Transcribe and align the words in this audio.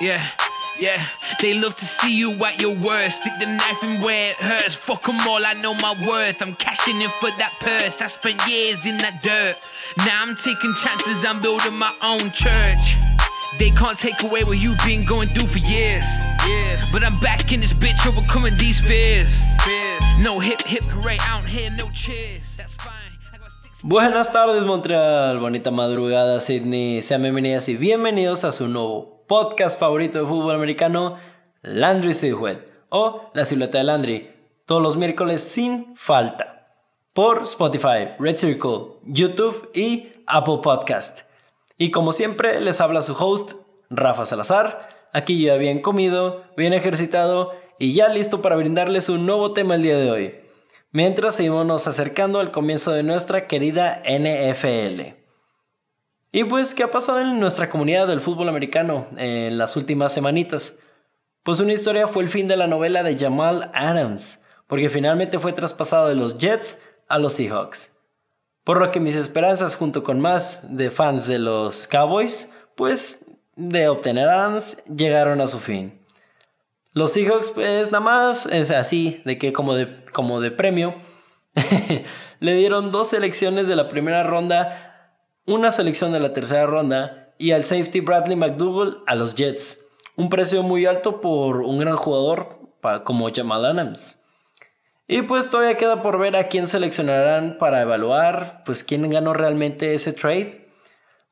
Yeah, 0.00 0.24
yeah. 0.78 1.04
They 1.40 1.54
love 1.54 1.74
to 1.74 1.84
see 1.84 2.16
you 2.16 2.32
at 2.44 2.60
your 2.60 2.74
worst. 2.76 3.22
Stick 3.22 3.32
the 3.40 3.46
knife 3.46 3.82
in 3.82 4.00
where 4.00 4.30
it 4.30 4.36
hurts. 4.36 4.76
Fuck 4.76 5.02
them 5.02 5.18
all, 5.26 5.44
I 5.44 5.54
know 5.54 5.74
my 5.74 5.94
worth. 6.06 6.40
I'm 6.40 6.54
cashing 6.54 7.00
in 7.00 7.10
for 7.20 7.30
that 7.38 7.54
purse. 7.60 8.00
I 8.00 8.06
spent 8.06 8.40
years 8.46 8.86
in 8.86 8.96
that 8.98 9.20
dirt. 9.20 9.66
Now 9.98 10.20
I'm 10.22 10.36
taking 10.36 10.72
chances, 10.74 11.24
I'm 11.24 11.40
building 11.40 11.76
my 11.78 11.92
own 12.02 12.30
church. 12.30 12.94
They 13.58 13.70
can't 13.70 13.98
take 13.98 14.22
away 14.22 14.42
what 14.44 14.62
you've 14.62 14.78
been 14.86 15.02
going 15.02 15.28
through 15.34 15.48
for 15.48 15.58
years. 15.58 16.06
Years. 16.46 16.86
But 16.92 17.04
I'm 17.04 17.18
back 17.18 17.52
in 17.52 17.58
this 17.58 17.72
bitch, 17.72 18.06
overcoming 18.06 18.56
these 18.56 18.78
fears. 18.78 19.46
fears. 19.64 20.02
No 20.22 20.38
hip 20.38 20.62
hip 20.62 20.84
hooray 20.84 21.18
out 21.22 21.44
here, 21.44 21.70
no 21.76 21.90
cheers. 21.90 22.54
That's 22.56 22.74
fine. 22.76 22.94
I 23.34 23.38
got 23.38 23.50
six 23.62 23.82
Buenas 23.82 24.30
tardes 24.32 24.64
Montreal, 24.64 25.40
bonita 25.40 25.72
madrugada 25.72 26.40
Sydney, 26.40 27.02
sean 27.02 27.22
bienvenidas 27.22 27.68
y 27.68 27.76
bienvenidos 27.76 28.44
a 28.44 28.52
su 28.52 28.68
nuevo 28.68 29.17
podcast 29.28 29.78
favorito 29.78 30.18
de 30.18 30.26
fútbol 30.26 30.56
americano, 30.56 31.18
Landry 31.62 32.14
Silhouette 32.14 32.66
o 32.88 33.30
La 33.34 33.44
Silueta 33.44 33.78
de 33.78 33.84
Landry, 33.84 34.30
todos 34.66 34.82
los 34.82 34.96
miércoles 34.96 35.42
sin 35.42 35.94
falta, 35.96 36.72
por 37.12 37.42
Spotify, 37.42 38.08
Red 38.18 38.36
Circle, 38.36 38.98
YouTube 39.04 39.70
y 39.72 40.08
Apple 40.26 40.58
Podcast. 40.62 41.20
Y 41.76 41.92
como 41.92 42.10
siempre 42.10 42.60
les 42.60 42.80
habla 42.80 43.02
su 43.02 43.12
host, 43.12 43.52
Rafa 43.90 44.24
Salazar, 44.24 44.88
aquí 45.12 45.40
ya 45.44 45.54
bien 45.54 45.82
comido, 45.82 46.42
bien 46.56 46.72
ejercitado 46.72 47.52
y 47.78 47.94
ya 47.94 48.08
listo 48.08 48.42
para 48.42 48.56
brindarles 48.56 49.08
un 49.08 49.26
nuevo 49.26 49.52
tema 49.52 49.76
el 49.76 49.82
día 49.82 49.98
de 49.98 50.10
hoy 50.10 50.48
mientras 50.90 51.36
seguimos 51.36 51.86
acercando 51.86 52.40
al 52.40 52.50
comienzo 52.50 52.92
de 52.92 53.02
nuestra 53.02 53.46
querida 53.46 54.02
NFL. 54.04 55.17
Y 56.30 56.44
pues, 56.44 56.74
¿qué 56.74 56.82
ha 56.82 56.90
pasado 56.90 57.20
en 57.20 57.40
nuestra 57.40 57.70
comunidad 57.70 58.06
del 58.06 58.20
fútbol 58.20 58.48
americano 58.50 59.06
en 59.16 59.56
las 59.56 59.76
últimas 59.76 60.12
semanitas? 60.12 60.78
Pues 61.42 61.60
una 61.60 61.72
historia 61.72 62.06
fue 62.06 62.22
el 62.22 62.28
fin 62.28 62.48
de 62.48 62.56
la 62.56 62.66
novela 62.66 63.02
de 63.02 63.18
Jamal 63.18 63.70
Adams, 63.72 64.44
porque 64.66 64.90
finalmente 64.90 65.38
fue 65.38 65.54
traspasado 65.54 66.08
de 66.08 66.16
los 66.16 66.36
Jets 66.36 66.82
a 67.08 67.18
los 67.18 67.32
Seahawks. 67.32 67.98
Por 68.62 68.78
lo 68.78 68.90
que 68.90 69.00
mis 69.00 69.16
esperanzas 69.16 69.76
junto 69.76 70.04
con 70.04 70.20
más 70.20 70.76
de 70.76 70.90
fans 70.90 71.26
de 71.26 71.38
los 71.38 71.86
Cowboys, 71.86 72.52
pues 72.76 73.24
de 73.56 73.88
obtener 73.88 74.28
Adams 74.28 74.76
llegaron 74.94 75.40
a 75.40 75.46
su 75.46 75.58
fin. 75.58 75.98
Los 76.92 77.12
Seahawks, 77.12 77.52
pues 77.52 77.90
nada 77.90 78.04
más 78.04 78.44
es 78.44 78.70
así, 78.70 79.22
de 79.24 79.38
que 79.38 79.54
como 79.54 79.74
de, 79.74 80.04
como 80.12 80.42
de 80.42 80.50
premio, 80.50 80.96
le 82.40 82.54
dieron 82.54 82.92
dos 82.92 83.08
selecciones 83.08 83.68
de 83.68 83.76
la 83.76 83.88
primera 83.88 84.22
ronda, 84.22 84.87
una 85.48 85.72
selección 85.72 86.12
de 86.12 86.20
la 86.20 86.34
tercera 86.34 86.66
ronda 86.66 87.32
y 87.38 87.52
al 87.52 87.64
safety 87.64 88.00
Bradley 88.00 88.36
McDougall 88.36 89.02
a 89.06 89.14
los 89.14 89.34
Jets. 89.34 89.86
Un 90.14 90.28
precio 90.28 90.62
muy 90.62 90.84
alto 90.84 91.22
por 91.22 91.62
un 91.62 91.78
gran 91.78 91.96
jugador 91.96 92.58
como 93.04 93.32
Jamal 93.32 93.64
Adams. 93.64 94.26
Y 95.06 95.22
pues 95.22 95.48
todavía 95.48 95.78
queda 95.78 96.02
por 96.02 96.18
ver 96.18 96.36
a 96.36 96.48
quién 96.48 96.66
seleccionarán 96.66 97.56
para 97.58 97.80
evaluar, 97.80 98.62
pues 98.66 98.84
quién 98.84 99.08
ganó 99.08 99.32
realmente 99.32 99.94
ese 99.94 100.12
trade. 100.12 100.68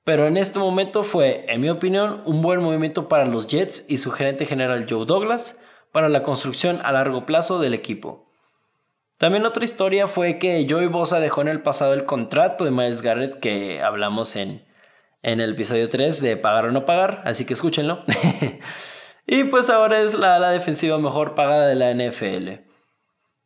Pero 0.03 0.27
en 0.27 0.39
este 0.39 0.59
momento 0.59 1.05
fue, 1.05 1.45
en 1.49 1.61
mi 1.61 1.69
opinión, 1.69 2.23
un 2.25 2.41
buen 2.41 2.63
movimiento 2.63 3.09
para 3.09 3.27
los 3.27 3.49
Jets 3.49 3.85
y 3.87 3.99
su 3.99 4.13
gerente 4.13 4.47
general 4.47 4.87
Joe 4.89 5.05
Douglas 5.05 5.61
para 5.93 6.09
la 6.09 6.23
construcción 6.23 6.81
a 6.85 6.93
largo 6.93 7.27
plazo 7.27 7.59
del 7.59 7.75
equipo. 7.75 8.26
También 9.19 9.47
otra 9.47 9.65
historia 9.65 10.09
fue 10.09 10.39
que 10.39 10.67
Joey 10.69 10.89
Bosa 10.89 11.21
dejó 11.21 11.41
en 11.41 11.49
el 11.49 11.63
pasado 11.63 11.95
el 11.95 12.05
contrato 12.05 12.65
de 12.65 12.71
Miles 12.71 13.03
Garrett 13.03 13.41
que 13.41 13.83
hablamos 13.83 14.37
en, 14.37 14.67
en 15.23 15.41
el 15.41 15.53
episodio 15.53 15.89
3 15.89 16.21
de 16.21 16.37
pagar 16.37 16.67
o 16.67 16.73
no 16.73 16.85
pagar, 16.85 17.23
así 17.25 17.45
que 17.45 17.55
escúchenlo. 17.55 18.05
y 19.27 19.45
pues 19.45 19.71
ahora 19.71 20.01
es 20.01 20.15
la 20.15 20.51
defensiva 20.51 20.99
mejor 20.99 21.35
pagada 21.35 21.67
de 21.67 21.77
la 21.77 21.95
NFL. 21.95 22.67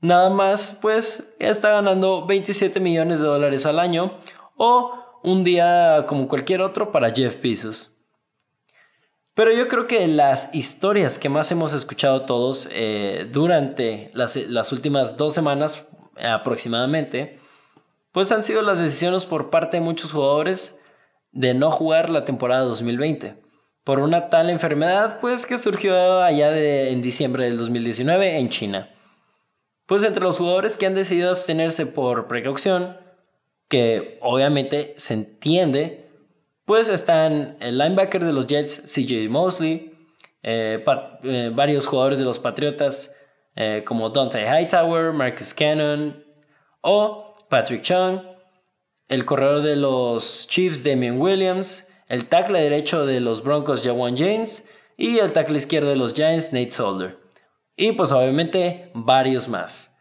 Nada 0.02 0.30
más, 0.30 0.78
pues 0.80 1.36
está 1.38 1.72
ganando 1.72 2.26
27 2.26 2.80
millones 2.80 3.20
de 3.20 3.26
dólares 3.26 3.66
al 3.66 3.78
año 3.78 4.18
o 4.56 4.94
un 5.22 5.44
día 5.44 6.06
como 6.08 6.26
cualquier 6.26 6.62
otro 6.62 6.90
para 6.90 7.10
Jeff 7.10 7.40
Bezos. 7.42 7.89
Pero 9.40 9.54
yo 9.54 9.68
creo 9.68 9.86
que 9.86 10.06
las 10.06 10.54
historias 10.54 11.18
que 11.18 11.30
más 11.30 11.50
hemos 11.50 11.72
escuchado 11.72 12.26
todos 12.26 12.68
eh, 12.72 13.26
durante 13.32 14.10
las, 14.12 14.36
las 14.36 14.70
últimas 14.70 15.16
dos 15.16 15.32
semanas 15.32 15.88
aproximadamente, 16.22 17.40
pues 18.12 18.32
han 18.32 18.42
sido 18.42 18.60
las 18.60 18.78
decisiones 18.78 19.24
por 19.24 19.48
parte 19.48 19.78
de 19.78 19.82
muchos 19.82 20.12
jugadores 20.12 20.82
de 21.32 21.54
no 21.54 21.70
jugar 21.70 22.10
la 22.10 22.26
temporada 22.26 22.64
2020 22.64 23.40
por 23.82 24.00
una 24.00 24.28
tal 24.28 24.50
enfermedad 24.50 25.20
pues 25.22 25.46
que 25.46 25.56
surgió 25.56 26.22
allá 26.22 26.50
de, 26.50 26.90
en 26.90 27.00
diciembre 27.00 27.46
del 27.46 27.56
2019 27.56 28.40
en 28.40 28.50
China. 28.50 28.90
Pues 29.86 30.04
entre 30.04 30.22
los 30.22 30.36
jugadores 30.36 30.76
que 30.76 30.84
han 30.84 30.94
decidido 30.94 31.30
abstenerse 31.30 31.86
por 31.86 32.28
precaución, 32.28 32.98
que 33.70 34.18
obviamente 34.20 34.92
se 34.98 35.14
entiende, 35.14 36.09
pues 36.70 36.88
están 36.88 37.56
el 37.58 37.78
linebacker 37.78 38.24
de 38.24 38.32
los 38.32 38.46
Jets, 38.46 38.94
CJ 38.94 39.28
Mosley, 39.28 39.92
eh, 40.44 40.84
eh, 41.24 41.50
varios 41.52 41.84
jugadores 41.84 42.20
de 42.20 42.24
los 42.24 42.38
Patriotas, 42.38 43.16
eh, 43.56 43.82
como 43.84 44.10
Dante 44.10 44.44
Hightower, 44.44 45.12
Marcus 45.12 45.52
Cannon 45.52 46.24
o 46.80 47.34
Patrick 47.48 47.82
Chung, 47.82 48.20
el 49.08 49.24
corredor 49.24 49.62
de 49.62 49.74
los 49.74 50.46
Chiefs, 50.48 50.84
Damian 50.84 51.20
Williams, 51.20 51.92
el 52.06 52.26
tackle 52.26 52.60
derecho 52.60 53.04
de 53.04 53.18
los 53.18 53.42
Broncos, 53.42 53.82
Jawan 53.82 54.16
James, 54.16 54.70
y 54.96 55.18
el 55.18 55.32
tackle 55.32 55.56
izquierdo 55.56 55.88
de 55.88 55.96
los 55.96 56.14
Giants, 56.14 56.52
Nate 56.52 56.70
Solder. 56.70 57.18
Y 57.74 57.90
pues 57.90 58.12
obviamente 58.12 58.92
varios 58.94 59.48
más. 59.48 60.00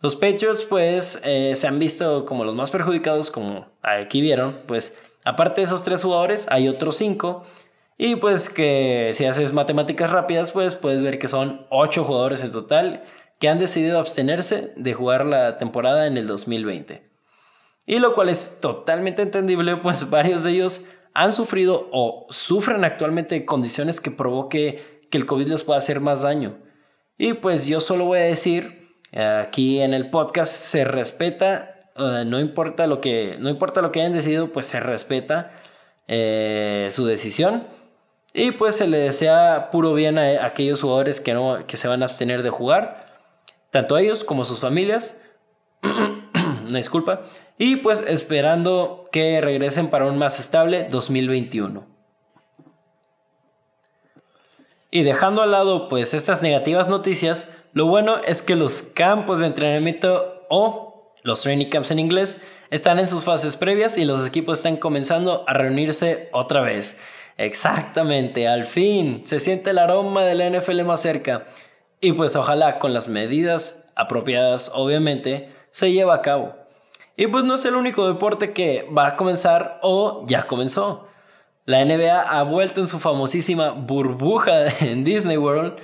Los 0.00 0.16
Patriots 0.16 0.64
pues 0.64 1.22
se 1.22 1.66
han 1.66 1.78
visto 1.78 2.26
como 2.26 2.44
los 2.44 2.54
más 2.54 2.70
perjudicados, 2.70 3.30
como 3.30 3.72
aquí 3.82 4.20
vieron, 4.20 4.64
pues 4.66 4.98
aparte 5.28 5.60
de 5.60 5.66
esos 5.66 5.84
tres 5.84 6.02
jugadores 6.02 6.46
hay 6.50 6.68
otros 6.68 6.96
cinco. 6.96 7.44
Y 7.96 8.16
pues 8.16 8.48
que 8.48 9.10
si 9.14 9.24
haces 9.24 9.52
matemáticas 9.52 10.10
rápidas 10.10 10.52
pues 10.52 10.76
puedes 10.76 11.02
ver 11.02 11.18
que 11.18 11.28
son 11.28 11.66
ocho 11.68 12.04
jugadores 12.04 12.42
en 12.42 12.52
total 12.52 13.02
que 13.38 13.48
han 13.48 13.58
decidido 13.58 13.98
abstenerse 13.98 14.72
de 14.76 14.94
jugar 14.94 15.24
la 15.24 15.58
temporada 15.58 16.06
en 16.06 16.16
el 16.16 16.26
2020. 16.26 17.08
Y 17.86 17.98
lo 17.98 18.14
cual 18.14 18.28
es 18.28 18.60
totalmente 18.60 19.22
entendible, 19.22 19.76
pues 19.76 20.10
varios 20.10 20.44
de 20.44 20.52
ellos 20.52 20.86
han 21.14 21.32
sufrido 21.32 21.88
o 21.92 22.26
sufren 22.30 22.84
actualmente 22.84 23.44
condiciones 23.44 24.00
que 24.00 24.10
provoque 24.10 25.00
que 25.10 25.18
el 25.18 25.26
COVID 25.26 25.48
les 25.48 25.64
pueda 25.64 25.78
hacer 25.78 26.00
más 26.00 26.22
daño. 26.22 26.58
Y 27.16 27.34
pues 27.34 27.66
yo 27.66 27.80
solo 27.80 28.04
voy 28.04 28.18
a 28.18 28.22
decir, 28.22 28.92
eh, 29.12 29.24
aquí 29.24 29.80
en 29.80 29.94
el 29.94 30.10
podcast 30.10 30.52
se 30.52 30.84
respeta, 30.84 31.77
no, 31.98 32.40
importa 32.40 32.86
lo 32.86 33.00
que, 33.00 33.36
no 33.38 33.48
importa 33.48 33.82
lo 33.82 33.92
que 33.92 34.00
hayan 34.00 34.12
decidido, 34.12 34.52
pues 34.52 34.66
se 34.66 34.80
respeta 34.80 35.52
eh, 36.06 36.88
su 36.92 37.04
decisión. 37.06 37.66
Y 38.32 38.52
pues 38.52 38.76
se 38.76 38.86
le 38.86 38.98
desea 38.98 39.70
puro 39.70 39.94
bien 39.94 40.18
a, 40.18 40.22
a 40.22 40.46
aquellos 40.46 40.82
jugadores 40.82 41.20
que, 41.20 41.34
no, 41.34 41.66
que 41.66 41.76
se 41.76 41.88
van 41.88 42.02
a 42.02 42.06
abstener 42.06 42.42
de 42.42 42.50
jugar, 42.50 43.06
tanto 43.70 43.96
a 43.96 44.00
ellos 44.00 44.24
como 44.24 44.42
a 44.42 44.44
sus 44.44 44.60
familias 44.60 45.22
una 46.68 46.78
disculpa. 46.78 47.22
Y 47.58 47.76
pues 47.76 48.04
esperando 48.06 49.08
que 49.10 49.40
regresen 49.40 49.88
para 49.88 50.06
un 50.06 50.18
más 50.18 50.38
estable 50.38 50.86
2021. 50.90 51.86
Y 54.90 55.02
dejando 55.02 55.42
al 55.42 55.50
lado 55.50 55.88
pues 55.88 56.14
estas 56.14 56.40
negativas 56.42 56.88
noticias, 56.88 57.50
lo 57.72 57.86
bueno 57.86 58.18
es 58.24 58.42
que 58.42 58.56
los 58.56 58.82
campos 58.82 59.40
de 59.40 59.46
entrenamiento 59.46 60.46
o 60.48 60.87
los 61.28 61.42
training 61.42 61.68
camps 61.68 61.90
en 61.90 61.98
inglés 61.98 62.42
están 62.70 62.98
en 62.98 63.06
sus 63.06 63.22
fases 63.22 63.56
previas 63.56 63.98
y 63.98 64.06
los 64.06 64.26
equipos 64.26 64.60
están 64.60 64.78
comenzando 64.78 65.44
a 65.46 65.52
reunirse 65.52 66.30
otra 66.32 66.62
vez. 66.62 66.98
Exactamente, 67.36 68.48
al 68.48 68.64
fin 68.64 69.22
se 69.26 69.38
siente 69.38 69.70
el 69.70 69.78
aroma 69.78 70.24
de 70.24 70.34
la 70.34 70.48
NFL 70.48 70.82
más 70.84 71.02
cerca. 71.02 71.46
Y 72.00 72.12
pues 72.12 72.34
ojalá 72.34 72.78
con 72.78 72.94
las 72.94 73.08
medidas 73.08 73.90
apropiadas, 73.94 74.72
obviamente, 74.74 75.52
se 75.70 75.92
lleve 75.92 76.12
a 76.12 76.22
cabo. 76.22 76.56
Y 77.14 77.26
pues 77.26 77.44
no 77.44 77.56
es 77.56 77.64
el 77.66 77.74
único 77.74 78.08
deporte 78.08 78.54
que 78.54 78.88
va 78.96 79.08
a 79.08 79.16
comenzar 79.16 79.80
o 79.82 80.24
ya 80.26 80.46
comenzó. 80.46 81.08
La 81.66 81.84
NBA 81.84 82.22
ha 82.22 82.42
vuelto 82.44 82.80
en 82.80 82.88
su 82.88 83.00
famosísima 83.00 83.72
burbuja 83.72 84.66
en 84.80 85.04
Disney 85.04 85.36
World. 85.36 85.76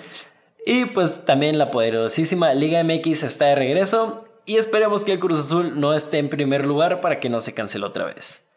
Y 0.64 0.87
pues 0.87 1.26
también 1.26 1.58
la 1.58 1.70
poderosísima 1.70 2.55
Liga 2.55 2.82
MX 2.82 3.25
está 3.25 3.46
de 3.46 3.56
regreso. 3.56 4.23
Y 4.46 4.56
esperemos 4.56 5.05
que 5.05 5.12
el 5.12 5.20
Cruz 5.20 5.38
Azul 5.38 5.81
no 5.81 5.94
esté 5.94 6.19
en 6.19 6.29
primer 6.29 6.67
lugar 6.67 7.00
para 7.00 7.19
que 7.19 7.31
no 7.31 7.41
se 7.41 7.55
cancele 7.55 7.87
otra 7.87 8.05
vez. 8.05 8.50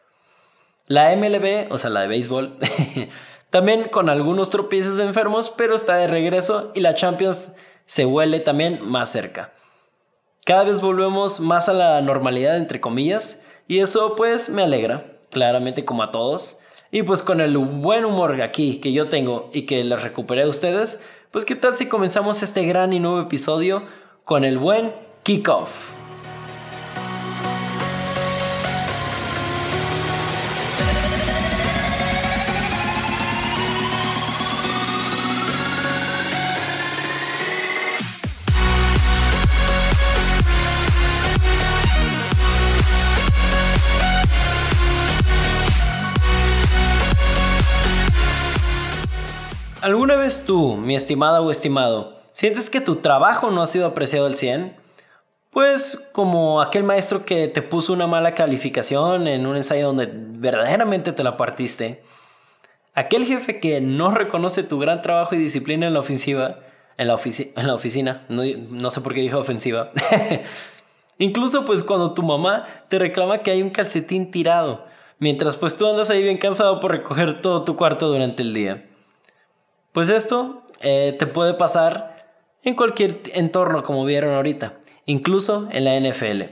La 0.86 1.14
MLB, 1.14 1.70
o 1.70 1.78
sea, 1.78 1.90
la 1.90 2.02
de 2.02 2.08
béisbol, 2.08 2.58
también 3.50 3.88
con 3.88 4.08
algunos 4.08 4.50
tropiezos 4.50 4.98
enfermos, 4.98 5.52
pero 5.56 5.74
está 5.74 5.96
de 5.96 6.06
regreso 6.06 6.72
y 6.74 6.80
la 6.80 6.94
Champions 6.94 7.50
se 7.86 8.04
huele 8.04 8.40
también 8.40 8.80
más 8.82 9.10
cerca. 9.10 9.52
Cada 10.44 10.64
vez 10.64 10.80
volvemos 10.80 11.40
más 11.40 11.68
a 11.68 11.74
la 11.74 12.00
normalidad, 12.00 12.56
entre 12.56 12.80
comillas, 12.80 13.44
y 13.66 13.80
eso 13.80 14.14
pues 14.16 14.48
me 14.48 14.62
alegra, 14.62 15.18
claramente 15.30 15.84
como 15.84 16.02
a 16.02 16.10
todos. 16.10 16.60
Y 16.90 17.02
pues 17.02 17.22
con 17.22 17.42
el 17.42 17.56
buen 17.58 18.06
humor 18.06 18.40
aquí 18.40 18.80
que 18.80 18.92
yo 18.92 19.08
tengo 19.10 19.50
y 19.52 19.66
que 19.66 19.84
les 19.84 20.02
recuperé 20.02 20.42
a 20.42 20.48
ustedes, 20.48 21.02
pues 21.30 21.44
qué 21.44 21.54
tal 21.54 21.76
si 21.76 21.86
comenzamos 21.86 22.42
este 22.42 22.64
gran 22.64 22.94
y 22.94 23.00
nuevo 23.00 23.20
episodio 23.20 23.84
con 24.24 24.44
el 24.44 24.56
buen 24.56 24.94
kickoff. 25.28 25.68
¿Alguna 49.82 50.16
vez 50.16 50.44
tú, 50.46 50.76
mi 50.76 50.96
estimada 50.96 51.42
o 51.42 51.50
estimado, 51.50 52.16
sientes 52.32 52.70
que 52.70 52.80
tu 52.80 52.96
trabajo 52.96 53.50
no 53.50 53.60
ha 53.60 53.66
sido 53.66 53.86
apreciado 53.86 54.24
al 54.24 54.36
100? 54.36 54.87
Pues 55.50 56.08
como 56.12 56.60
aquel 56.60 56.84
maestro 56.84 57.24
que 57.24 57.48
te 57.48 57.62
puso 57.62 57.92
una 57.92 58.06
mala 58.06 58.34
calificación 58.34 59.26
en 59.26 59.46
un 59.46 59.56
ensayo 59.56 59.86
donde 59.86 60.10
verdaderamente 60.12 61.12
te 61.12 61.24
la 61.24 61.36
partiste. 61.36 62.02
Aquel 62.94 63.24
jefe 63.24 63.60
que 63.60 63.80
no 63.80 64.10
reconoce 64.10 64.62
tu 64.62 64.78
gran 64.78 65.02
trabajo 65.02 65.34
y 65.34 65.38
disciplina 65.38 65.86
en 65.86 65.94
la 65.94 66.00
ofensiva, 66.00 66.58
en 66.96 67.08
la, 67.08 67.18
en 67.56 67.66
la 67.66 67.74
oficina, 67.74 68.26
no, 68.28 68.90
sé 68.90 69.00
por 69.00 69.14
qué 69.14 69.20
dijo 69.20 69.38
ofensiva. 69.38 69.92
Incluso 71.18 71.64
pues 71.64 71.82
cuando 71.82 72.12
tu 72.12 72.22
mamá 72.22 72.66
te 72.88 72.98
reclama 72.98 73.38
que 73.38 73.50
hay 73.50 73.62
un 73.62 73.70
calcetín 73.70 74.30
tirado, 74.30 74.84
mientras 75.18 75.56
pues 75.56 75.76
tú 75.76 75.86
andas 75.86 76.10
ahí 76.10 76.22
bien 76.22 76.38
cansado 76.38 76.80
por 76.80 76.90
recoger 76.90 77.40
todo 77.40 77.64
tu 77.64 77.76
cuarto 77.76 78.08
durante 78.08 78.42
el 78.42 78.52
día. 78.52 78.88
Pues 79.92 80.10
esto 80.10 80.62
eh, 80.80 81.16
te 81.18 81.26
puede 81.26 81.54
pasar 81.54 82.34
en 82.62 82.74
cualquier 82.74 83.22
entorno 83.34 83.82
como 83.82 84.04
vieron 84.04 84.34
ahorita, 84.34 84.77
incluso 85.08 85.68
en 85.72 85.84
la 85.84 85.98
NFL, 85.98 86.42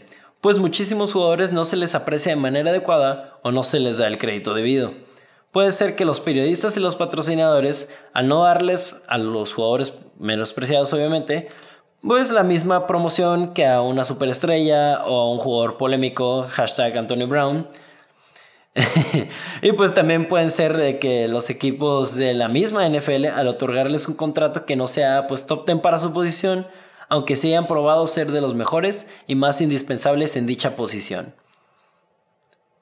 pues 0.40 0.58
muchísimos 0.58 1.12
jugadores 1.12 1.52
no 1.52 1.64
se 1.64 1.76
les 1.76 1.94
aprecia 1.94 2.30
de 2.30 2.36
manera 2.36 2.70
adecuada 2.70 3.38
o 3.42 3.52
no 3.52 3.62
se 3.62 3.78
les 3.78 3.98
da 3.98 4.08
el 4.08 4.18
crédito 4.18 4.54
debido. 4.54 4.92
Puede 5.52 5.70
ser 5.72 5.94
que 5.94 6.04
los 6.04 6.20
periodistas 6.20 6.76
y 6.76 6.80
los 6.80 6.96
patrocinadores, 6.96 7.92
al 8.12 8.28
no 8.28 8.42
darles 8.42 9.02
a 9.08 9.18
los 9.18 9.54
jugadores 9.54 9.98
menospreciados 10.18 10.92
obviamente, 10.92 11.48
pues 12.00 12.30
la 12.30 12.44
misma 12.44 12.86
promoción 12.86 13.52
que 13.52 13.66
a 13.66 13.82
una 13.82 14.04
superestrella 14.04 15.04
o 15.04 15.20
a 15.20 15.30
un 15.30 15.38
jugador 15.38 15.76
polémico, 15.76 16.46
hashtag 16.48 16.96
Antonio 16.96 17.28
Brown, 17.28 17.68
y 19.62 19.72
pues 19.72 19.92
también 19.92 20.28
pueden 20.28 20.50
ser 20.50 20.98
que 20.98 21.28
los 21.28 21.50
equipos 21.50 22.14
de 22.16 22.34
la 22.34 22.48
misma 22.48 22.88
NFL, 22.88 23.26
al 23.26 23.48
otorgarles 23.48 24.08
un 24.08 24.16
contrato 24.16 24.64
que 24.64 24.76
no 24.76 24.88
sea 24.88 25.26
pues 25.26 25.46
top 25.46 25.66
10 25.66 25.80
para 25.80 25.98
su 25.98 26.12
posición, 26.12 26.66
aunque 27.08 27.36
sí 27.36 27.48
hayan 27.48 27.66
probado 27.66 28.06
ser 28.06 28.32
de 28.32 28.40
los 28.40 28.54
mejores 28.54 29.08
y 29.26 29.34
más 29.34 29.60
indispensables 29.60 30.36
en 30.36 30.46
dicha 30.46 30.76
posición. 30.76 31.34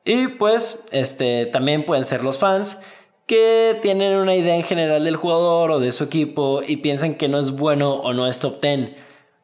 Y 0.05 0.29
pues 0.29 0.85
este, 0.91 1.47
también 1.47 1.85
pueden 1.85 2.05
ser 2.05 2.23
los 2.23 2.38
fans 2.38 2.81
que 3.26 3.79
tienen 3.81 4.17
una 4.17 4.35
idea 4.35 4.55
en 4.55 4.65
general 4.65 5.05
del 5.05 5.17
jugador 5.17 5.71
o 5.71 5.81
de 5.81 5.93
su 5.93 6.05
equipo 6.05 6.62
y 6.67 6.79
piensan 6.79 7.15
que 7.15 7.29
no 7.29 7.38
es 7.41 7.53
bueno 7.53 7.94
o 7.94 8.12
no 8.12 8.26
es 8.26 8.41
top 8.41 8.61
10. 8.61 8.91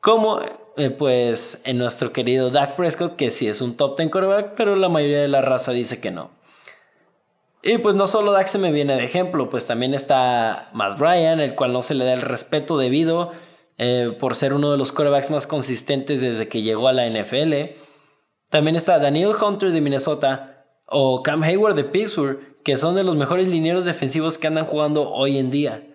Como 0.01 0.41
eh, 0.77 0.91
pues 0.91 1.63
en 1.65 1.79
nuestro 1.79 2.13
querido 2.13 2.51
Dak 2.51 2.77
Prescott, 2.77 3.17
que 3.17 3.31
sí 3.31 3.49
es 3.49 3.63
un 3.63 3.77
top 3.77 3.97
10 3.97 4.11
quarterback, 4.11 4.55
pero 4.57 4.77
la 4.77 4.89
mayoría 4.89 5.21
de 5.21 5.29
la 5.29 5.41
raza 5.41 5.73
dice 5.73 6.01
que 6.01 6.11
no. 6.11 6.31
Y 7.63 7.79
pues 7.79 7.95
no 7.95 8.07
solo 8.07 8.33
Dak 8.33 8.49
se 8.49 8.59
me 8.59 8.73
viene 8.73 8.97
de 8.97 9.05
ejemplo, 9.05 9.51
pues 9.51 9.67
también 9.67 9.95
está 9.95 10.71
Matt 10.73 10.99
Ryan, 10.99 11.41
el 11.41 11.55
cual 11.55 11.73
no 11.73 11.83
se 11.83 11.95
le 11.95 12.05
da 12.05 12.15
el 12.15 12.23
respeto 12.23 12.79
debido 12.79 13.33
eh, 13.83 14.15
por 14.21 14.35
ser 14.35 14.53
uno 14.53 14.71
de 14.71 14.77
los 14.77 14.93
quarterbacks 14.93 15.31
más 15.31 15.47
consistentes 15.47 16.21
desde 16.21 16.49
que 16.49 16.61
llegó 16.61 16.87
a 16.87 16.93
la 16.93 17.09
NFL. 17.09 17.79
También 18.51 18.77
está 18.77 18.99
Daniel 18.99 19.31
Hunter 19.31 19.73
de 19.73 19.81
Minnesota 19.81 20.67
o 20.85 21.23
Cam 21.23 21.43
Hayward 21.43 21.77
de 21.77 21.85
Pittsburgh, 21.85 22.61
que 22.63 22.77
son 22.77 22.95
de 22.95 23.05
los 23.05 23.17
mejores 23.17 23.49
linieros 23.49 23.87
defensivos 23.87 24.37
que 24.37 24.49
andan 24.49 24.67
jugando 24.67 25.11
hoy 25.11 25.39
en 25.39 25.51
día. 25.51 25.89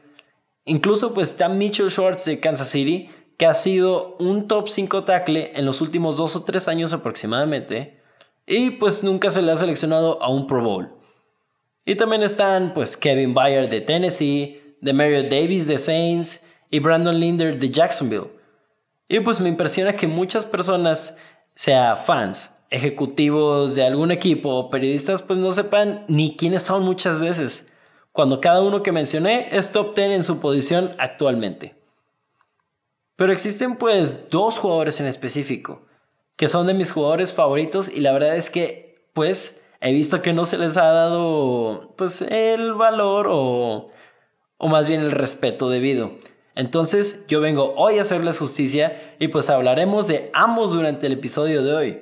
Incluso 0.66 1.14
pues 1.14 1.30
está 1.30 1.48
Mitchell 1.48 1.92
Schwartz 1.92 2.26
de 2.26 2.40
Kansas 2.40 2.70
City, 2.70 3.12
que 3.38 3.46
ha 3.46 3.54
sido 3.54 4.16
un 4.18 4.48
top 4.48 4.68
5 4.68 5.04
tackle 5.04 5.52
en 5.54 5.68
los 5.68 5.80
últimos 5.80 6.18
2 6.18 6.38
o 6.38 6.44
3 6.44 6.68
años 6.68 6.92
aproximadamente, 6.92 8.02
y 8.48 8.72
pues 8.72 9.04
nunca 9.04 9.30
se 9.30 9.44
le 9.44 9.52
ha 9.52 9.58
seleccionado 9.60 10.24
a 10.24 10.32
un 10.32 10.48
Pro 10.48 10.64
Bowl. 10.64 10.92
Y 11.86 11.94
también 11.94 12.24
están 12.24 12.74
pues 12.74 12.98
Kevin 12.98 13.36
Byard 13.36 13.70
de 13.70 13.82
Tennessee, 13.82 14.76
Demario 14.82 15.22
Davis 15.30 15.68
de 15.68 15.78
Saints 15.78 16.45
y 16.70 16.80
Brandon 16.80 17.20
Linder 17.20 17.60
de 17.60 17.72
Jacksonville. 17.72 18.32
Y 19.08 19.20
pues 19.20 19.40
me 19.42 19.50
impresiona 19.50 19.96
que 19.96 20.08
muchas 20.08 20.46
personas, 20.46 21.16
sea 21.56 21.96
fans, 21.96 22.56
ejecutivos 22.70 23.76
de 23.76 23.86
algún 23.86 24.12
equipo 24.12 24.50
o 24.50 24.70
periodistas, 24.70 25.22
pues 25.22 25.40
no 25.40 25.52
sepan 25.52 26.06
ni 26.08 26.36
quiénes 26.36 26.64
son 26.64 26.84
muchas 26.84 27.20
veces, 27.20 27.72
cuando 28.12 28.42
cada 28.42 28.62
uno 28.62 28.84
que 28.84 28.92
mencioné 28.92 29.50
es 29.52 29.72
top 29.72 29.96
10 29.96 30.12
en 30.12 30.24
su 30.24 30.40
posición 30.40 30.96
actualmente. 30.98 31.76
Pero 33.16 33.32
existen 33.32 33.78
pues 33.78 34.30
dos 34.30 34.60
jugadores 34.60 35.00
en 35.00 35.08
específico, 35.08 35.84
que 36.36 36.48
son 36.48 36.68
de 36.68 36.74
mis 36.74 36.92
jugadores 36.92 37.34
favoritos 37.34 37.90
y 37.90 38.02
la 38.02 38.12
verdad 38.12 38.36
es 38.36 38.50
que 38.50 39.08
pues 39.14 39.62
he 39.80 39.92
visto 39.92 40.22
que 40.22 40.34
no 40.34 40.46
se 40.46 40.58
les 40.58 40.76
ha 40.76 40.92
dado 40.92 41.94
pues 41.96 42.22
el 42.22 42.74
valor 42.74 43.28
o, 43.30 43.92
o 44.58 44.68
más 44.68 44.90
bien 44.90 45.02
el 45.02 45.12
respeto 45.12 45.70
debido. 45.70 46.12
Entonces 46.56 47.26
yo 47.28 47.42
vengo 47.42 47.74
hoy 47.76 47.98
a 47.98 48.02
hacerles 48.02 48.40
justicia 48.40 49.16
y 49.20 49.28
pues 49.28 49.50
hablaremos 49.50 50.08
de 50.08 50.30
ambos 50.34 50.72
durante 50.72 51.08
el 51.08 51.14
episodio 51.14 51.64
de 51.64 51.74
hoy. 51.74 52.02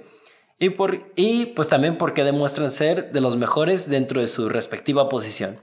Y, 0.60 0.70
por, 0.70 1.12
y 1.16 1.48
pues 1.48 1.68
también 1.68 1.98
porque 1.98 2.24
demuestran 2.24 2.72
ser 2.72 3.12
de 3.12 3.20
los 3.20 3.36
mejores 3.36 3.90
dentro 3.90 4.22
de 4.22 4.28
su 4.28 4.48
respectiva 4.50 5.10
posición. 5.10 5.60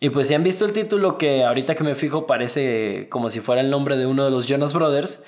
Y 0.00 0.10
pues 0.10 0.28
si 0.28 0.34
han 0.34 0.44
visto 0.44 0.64
el 0.64 0.72
título 0.72 1.16
que 1.16 1.44
ahorita 1.44 1.74
que 1.74 1.84
me 1.84 1.94
fijo 1.94 2.26
parece 2.26 3.08
como 3.08 3.30
si 3.30 3.40
fuera 3.40 3.62
el 3.62 3.70
nombre 3.70 3.96
de 3.96 4.06
uno 4.06 4.24
de 4.24 4.30
los 4.30 4.46
Jonas 4.46 4.72
Brothers, 4.72 5.24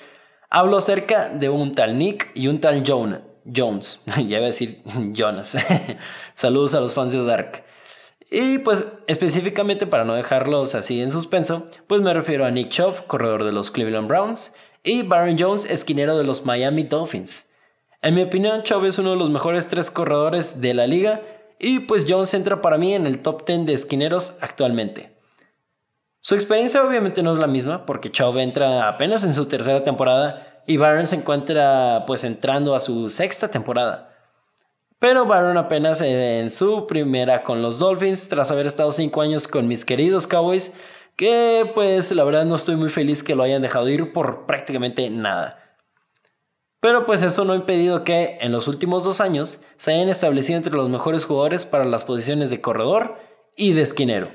hablo 0.49 0.77
acerca 0.77 1.29
de 1.29 1.49
un 1.49 1.73
tal 1.75 1.97
Nick 1.97 2.31
y 2.35 2.47
un 2.47 2.59
tal 2.59 2.83
Jonah. 2.85 3.23
Jones, 3.43 4.03
ya 4.05 4.21
iba 4.21 4.37
a 4.37 4.41
decir 4.41 4.81
Jonas. 5.13 5.57
Saludos 6.35 6.75
a 6.75 6.81
los 6.81 6.93
fans 6.93 7.11
de 7.13 7.23
Dark. 7.23 7.63
Y 8.33 8.59
pues 8.59 8.87
específicamente 9.07 9.85
para 9.85 10.05
no 10.05 10.15
dejarlos 10.15 10.73
así 10.73 11.01
en 11.01 11.11
suspenso, 11.11 11.67
pues 11.87 11.99
me 11.99 12.13
refiero 12.13 12.45
a 12.45 12.51
Nick 12.51 12.69
Chubb, 12.69 13.05
corredor 13.05 13.43
de 13.43 13.51
los 13.51 13.71
Cleveland 13.71 14.07
Browns, 14.07 14.55
y 14.83 15.01
Baron 15.01 15.35
Jones, 15.37 15.69
esquinero 15.69 16.17
de 16.17 16.23
los 16.23 16.45
Miami 16.45 16.83
Dolphins. 16.83 17.51
En 18.01 18.15
mi 18.15 18.23
opinión, 18.23 18.63
Chubb 18.63 18.85
es 18.85 18.97
uno 18.97 19.11
de 19.11 19.17
los 19.17 19.29
mejores 19.29 19.67
tres 19.67 19.91
corredores 19.91 20.61
de 20.61 20.73
la 20.73 20.87
liga 20.87 21.21
y 21.59 21.81
pues 21.81 22.05
Jones 22.07 22.33
entra 22.33 22.61
para 22.61 22.77
mí 22.77 22.93
en 22.93 23.05
el 23.05 23.21
top 23.21 23.45
10 23.45 23.65
de 23.65 23.73
esquineros 23.73 24.37
actualmente. 24.39 25.15
Su 26.21 26.35
experiencia 26.35 26.83
obviamente 26.85 27.21
no 27.21 27.33
es 27.33 27.39
la 27.39 27.47
misma 27.47 27.85
porque 27.85 28.11
Chubb 28.11 28.37
entra 28.37 28.87
apenas 28.87 29.25
en 29.25 29.33
su 29.33 29.45
tercera 29.47 29.83
temporada 29.83 30.63
y 30.65 30.77
Baron 30.77 31.05
se 31.05 31.17
encuentra 31.17 32.05
pues 32.07 32.23
entrando 32.23 32.75
a 32.75 32.79
su 32.79 33.09
sexta 33.09 33.49
temporada. 33.49 34.10
Pero 35.01 35.25
Baron 35.25 35.57
apenas 35.57 35.99
en 36.01 36.51
su 36.51 36.85
primera 36.85 37.41
con 37.41 37.63
los 37.63 37.79
Dolphins 37.79 38.29
tras 38.29 38.51
haber 38.51 38.67
estado 38.67 38.91
cinco 38.91 39.23
años 39.23 39.47
con 39.47 39.67
mis 39.67 39.83
queridos 39.83 40.27
Cowboys 40.27 40.75
que 41.15 41.71
pues 41.73 42.11
la 42.11 42.23
verdad 42.23 42.45
no 42.45 42.53
estoy 42.53 42.75
muy 42.75 42.91
feliz 42.91 43.23
que 43.23 43.33
lo 43.33 43.41
hayan 43.41 43.63
dejado 43.63 43.89
ir 43.89 44.13
por 44.13 44.45
prácticamente 44.45 45.09
nada. 45.09 45.79
Pero 46.79 47.07
pues 47.07 47.23
eso 47.23 47.45
no 47.45 47.53
ha 47.53 47.55
impedido 47.55 48.03
que 48.03 48.37
en 48.41 48.51
los 48.51 48.67
últimos 48.67 49.03
dos 49.03 49.21
años 49.21 49.63
se 49.77 49.91
hayan 49.91 50.07
establecido 50.07 50.57
entre 50.57 50.73
los 50.73 50.87
mejores 50.87 51.25
jugadores 51.25 51.65
para 51.65 51.85
las 51.85 52.03
posiciones 52.03 52.51
de 52.51 52.61
corredor 52.61 53.17
y 53.57 53.73
de 53.73 53.81
esquinero. 53.81 54.31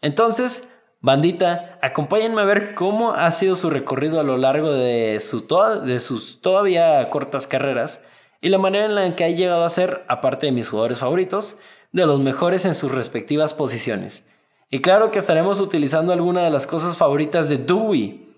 Entonces, 0.00 0.72
Bandita, 1.02 1.78
acompáñenme 1.82 2.40
a 2.40 2.46
ver 2.46 2.74
cómo 2.74 3.12
ha 3.12 3.30
sido 3.30 3.56
su 3.56 3.68
recorrido 3.68 4.20
a 4.20 4.24
lo 4.24 4.38
largo 4.38 4.72
de, 4.72 5.20
su 5.20 5.46
de 5.84 6.00
sus 6.00 6.40
todavía 6.40 7.10
cortas 7.10 7.46
carreras 7.46 8.06
y 8.40 8.48
la 8.48 8.58
manera 8.58 8.86
en 8.86 8.94
la 8.94 9.16
que 9.16 9.24
ha 9.24 9.30
llegado 9.30 9.64
a 9.64 9.70
ser, 9.70 10.04
aparte 10.08 10.46
de 10.46 10.52
mis 10.52 10.68
jugadores 10.68 10.98
favoritos, 10.98 11.60
de 11.92 12.06
los 12.06 12.20
mejores 12.20 12.64
en 12.64 12.74
sus 12.74 12.92
respectivas 12.92 13.54
posiciones. 13.54 14.28
Y 14.70 14.80
claro 14.80 15.10
que 15.10 15.18
estaremos 15.18 15.60
utilizando 15.60 16.12
alguna 16.12 16.42
de 16.42 16.50
las 16.50 16.66
cosas 16.66 16.96
favoritas 16.96 17.48
de 17.48 17.56
Dewey, 17.56 18.28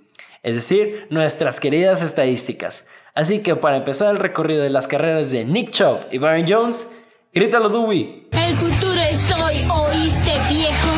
es 0.42 0.54
decir, 0.54 1.07
nuestras 1.11 1.61
queridas 1.61 2.02
estadísticas. 2.02 2.87
Así 3.14 3.40
que 3.40 3.57
para 3.57 3.78
empezar 3.78 4.11
el 4.11 4.21
recorrido 4.21 4.62
de 4.62 4.71
las 4.71 4.87
carreras 4.87 5.33
de 5.33 5.45
Nick 5.45 5.73
Chubb 5.73 5.99
y 6.12 6.19
Baron 6.19 6.47
Jones, 6.49 6.97
grítalo 7.35 7.69
Dewey. 7.69 8.28
El 8.30 8.57
futuro 8.57 9.00
es 9.00 9.33
hoy, 9.33 9.57
¿oíste 9.69 10.33
viejo? 10.49 10.88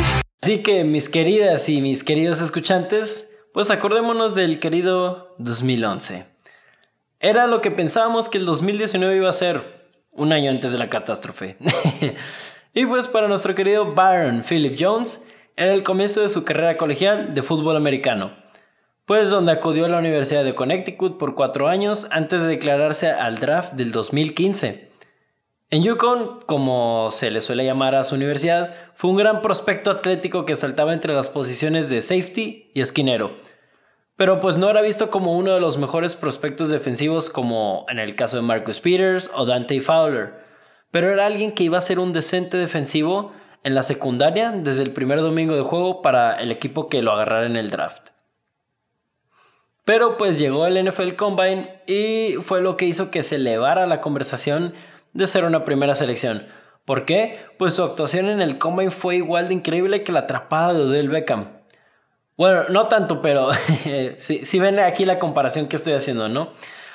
Así 0.43 0.63
que 0.63 0.85
mis 0.85 1.09
queridas 1.09 1.69
y 1.69 1.81
mis 1.81 2.05
queridos 2.05 2.41
escuchantes, 2.41 3.31
pues 3.55 3.71
acordémonos 3.71 4.35
del 4.35 4.61
querido 4.61 5.35
2011. 5.39 6.32
Era 7.25 7.47
lo 7.47 7.61
que 7.61 7.71
pensábamos 7.71 8.29
que 8.29 8.39
el 8.39 8.45
2019 8.45 9.17
iba 9.17 9.29
a 9.29 9.33
ser, 9.33 9.89
un 10.11 10.33
año 10.33 10.51
antes 10.51 10.73
de 10.73 10.79
la 10.79 10.91
catástrofe. 10.91 11.57
Y 12.75 12.87
pues 12.87 13.07
para 13.07 13.29
nuestro 13.29 13.55
querido 13.55 13.93
Byron 13.93 14.45
Philip 14.49 14.79
Jones, 14.81 15.27
era 15.57 15.75
el 15.75 15.83
comienzo 15.83 16.23
de 16.23 16.31
su 16.31 16.43
carrera 16.43 16.79
colegial 16.79 17.35
de 17.35 17.43
fútbol 17.43 17.77
americano, 17.77 18.33
pues 19.05 19.29
donde 19.29 19.53
acudió 19.53 19.85
a 19.85 19.91
la 19.91 19.99
Universidad 19.99 20.43
de 20.43 20.55
Connecticut 20.55 21.19
por 21.19 21.35
cuatro 21.35 21.69
años 21.69 22.09
antes 22.11 22.41
de 22.41 22.49
declararse 22.49 23.11
al 23.11 23.37
draft 23.37 23.75
del 23.75 23.93
2015. 23.93 24.91
En 25.69 25.83
Yukon, 25.83 26.41
como 26.47 27.11
se 27.11 27.31
le 27.31 27.43
suele 27.43 27.67
llamar 27.67 27.95
a 27.95 28.05
su 28.05 28.15
universidad, 28.15 28.75
fue 28.95 29.11
un 29.11 29.19
gran 29.19 29.43
prospecto 29.43 29.91
atlético 29.91 30.47
que 30.47 30.57
saltaba 30.57 30.95
entre 30.95 31.13
las 31.13 31.29
posiciones 31.29 31.91
de 31.91 32.01
safety 32.01 32.71
y 32.73 32.81
esquinero. 32.81 33.37
Pero 34.17 34.41
pues 34.41 34.57
no 34.57 34.69
era 34.69 34.83
visto 34.83 35.11
como 35.11 35.37
uno 35.37 35.55
de 35.55 35.61
los 35.61 35.79
mejores 35.79 36.17
prospectos 36.17 36.69
defensivos 36.69 37.31
como 37.31 37.87
en 37.89 37.99
el 37.99 38.15
caso 38.15 38.37
de 38.37 38.43
Marcus 38.43 38.81
Peters 38.81 39.31
o 39.35 39.47
Dante 39.47 39.81
Fowler. 39.81 40.35
Pero 40.91 41.11
era 41.11 41.27
alguien 41.27 41.53
que 41.53 41.65
iba 41.65 41.79
a 41.79 41.83
ser 41.83 41.99
un 41.99 42.13
decente 42.13 42.57
defensivo 42.57 43.33
en 43.65 43.75
la 43.75 43.83
secundaria 43.83 44.51
desde 44.51 44.83
el 44.83 44.93
primer 44.93 45.21
domingo 45.21 45.57
de 45.57 45.63
juego 45.63 46.03
para 46.03 46.35
el 46.35 46.51
equipo 46.51 46.89
que 46.89 47.03
lo 47.03 47.13
agarrara 47.13 47.47
en 47.47 47.57
el 47.57 47.71
draft. 47.71 48.11
Pero 49.85 50.17
pues 50.17 50.39
llegó 50.39 50.67
el 50.67 50.83
NFL 50.85 51.15
Combine 51.15 51.83
y 51.87 52.37
fue 52.43 52.63
lo 52.63 52.77
que 52.77 52.85
hizo 52.85 53.11
que 53.11 53.23
se 53.23 53.37
elevara 53.37 53.87
la 53.87 54.01
conversación 54.01 54.75
de 55.13 55.27
ser 55.27 55.45
una 55.45 55.65
primera 55.65 55.95
selección. 55.95 56.47
¿Por 56.85 57.05
qué? 57.05 57.41
Pues 57.59 57.75
su 57.75 57.83
actuación 57.83 58.29
en 58.29 58.41
el 58.41 58.59
Combine 58.59 58.91
fue 58.91 59.17
igual 59.17 59.49
de 59.49 59.55
increíble 59.55 60.05
que 60.05 60.13
la 60.13 60.21
atrapada 60.21 60.75
de 60.75 60.83
Odell 60.83 61.09
Beckham. 61.09 61.62
Bueno, 62.37 62.65
no 62.71 62.89
tanto, 62.89 63.21
pero 63.21 63.51
si, 64.17 64.59
ven 64.59 64.79
aquí 64.81 65.05
la 65.05 65.19
comparación 65.19 65.69
que 65.69 65.77
estoy 65.77 65.93
haciendo, 65.93 66.29
¿no? 66.29 66.51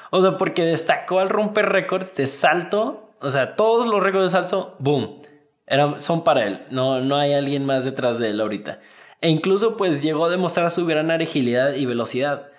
O 0.09 0.21
sea, 0.21 0.37
porque 0.37 0.65
destacó 0.65 1.19
al 1.19 1.29
romper 1.29 1.69
récords 1.69 2.15
de 2.15 2.27
salto, 2.27 3.11
o 3.21 3.29
sea, 3.29 3.55
todos 3.55 3.87
los 3.87 4.01
récords 4.01 4.25
de 4.25 4.37
salto, 4.37 4.75
boom, 4.79 5.21
eran, 5.67 5.99
son 5.99 6.23
para 6.23 6.45
él, 6.45 6.65
no, 6.71 7.01
no 7.01 7.17
hay 7.17 7.33
alguien 7.33 7.65
más 7.65 7.85
detrás 7.85 8.19
de 8.19 8.29
él 8.29 8.41
ahorita. 8.41 8.79
E 9.21 9.29
incluso 9.29 9.77
pues 9.77 10.01
llegó 10.01 10.25
a 10.25 10.29
demostrar 10.29 10.71
su 10.71 10.85
gran 10.85 11.11
agilidad 11.11 11.73
y 11.73 11.85
velocidad. 11.85 12.49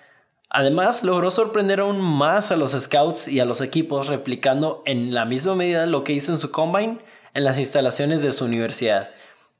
Además, 0.49 1.03
logró 1.03 1.31
sorprender 1.31 1.79
aún 1.79 1.99
más 2.01 2.51
a 2.51 2.55
los 2.55 2.71
scouts 2.71 3.27
y 3.27 3.39
a 3.39 3.45
los 3.45 3.61
equipos 3.61 4.07
replicando 4.07 4.83
en 4.85 5.13
la 5.13 5.25
misma 5.25 5.55
medida 5.55 5.85
lo 5.85 6.03
que 6.03 6.13
hizo 6.13 6.31
en 6.31 6.37
su 6.37 6.51
combine 6.51 6.99
en 7.33 7.43
las 7.43 7.59
instalaciones 7.59 8.21
de 8.21 8.33
su 8.33 8.45
universidad 8.45 9.09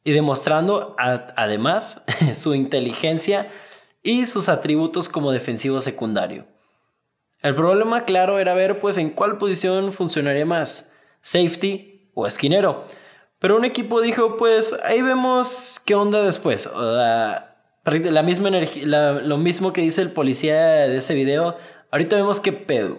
y 0.10 0.12
demostrando 0.12 0.96
además 0.98 2.04
su 2.34 2.56
inteligencia 2.56 3.52
y 4.02 4.26
sus 4.26 4.50
atributos 4.50 5.08
como 5.08 5.32
defensivo 5.32 5.82
secundario. 5.82 6.48
El 7.44 7.54
problema 7.54 8.06
claro 8.06 8.40
era 8.40 8.56
ver 8.56 8.80
pues 8.80 8.98
en 8.98 9.12
cuál 9.12 9.38
posición 9.38 9.94
funcionaría 9.94 10.48
más, 10.48 10.92
safety 11.22 12.10
o 12.16 12.26
esquinero. 12.26 12.86
Pero 13.38 13.56
un 13.56 13.66
equipo 13.66 14.02
dijo 14.02 14.36
pues 14.38 14.76
ahí 14.84 15.04
vemos 15.04 15.80
qué 15.86 15.94
onda 15.94 16.24
después. 16.24 16.68
La 16.76 18.24
misma 18.24 18.48
energía, 18.48 18.88
lo 18.88 19.38
mismo 19.38 19.74
que 19.74 19.82
dice 19.82 20.02
el 20.02 20.12
policía 20.12 20.88
de 20.88 20.98
ese 20.98 21.14
video. 21.14 21.56
Ahorita 21.92 22.16
vemos 22.16 22.40
qué 22.40 22.52
pedo. 22.52 22.98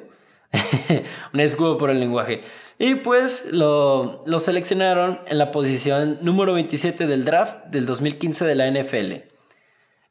Un 1.35 1.41
escudo 1.41 1.77
por 1.77 1.91
el 1.91 1.99
lenguaje. 1.99 2.45
Y 2.83 2.95
pues 2.95 3.47
lo, 3.53 4.25
seleccionaron 4.39 5.21
en 5.27 5.37
la 5.37 5.51
posición 5.51 6.17
número 6.23 6.55
27 6.55 7.07
del 7.07 7.27
draft 7.27 7.67
del 7.67 7.85
2015 7.85 8.47
de 8.47 8.55
la 8.55 8.71
NFL. 8.71 9.29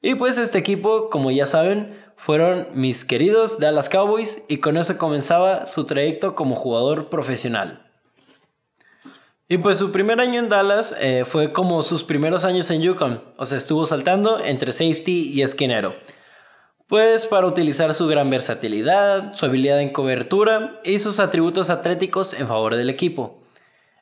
Y 0.04 0.14
pues 0.14 0.38
este 0.38 0.60
equipo, 0.60 1.10
como 1.10 1.32
ya 1.32 1.48
saben, 1.48 2.00
fueron 2.16 2.68
mis 2.76 3.06
queridos 3.06 3.58
Dallas 3.58 3.90
Cowboys 3.90 4.46
y 4.48 4.58
con 4.58 4.78
eso 4.78 5.00
comenzaba 5.00 5.66
su 5.66 5.88
trayecto 5.88 6.36
como 6.36 6.56
jugador 6.56 7.10
profesional. 7.10 7.90
Y 9.48 9.58
pues 9.58 9.80
su 9.80 9.92
primer 9.92 10.22
año 10.22 10.40
en 10.40 10.50
Dallas 10.50 10.96
eh, 11.00 11.26
fue 11.26 11.52
como 11.52 11.82
sus 11.82 12.04
primeros 12.04 12.46
años 12.46 12.70
en 12.70 12.84
Yukon, 12.84 13.24
o 13.38 13.48
sea, 13.48 13.58
estuvo 13.58 13.88
saltando 13.88 14.40
entre 14.46 14.74
safety 14.74 15.32
y 15.34 15.42
esquinero. 15.42 15.96
Pues 16.90 17.28
para 17.28 17.48
utilizar 17.48 17.94
su 17.94 18.08
gran 18.08 18.30
versatilidad, 18.30 19.34
su 19.36 19.46
habilidad 19.46 19.80
en 19.80 19.94
cobertura 19.94 20.74
y 20.84 21.00
sus 21.00 21.20
atributos 21.20 21.70
atléticos 21.70 22.34
en 22.34 22.48
favor 22.48 22.76
del 22.76 22.90
equipo. 22.90 23.42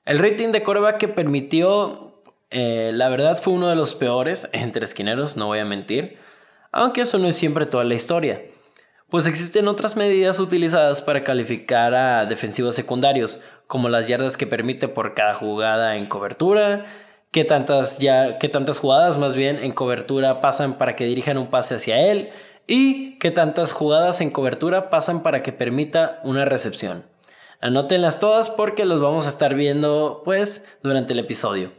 El 0.06 0.18
rating 0.18 0.54
de 0.54 0.64
coreback 0.64 0.98
que 0.98 1.08
permitió, 1.10 2.24
eh, 2.50 2.92
la 2.94 3.10
verdad 3.10 3.38
fue 3.40 3.54
uno 3.54 3.68
de 3.68 3.76
los 3.76 3.94
peores 3.94 4.50
entre 4.54 4.86
esquineros, 4.86 5.38
no 5.38 5.48
voy 5.48 5.60
a 5.60 5.66
mentir, 5.66 6.18
aunque 6.72 7.02
eso 7.02 7.20
no 7.20 7.28
es 7.28 7.36
siempre 7.36 7.68
toda 7.68 7.84
la 7.84 7.94
historia 7.94 8.42
pues 9.10 9.26
existen 9.26 9.68
otras 9.68 9.96
medidas 9.96 10.40
utilizadas 10.40 11.02
para 11.02 11.24
calificar 11.24 11.94
a 11.94 12.26
defensivos 12.26 12.76
secundarios, 12.76 13.42
como 13.66 13.90
las 13.90 14.08
yardas 14.08 14.36
que 14.36 14.48
permite 14.48 14.88
por 14.90 15.14
cada 15.14 15.34
jugada 15.34 15.96
en 15.96 16.08
cobertura, 16.08 16.86
qué 17.32 17.46
tantas, 17.46 18.00
ya, 18.00 18.38
qué 18.38 18.50
tantas 18.50 18.80
jugadas 18.80 19.18
más 19.18 19.36
bien 19.36 19.60
en 19.60 19.72
cobertura 19.72 20.42
pasan 20.42 20.78
para 20.78 20.96
que 20.96 21.06
dirijan 21.06 21.38
un 21.38 21.50
pase 21.50 21.76
hacia 21.76 22.00
él 22.00 22.32
y 22.68 23.18
qué 23.20 23.32
tantas 23.32 23.72
jugadas 23.72 24.22
en 24.22 24.30
cobertura 24.30 24.90
pasan 24.90 25.24
para 25.24 25.42
que 25.42 25.54
permita 25.54 26.20
una 26.24 26.46
recepción. 26.46 27.06
Anótenlas 27.62 28.20
todas 28.20 28.50
porque 28.50 28.86
los 28.86 29.02
vamos 29.02 29.26
a 29.26 29.30
estar 29.30 29.56
viendo 29.56 30.22
pues 30.24 30.66
durante 30.84 31.14
el 31.14 31.20
episodio. 31.20 31.72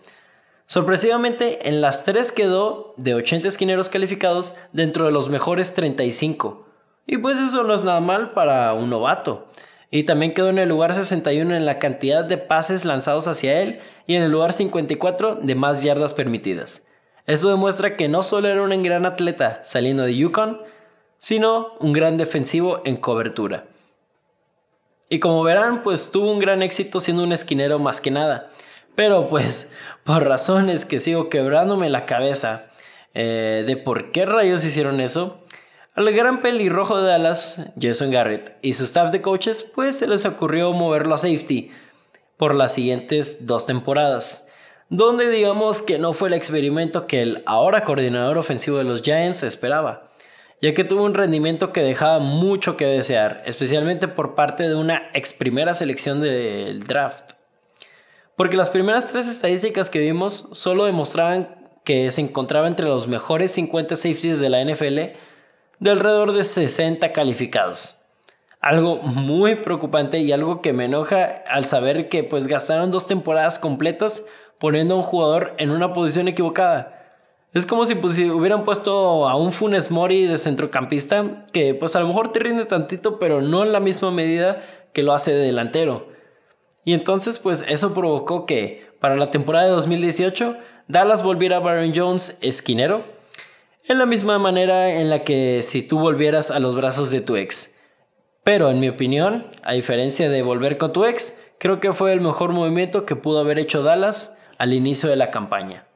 Sorpresivamente, 0.66 1.68
en 1.68 1.80
las 1.80 2.04
tres 2.04 2.32
quedó 2.32 2.94
de 2.96 3.14
80 3.14 3.48
esquineros 3.48 3.88
calificados 3.88 4.56
dentro 4.72 5.06
de 5.06 5.12
los 5.12 5.28
mejores 5.28 5.74
35 5.74 6.66
y 7.06 7.16
pues 7.18 7.40
eso 7.40 7.62
no 7.62 7.74
es 7.74 7.84
nada 7.84 8.00
mal 8.00 8.32
para 8.32 8.74
un 8.74 8.90
novato. 8.90 9.46
Y 9.90 10.02
también 10.02 10.34
quedó 10.34 10.50
en 10.50 10.58
el 10.58 10.68
lugar 10.68 10.92
61 10.92 11.54
en 11.54 11.64
la 11.64 11.78
cantidad 11.78 12.22
de 12.22 12.36
pases 12.36 12.84
lanzados 12.84 13.26
hacia 13.26 13.62
él 13.62 13.80
y 14.06 14.16
en 14.16 14.22
el 14.22 14.30
lugar 14.30 14.52
54 14.52 15.36
de 15.36 15.54
más 15.54 15.82
yardas 15.82 16.12
permitidas. 16.12 16.86
Eso 17.24 17.48
demuestra 17.48 17.96
que 17.96 18.08
no 18.08 18.22
solo 18.22 18.48
era 18.48 18.62
un 18.62 18.82
gran 18.82 19.06
atleta 19.06 19.62
saliendo 19.64 20.02
de 20.02 20.16
Yukon, 20.16 20.60
sino 21.18 21.74
un 21.80 21.92
gran 21.92 22.16
defensivo 22.16 22.82
en 22.84 22.96
cobertura. 22.96 23.64
Y 25.08 25.20
como 25.20 25.42
verán, 25.42 25.82
pues 25.82 26.10
tuvo 26.10 26.30
un 26.30 26.38
gran 26.38 26.62
éxito 26.62 27.00
siendo 27.00 27.22
un 27.22 27.32
esquinero 27.32 27.78
más 27.78 28.00
que 28.00 28.10
nada. 28.10 28.50
Pero 28.94 29.28
pues, 29.28 29.72
por 30.04 30.26
razones 30.26 30.84
que 30.84 31.00
sigo 31.00 31.28
quebrándome 31.28 31.90
la 31.90 32.06
cabeza 32.06 32.66
eh, 33.14 33.64
de 33.66 33.76
por 33.76 34.12
qué 34.12 34.26
rayos 34.26 34.64
hicieron 34.64 35.00
eso, 35.00 35.42
al 35.94 36.12
gran 36.12 36.42
pelirrojo 36.42 37.00
de 37.00 37.08
Dallas, 37.08 37.72
Jason 37.80 38.12
Garrett, 38.12 38.56
y 38.62 38.74
su 38.74 38.84
staff 38.84 39.10
de 39.10 39.20
coaches, 39.20 39.64
pues 39.64 39.98
se 39.98 40.06
les 40.06 40.24
ocurrió 40.24 40.72
moverlo 40.72 41.16
a 41.16 41.18
safety 41.18 41.72
por 42.36 42.54
las 42.54 42.72
siguientes 42.72 43.46
dos 43.46 43.66
temporadas, 43.66 44.46
donde 44.90 45.28
digamos 45.28 45.82
que 45.82 45.98
no 45.98 46.12
fue 46.12 46.28
el 46.28 46.34
experimento 46.34 47.08
que 47.08 47.22
el 47.22 47.42
ahora 47.46 47.82
coordinador 47.82 48.38
ofensivo 48.38 48.78
de 48.78 48.84
los 48.84 49.02
Giants 49.02 49.42
esperaba, 49.42 50.07
ya 50.60 50.74
que 50.74 50.84
tuvo 50.84 51.04
un 51.04 51.14
rendimiento 51.14 51.72
que 51.72 51.82
dejaba 51.82 52.18
mucho 52.18 52.76
que 52.76 52.86
desear, 52.86 53.42
especialmente 53.46 54.08
por 54.08 54.34
parte 54.34 54.68
de 54.68 54.74
una 54.74 55.10
ex 55.14 55.32
primera 55.32 55.74
selección 55.74 56.20
del 56.20 56.84
draft. 56.84 57.32
Porque 58.36 58.56
las 58.56 58.70
primeras 58.70 59.08
tres 59.08 59.28
estadísticas 59.28 59.90
que 59.90 59.98
vimos 59.98 60.48
solo 60.52 60.84
demostraban 60.84 61.58
que 61.84 62.10
se 62.10 62.20
encontraba 62.20 62.68
entre 62.68 62.86
los 62.86 63.08
mejores 63.08 63.52
50 63.52 63.96
safeties 63.96 64.40
de 64.40 64.50
la 64.50 64.64
NFL 64.64 65.16
de 65.78 65.90
alrededor 65.90 66.32
de 66.32 66.44
60 66.44 67.12
calificados. 67.12 67.96
Algo 68.60 68.96
muy 68.96 69.54
preocupante 69.54 70.18
y 70.18 70.32
algo 70.32 70.60
que 70.60 70.72
me 70.72 70.86
enoja 70.86 71.42
al 71.48 71.64
saber 71.64 72.08
que 72.08 72.24
pues 72.24 72.48
gastaron 72.48 72.90
dos 72.90 73.06
temporadas 73.06 73.58
completas 73.58 74.26
poniendo 74.58 74.94
a 74.94 74.98
un 74.98 75.04
jugador 75.04 75.54
en 75.58 75.70
una 75.70 75.92
posición 75.92 76.26
equivocada. 76.26 76.97
Es 77.54 77.64
como 77.64 77.86
si, 77.86 77.94
pues, 77.94 78.18
hubieran 78.18 78.64
puesto 78.64 79.26
a 79.28 79.36
un 79.36 79.52
Funes 79.52 79.90
Mori 79.90 80.26
de 80.26 80.36
centrocampista 80.36 81.46
que 81.52 81.74
pues 81.74 81.96
a 81.96 82.00
lo 82.00 82.08
mejor 82.08 82.30
te 82.30 82.40
rinde 82.40 82.66
tantito 82.66 83.18
pero 83.18 83.40
no 83.40 83.64
en 83.64 83.72
la 83.72 83.80
misma 83.80 84.10
medida 84.10 84.62
que 84.92 85.02
lo 85.02 85.12
hace 85.12 85.32
de 85.32 85.46
delantero. 85.46 86.08
Y 86.84 86.92
entonces 86.92 87.38
pues 87.38 87.64
eso 87.66 87.94
provocó 87.94 88.44
que 88.44 88.90
para 89.00 89.16
la 89.16 89.30
temporada 89.30 89.66
de 89.66 89.72
2018 89.72 90.56
Dallas 90.88 91.22
volviera 91.22 91.56
a 91.56 91.60
Baron 91.60 91.92
Jones 91.94 92.38
esquinero 92.42 93.04
en 93.88 93.98
la 93.98 94.06
misma 94.06 94.38
manera 94.38 95.00
en 95.00 95.08
la 95.08 95.24
que 95.24 95.62
si 95.62 95.82
tú 95.82 95.98
volvieras 95.98 96.50
a 96.50 96.60
los 96.60 96.76
brazos 96.76 97.10
de 97.10 97.22
tu 97.22 97.36
ex. 97.36 97.74
Pero 98.44 98.70
en 98.70 98.80
mi 98.80 98.88
opinión, 98.88 99.46
a 99.62 99.72
diferencia 99.72 100.28
de 100.28 100.42
volver 100.42 100.76
con 100.76 100.92
tu 100.92 101.06
ex, 101.06 101.40
creo 101.58 101.80
que 101.80 101.92
fue 101.94 102.12
el 102.12 102.20
mejor 102.20 102.52
movimiento 102.52 103.06
que 103.06 103.16
pudo 103.16 103.40
haber 103.40 103.58
hecho 103.58 103.82
Dallas 103.82 104.38
al 104.58 104.74
inicio 104.74 105.08
de 105.08 105.16
la 105.16 105.30
campaña. 105.30 105.87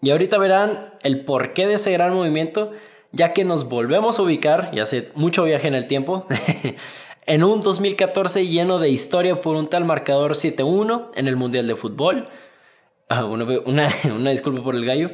Y 0.00 0.10
ahorita 0.10 0.38
verán 0.38 0.94
el 1.02 1.24
porqué 1.24 1.66
de 1.66 1.74
ese 1.74 1.92
gran 1.92 2.14
movimiento, 2.14 2.72
ya 3.12 3.32
que 3.32 3.44
nos 3.44 3.68
volvemos 3.68 4.18
a 4.18 4.22
ubicar, 4.22 4.70
y 4.72 4.80
hace 4.80 5.10
mucho 5.14 5.44
viaje 5.44 5.68
en 5.68 5.74
el 5.74 5.86
tiempo, 5.86 6.26
en 7.26 7.44
un 7.44 7.60
2014 7.60 8.46
lleno 8.46 8.78
de 8.78 8.90
historia 8.90 9.40
por 9.40 9.56
un 9.56 9.68
tal 9.68 9.84
marcador 9.84 10.32
7-1 10.32 11.08
en 11.14 11.28
el 11.28 11.36
Mundial 11.36 11.66
de 11.66 11.76
Fútbol. 11.76 12.28
Ah, 13.08 13.24
una, 13.24 13.46
una 14.14 14.30
disculpa 14.30 14.62
por 14.62 14.74
el 14.74 14.84
gallo 14.84 15.10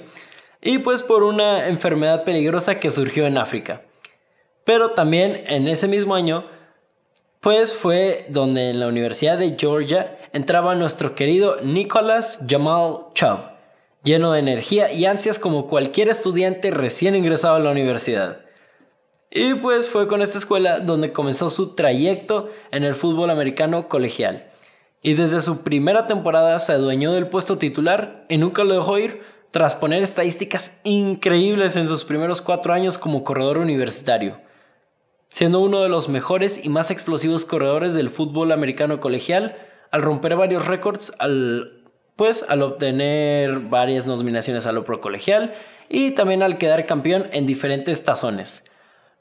y 0.65 0.79
pues 0.79 1.03
por 1.03 1.23
una 1.23 1.69
enfermedad 1.69 2.25
peligrosa 2.25 2.81
que 2.81 2.91
surgió 2.91 3.27
en 3.27 3.37
África. 3.37 3.83
Pero 4.65 4.93
también 4.93 5.45
en 5.47 5.69
ese 5.69 5.89
mismo 5.89 6.15
año, 6.15 6.47
pues 7.41 7.75
fue 7.77 8.25
donde 8.31 8.71
en 8.71 8.81
la 8.81 8.89
Universidad 8.89 9.37
de 9.37 9.57
Georgia 9.59 10.19
entraba 10.33 10.75
nuestro 10.75 11.15
querido 11.15 11.61
Nicholas 11.61 12.47
Jamal 12.49 13.09
Chubb, 13.15 13.54
lleno 14.05 14.33
de 14.33 14.39
energía 14.39 14.93
y 14.93 15.07
ansias 15.07 15.41
como 15.41 15.67
cualquier 15.67 16.09
estudiante 16.09 16.71
recién 16.71 17.17
ingresado 17.17 17.57
a 17.57 17.61
la 17.61 17.71
universidad. 17.71 18.43
Y 19.31 19.55
pues 19.55 19.91
fue 19.91 20.07
con 20.07 20.23
esta 20.23 20.39
escuela 20.39 20.79
donde 20.79 21.13
comenzó 21.13 21.51
su 21.51 21.75
trayecto 21.75 22.51
en 22.71 22.85
el 22.85 22.95
fútbol 22.95 23.31
americano 23.31 23.89
colegial. 23.89 24.51
Y 25.03 25.15
desde 25.15 25.43
su 25.43 25.65
primera 25.65 26.07
temporada 26.07 26.61
se 26.61 26.73
adueñó 26.73 27.13
del 27.13 27.29
puesto 27.29 27.59
titular 27.59 28.25
y 28.29 28.39
nunca 28.39 28.63
lo 28.63 28.75
dejó 28.75 28.99
ir 28.99 29.23
tras 29.51 29.75
poner 29.75 30.03
estadísticas 30.03 30.73
increíbles 30.85 31.77
en 31.77 31.89
sus 31.89 32.05
primeros 32.05 32.41
cuatro 32.41 32.73
años 32.73 32.99
como 32.99 33.25
corredor 33.25 33.59
universitario, 33.59 34.41
siendo 35.29 35.61
uno 35.61 35.83
de 35.83 35.89
los 35.89 36.09
mejores 36.09 36.65
y 36.65 36.69
más 36.69 36.91
explosivos 36.91 37.45
corredores 37.45 37.95
del 37.95 38.11
fútbol 38.11 38.53
americano 38.53 39.01
colegial 39.01 39.57
al 39.91 40.03
romper 40.03 40.37
varios 40.37 40.67
récords 40.67 41.15
al 41.19 41.84
pues 42.17 42.45
al 42.49 42.63
obtener 42.63 43.61
varias 43.61 44.07
nominaciones 44.07 44.67
a 44.67 44.73
lo 44.73 44.85
pro 44.85 45.01
colegial 45.01 45.55
y 45.89 46.13
también 46.13 46.43
al 46.43 46.59
quedar 46.59 46.87
campeón 46.87 47.27
en 47.33 47.47
diferentes 47.47 48.05
tazones 48.05 48.65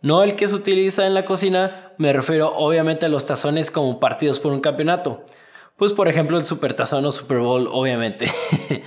no 0.03 0.21
el 0.21 0.35
que 0.35 0.49
se 0.49 0.55
utiliza 0.55 1.07
en 1.07 1.13
la 1.13 1.23
cocina, 1.23 1.93
me 1.97 2.11
refiero 2.11 2.53
obviamente 2.57 3.05
a 3.05 3.09
los 3.09 3.25
tazones 3.25 3.71
como 3.71 4.01
partidos 4.01 4.37
por 4.37 4.51
un 4.51 4.59
campeonato. 4.59 5.25
Pues 5.77 5.93
por 5.93 6.09
ejemplo 6.09 6.37
el 6.37 6.45
Super 6.45 6.73
Tazón 6.73 7.05
o 7.05 7.11
Super 7.13 7.39
Bowl, 7.39 7.69
obviamente. 7.71 8.29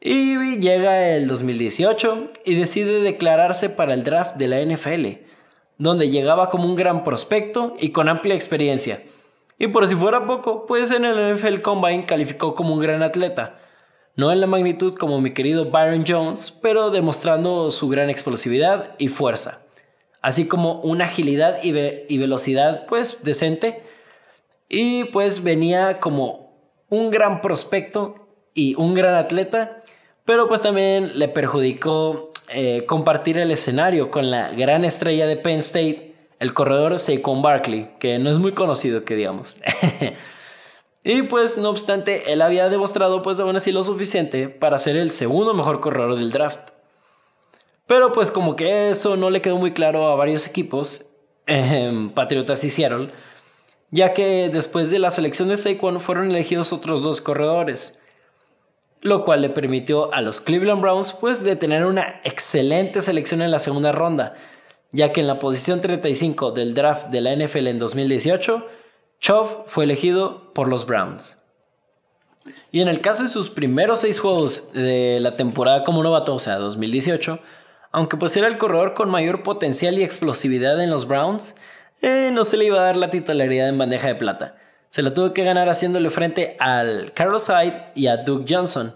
y 0.00 0.58
llega 0.58 1.10
el 1.10 1.28
2018 1.28 2.32
y 2.44 2.56
decide 2.56 3.00
declararse 3.00 3.70
para 3.70 3.94
el 3.94 4.02
draft 4.02 4.34
de 4.34 4.48
la 4.48 4.60
NFL, 4.60 5.24
donde 5.78 6.10
llegaba 6.10 6.50
como 6.50 6.64
un 6.64 6.74
gran 6.74 7.04
prospecto 7.04 7.76
y 7.78 7.90
con 7.90 8.08
amplia 8.08 8.34
experiencia. 8.34 9.04
Y 9.58 9.68
por 9.68 9.86
si 9.86 9.94
fuera 9.94 10.26
poco, 10.26 10.66
pues 10.66 10.90
en 10.90 11.04
el 11.04 11.36
NFL 11.36 11.60
Combine 11.60 12.06
calificó 12.06 12.54
como 12.54 12.74
un 12.74 12.80
gran 12.80 13.02
atleta. 13.02 13.58
No 14.16 14.30
en 14.30 14.40
la 14.40 14.46
magnitud 14.46 14.94
como 14.94 15.20
mi 15.20 15.34
querido 15.34 15.70
Byron 15.70 16.04
Jones, 16.06 16.56
pero 16.62 16.90
demostrando 16.90 17.72
su 17.72 17.88
gran 17.88 18.10
explosividad 18.10 18.94
y 18.98 19.08
fuerza 19.08 19.64
así 20.24 20.48
como 20.48 20.80
una 20.80 21.04
agilidad 21.04 21.62
y, 21.62 21.72
velocidad 22.16 22.86
pues 22.86 23.22
decente. 23.24 23.82
Y 24.70 25.04
pues 25.04 25.44
venía 25.44 26.00
como 26.00 26.50
un 26.88 27.10
gran 27.10 27.42
prospecto 27.42 28.14
y 28.54 28.74
un 28.76 28.94
gran 28.94 29.16
atleta, 29.16 29.82
pero 30.24 30.48
pues 30.48 30.62
también 30.62 31.18
le 31.18 31.28
perjudicó 31.28 32.32
eh, 32.48 32.86
compartir 32.86 33.36
el 33.36 33.50
escenario 33.50 34.10
con 34.10 34.30
la 34.30 34.48
gran 34.52 34.86
estrella 34.86 35.26
de 35.26 35.36
Penn 35.36 35.58
State, 35.58 36.13
el 36.38 36.54
corredor 36.54 36.98
Saquon 36.98 37.42
Barkley, 37.42 37.90
que 37.98 38.18
no 38.18 38.30
es 38.30 38.38
muy 38.38 38.52
conocido 38.52 39.04
que 39.04 39.16
digamos. 39.16 39.58
y 41.04 41.22
pues 41.22 41.58
no 41.58 41.70
obstante, 41.70 42.32
él 42.32 42.42
había 42.42 42.68
demostrado 42.68 43.22
pues 43.22 43.40
aún 43.40 43.56
así 43.56 43.72
lo 43.72 43.84
suficiente 43.84 44.48
para 44.48 44.78
ser 44.78 44.96
el 44.96 45.12
segundo 45.12 45.54
mejor 45.54 45.80
corredor 45.80 46.16
del 46.16 46.30
draft. 46.30 46.70
Pero 47.86 48.12
pues 48.12 48.30
como 48.30 48.56
que 48.56 48.90
eso 48.90 49.16
no 49.16 49.30
le 49.30 49.42
quedó 49.42 49.56
muy 49.58 49.72
claro 49.72 50.06
a 50.06 50.16
varios 50.16 50.46
equipos, 50.46 51.06
Patriotas 52.14 52.64
y 52.64 52.70
Seattle, 52.70 53.10
ya 53.90 54.14
que 54.14 54.48
después 54.52 54.90
de 54.90 54.98
la 54.98 55.10
selección 55.10 55.48
de 55.48 55.56
Saquon 55.56 56.00
fueron 56.00 56.30
elegidos 56.30 56.72
otros 56.72 57.02
dos 57.02 57.20
corredores, 57.20 58.00
lo 59.02 59.22
cual 59.22 59.42
le 59.42 59.50
permitió 59.50 60.12
a 60.14 60.22
los 60.22 60.40
Cleveland 60.40 60.80
Browns 60.80 61.12
pues 61.12 61.44
de 61.44 61.56
tener 61.56 61.84
una 61.84 62.22
excelente 62.24 63.02
selección 63.02 63.42
en 63.42 63.50
la 63.50 63.58
segunda 63.58 63.92
ronda, 63.92 64.34
ya 64.94 65.12
que 65.12 65.20
en 65.20 65.26
la 65.26 65.40
posición 65.40 65.80
35 65.80 66.52
del 66.52 66.72
draft 66.72 67.08
de 67.08 67.20
la 67.20 67.34
NFL 67.34 67.66
en 67.66 67.80
2018, 67.80 68.66
Chubb 69.20 69.64
fue 69.66 69.84
elegido 69.84 70.54
por 70.54 70.68
los 70.68 70.86
Browns. 70.86 71.42
Y 72.70 72.80
en 72.80 72.86
el 72.86 73.00
caso 73.00 73.24
de 73.24 73.28
sus 73.28 73.50
primeros 73.50 74.00
seis 74.00 74.20
juegos 74.20 74.72
de 74.72 75.18
la 75.20 75.36
temporada 75.36 75.82
como 75.82 76.02
novato, 76.02 76.34
o 76.34 76.38
sea, 76.38 76.58
2018, 76.58 77.40
aunque 77.90 78.16
pues 78.16 78.36
era 78.36 78.46
el 78.46 78.56
corredor 78.56 78.94
con 78.94 79.10
mayor 79.10 79.42
potencial 79.42 79.98
y 79.98 80.04
explosividad 80.04 80.80
en 80.80 80.90
los 80.90 81.08
Browns, 81.08 81.56
eh, 82.00 82.30
no 82.32 82.44
se 82.44 82.56
le 82.56 82.66
iba 82.66 82.78
a 82.78 82.84
dar 82.84 82.96
la 82.96 83.10
titularidad 83.10 83.68
en 83.68 83.78
bandeja 83.78 84.06
de 84.06 84.14
plata. 84.14 84.56
Se 84.90 85.02
la 85.02 85.12
tuvo 85.12 85.32
que 85.34 85.42
ganar 85.42 85.68
haciéndole 85.68 86.10
frente 86.10 86.56
al 86.60 87.12
Carlos 87.14 87.48
Hyde 87.48 87.90
y 87.96 88.06
a 88.06 88.18
Doug 88.18 88.44
Johnson. 88.48 88.94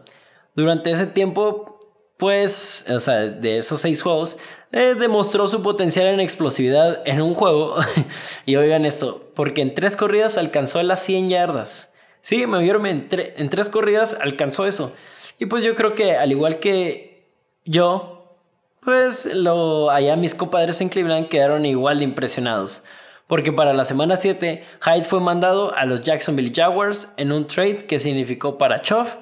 Durante 0.55 0.93
ese 0.93 1.09
tiempo, 1.09 1.81
pues, 2.19 2.87
o 2.89 3.01
sea, 3.01 3.21
de 3.29 3.59
esos 3.59 3.81
seis 3.81 4.03
juegos, 4.03 4.39
eh, 4.73 4.95
demostró 4.99 5.49
su 5.49 5.63
potencial 5.63 6.07
en 6.07 6.21
explosividad 6.21 7.03
en 7.07 7.23
un 7.23 7.35
juego. 7.35 7.77
y 8.47 8.57
oigan 8.57 8.85
esto, 8.85 9.31
porque 9.35 9.63
en 9.63 9.75
tres 9.75 9.97
corridas 9.97 10.37
alcanzó 10.39 10.83
las 10.83 11.03
100 11.03 11.31
yardas. 11.31 11.95
Sí, 12.21 12.47
me 12.47 12.59
vieron, 12.59 12.87
en, 12.87 13.09
en 13.11 13.51
tres 13.51 13.69
corridas 13.69 14.17
alcanzó 14.21 14.67
eso. 14.67 14.95
Y 15.39 15.47
pues 15.47 15.65
yo 15.65 15.75
creo 15.75 15.95
que 15.95 16.17
al 16.17 16.33
igual 16.33 16.59
que 16.59 17.33
yo, 17.65 18.37
pues 18.83 19.27
lo, 19.35 19.91
allá 19.91 20.17
mis 20.17 20.35
compadres 20.35 20.81
en 20.81 20.89
Cleveland 20.89 21.29
quedaron 21.29 21.65
igual 21.65 21.99
de 21.99 22.05
impresionados. 22.05 22.85
Porque 23.27 23.53
para 23.53 23.75
la 23.75 23.85
semana 23.85 24.17
7, 24.17 24.65
Hyde 24.81 25.03
fue 25.03 25.21
mandado 25.21 25.75
a 25.75 25.85
los 25.85 26.03
Jacksonville 26.03 26.53
Jaguars 26.55 27.13
en 27.19 27.31
un 27.31 27.47
trade 27.47 27.87
que 27.87 27.99
significó 27.99 28.57
para 28.57 28.81
Choff 28.81 29.17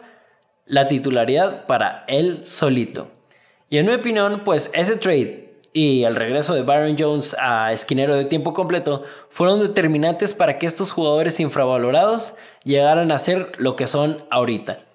la 0.65 0.89
titularidad 0.89 1.67
para 1.67 2.05
él 2.07 2.47
solito. 2.47 3.16
Y 3.69 3.79
en 3.79 3.87
mi 3.87 3.93
opinión, 3.93 4.43
pues 4.45 4.71
ese 4.75 4.97
trade 4.97 5.47
y 5.73 6.05
el 6.05 6.15
regreso 6.15 6.55
de 6.55 6.63
Byron 6.63 6.97
Jones 6.99 7.37
a 7.39 7.73
esquinero 7.73 8.15
de 8.15 8.25
tiempo 8.25 8.55
completo 8.55 9.05
fueron 9.29 9.61
determinantes 9.61 10.33
para 10.33 10.59
que 10.59 10.67
estos 10.67 10.91
jugadores 10.91 11.39
infravalorados 11.39 12.35
llegaran 12.65 13.13
a 13.13 13.19
ser 13.19 13.53
lo 13.59 13.77
que 13.77 13.87
son 13.87 14.25
ahorita. 14.31 14.87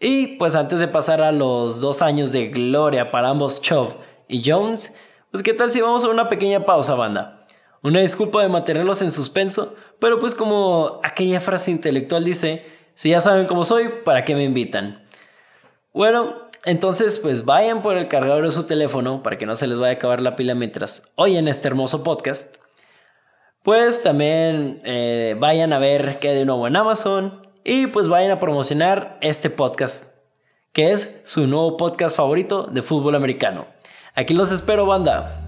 Y 0.00 0.38
pues 0.38 0.54
antes 0.54 0.78
de 0.78 0.88
pasar 0.88 1.20
a 1.20 1.32
los 1.32 1.80
dos 1.80 2.00
años 2.00 2.32
de 2.32 2.48
gloria 2.48 3.10
para 3.10 3.28
ambos 3.28 3.60
Chubb 3.60 3.96
y 4.26 4.42
Jones, 4.42 4.94
pues 5.30 5.42
qué 5.42 5.52
tal 5.52 5.70
si 5.70 5.80
vamos 5.80 6.04
a 6.04 6.08
una 6.08 6.28
pequeña 6.28 6.64
pausa, 6.64 6.94
banda. 6.94 7.46
Una 7.82 8.00
disculpa 8.00 8.40
de 8.42 8.48
mantenerlos 8.48 9.02
en 9.02 9.12
suspenso, 9.12 9.76
pero 9.98 10.18
pues 10.18 10.34
como 10.34 11.00
aquella 11.02 11.40
frase 11.40 11.70
intelectual 11.70 12.24
dice, 12.24 12.64
si 12.94 13.10
ya 13.10 13.20
saben 13.20 13.46
cómo 13.46 13.66
soy, 13.66 13.90
¿para 14.02 14.24
qué 14.24 14.34
me 14.34 14.44
invitan? 14.44 15.04
Bueno, 15.92 16.45
entonces 16.66 17.18
pues 17.18 17.46
vayan 17.46 17.82
por 17.82 17.96
el 17.96 18.08
cargador 18.08 18.44
de 18.44 18.52
su 18.52 18.66
teléfono 18.66 19.22
para 19.22 19.38
que 19.38 19.46
no 19.46 19.56
se 19.56 19.66
les 19.66 19.78
vaya 19.78 19.92
a 19.92 19.96
acabar 19.96 20.20
la 20.20 20.36
pila 20.36 20.54
mientras 20.54 21.10
oyen 21.16 21.48
este 21.48 21.68
hermoso 21.68 22.04
podcast. 22.04 22.56
Pues 23.62 24.02
también 24.02 24.82
eh, 24.84 25.34
vayan 25.38 25.72
a 25.72 25.78
ver 25.78 26.18
qué 26.18 26.34
de 26.34 26.44
nuevo 26.44 26.66
en 26.66 26.76
Amazon, 26.76 27.46
y 27.68 27.88
pues 27.88 28.06
vayan 28.06 28.30
a 28.30 28.38
promocionar 28.38 29.18
este 29.20 29.50
podcast, 29.50 30.04
que 30.72 30.92
es 30.92 31.20
su 31.24 31.48
nuevo 31.48 31.76
podcast 31.76 32.16
favorito 32.16 32.68
de 32.68 32.80
fútbol 32.80 33.16
americano. 33.16 33.66
Aquí 34.14 34.34
los 34.34 34.52
espero, 34.52 34.86
banda. 34.86 35.45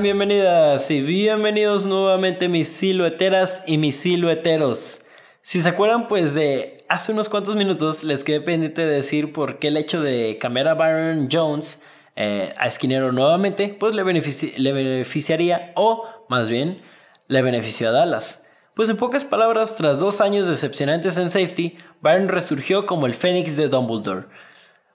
Bienvenidas 0.00 0.90
y 0.90 1.02
bienvenidos 1.02 1.84
nuevamente 1.84 2.48
mis 2.48 2.68
silueteras 2.68 3.62
y 3.66 3.76
mis 3.76 3.96
silueteros. 3.96 5.04
Si 5.42 5.60
se 5.60 5.68
acuerdan 5.68 6.08
pues 6.08 6.32
de 6.34 6.86
hace 6.88 7.12
unos 7.12 7.28
cuantos 7.28 7.56
minutos 7.56 8.02
les 8.02 8.24
quedé 8.24 8.40
pendiente 8.40 8.80
de 8.80 8.94
decir 8.94 9.34
por 9.34 9.58
qué 9.58 9.68
el 9.68 9.76
hecho 9.76 10.00
de 10.00 10.38
cambiar 10.40 10.68
a 10.68 10.74
Byron 10.74 11.28
Jones 11.30 11.82
eh, 12.16 12.54
a 12.56 12.66
esquinero 12.66 13.12
nuevamente 13.12 13.76
pues 13.78 13.94
le, 13.94 14.02
le 14.02 14.72
beneficiaría 14.72 15.72
o 15.76 16.06
más 16.28 16.48
bien 16.48 16.80
le 17.28 17.42
benefició 17.42 17.90
a 17.90 17.92
Dallas. 17.92 18.46
Pues 18.74 18.88
en 18.88 18.96
pocas 18.96 19.26
palabras, 19.26 19.76
tras 19.76 19.98
dos 19.98 20.22
años 20.22 20.48
decepcionantes 20.48 21.18
en 21.18 21.28
safety, 21.28 21.76
Byron 22.00 22.28
resurgió 22.28 22.86
como 22.86 23.06
el 23.06 23.14
Fénix 23.14 23.56
de 23.56 23.68
Dumbledore 23.68 24.26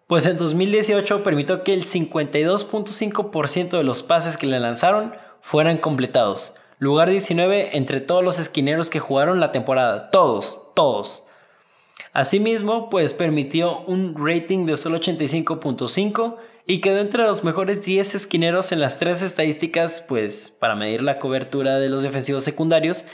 pues 0.08 0.26
en 0.26 0.38
2018 0.38 1.24
permitió 1.24 1.64
que 1.64 1.74
el 1.74 1.86
52.5% 1.86 3.78
de 3.78 3.84
los 3.84 4.04
pases 4.04 4.38
que 4.38 4.48
le 4.48 4.60
lanzaron 4.60 5.14
fueran 5.42 5.78
completados. 5.78 6.56
Lugar 6.80 7.10
19 7.10 7.76
entre 7.78 8.02
todos 8.02 8.24
los 8.24 8.40
esquineros 8.40 8.90
que 8.90 9.00
jugaron 9.00 9.40
la 9.40 9.52
temporada. 9.52 10.10
Todos, 10.12 10.62
todos. 10.76 11.26
Asimismo, 12.14 12.90
pues 12.90 13.14
permitió 13.14 13.82
un 13.82 14.16
rating 14.18 14.66
de 14.66 14.78
solo 14.78 15.00
85.5 15.00 16.38
y 16.66 16.82
quedó 16.82 17.00
entre 17.00 17.24
los 17.24 17.44
mejores 17.44 17.84
10 17.84 18.16
esquineros 18.16 18.72
en 18.72 18.80
las 18.80 19.00
tres 19.00 19.22
estadísticas, 19.22 20.06
pues 20.08 20.56
para 20.60 20.76
medir 20.76 21.02
la 21.02 21.20
cobertura 21.20 21.80
de 21.80 21.90
los 21.90 22.04
defensivos 22.04 22.44
secundarios, 22.44 23.06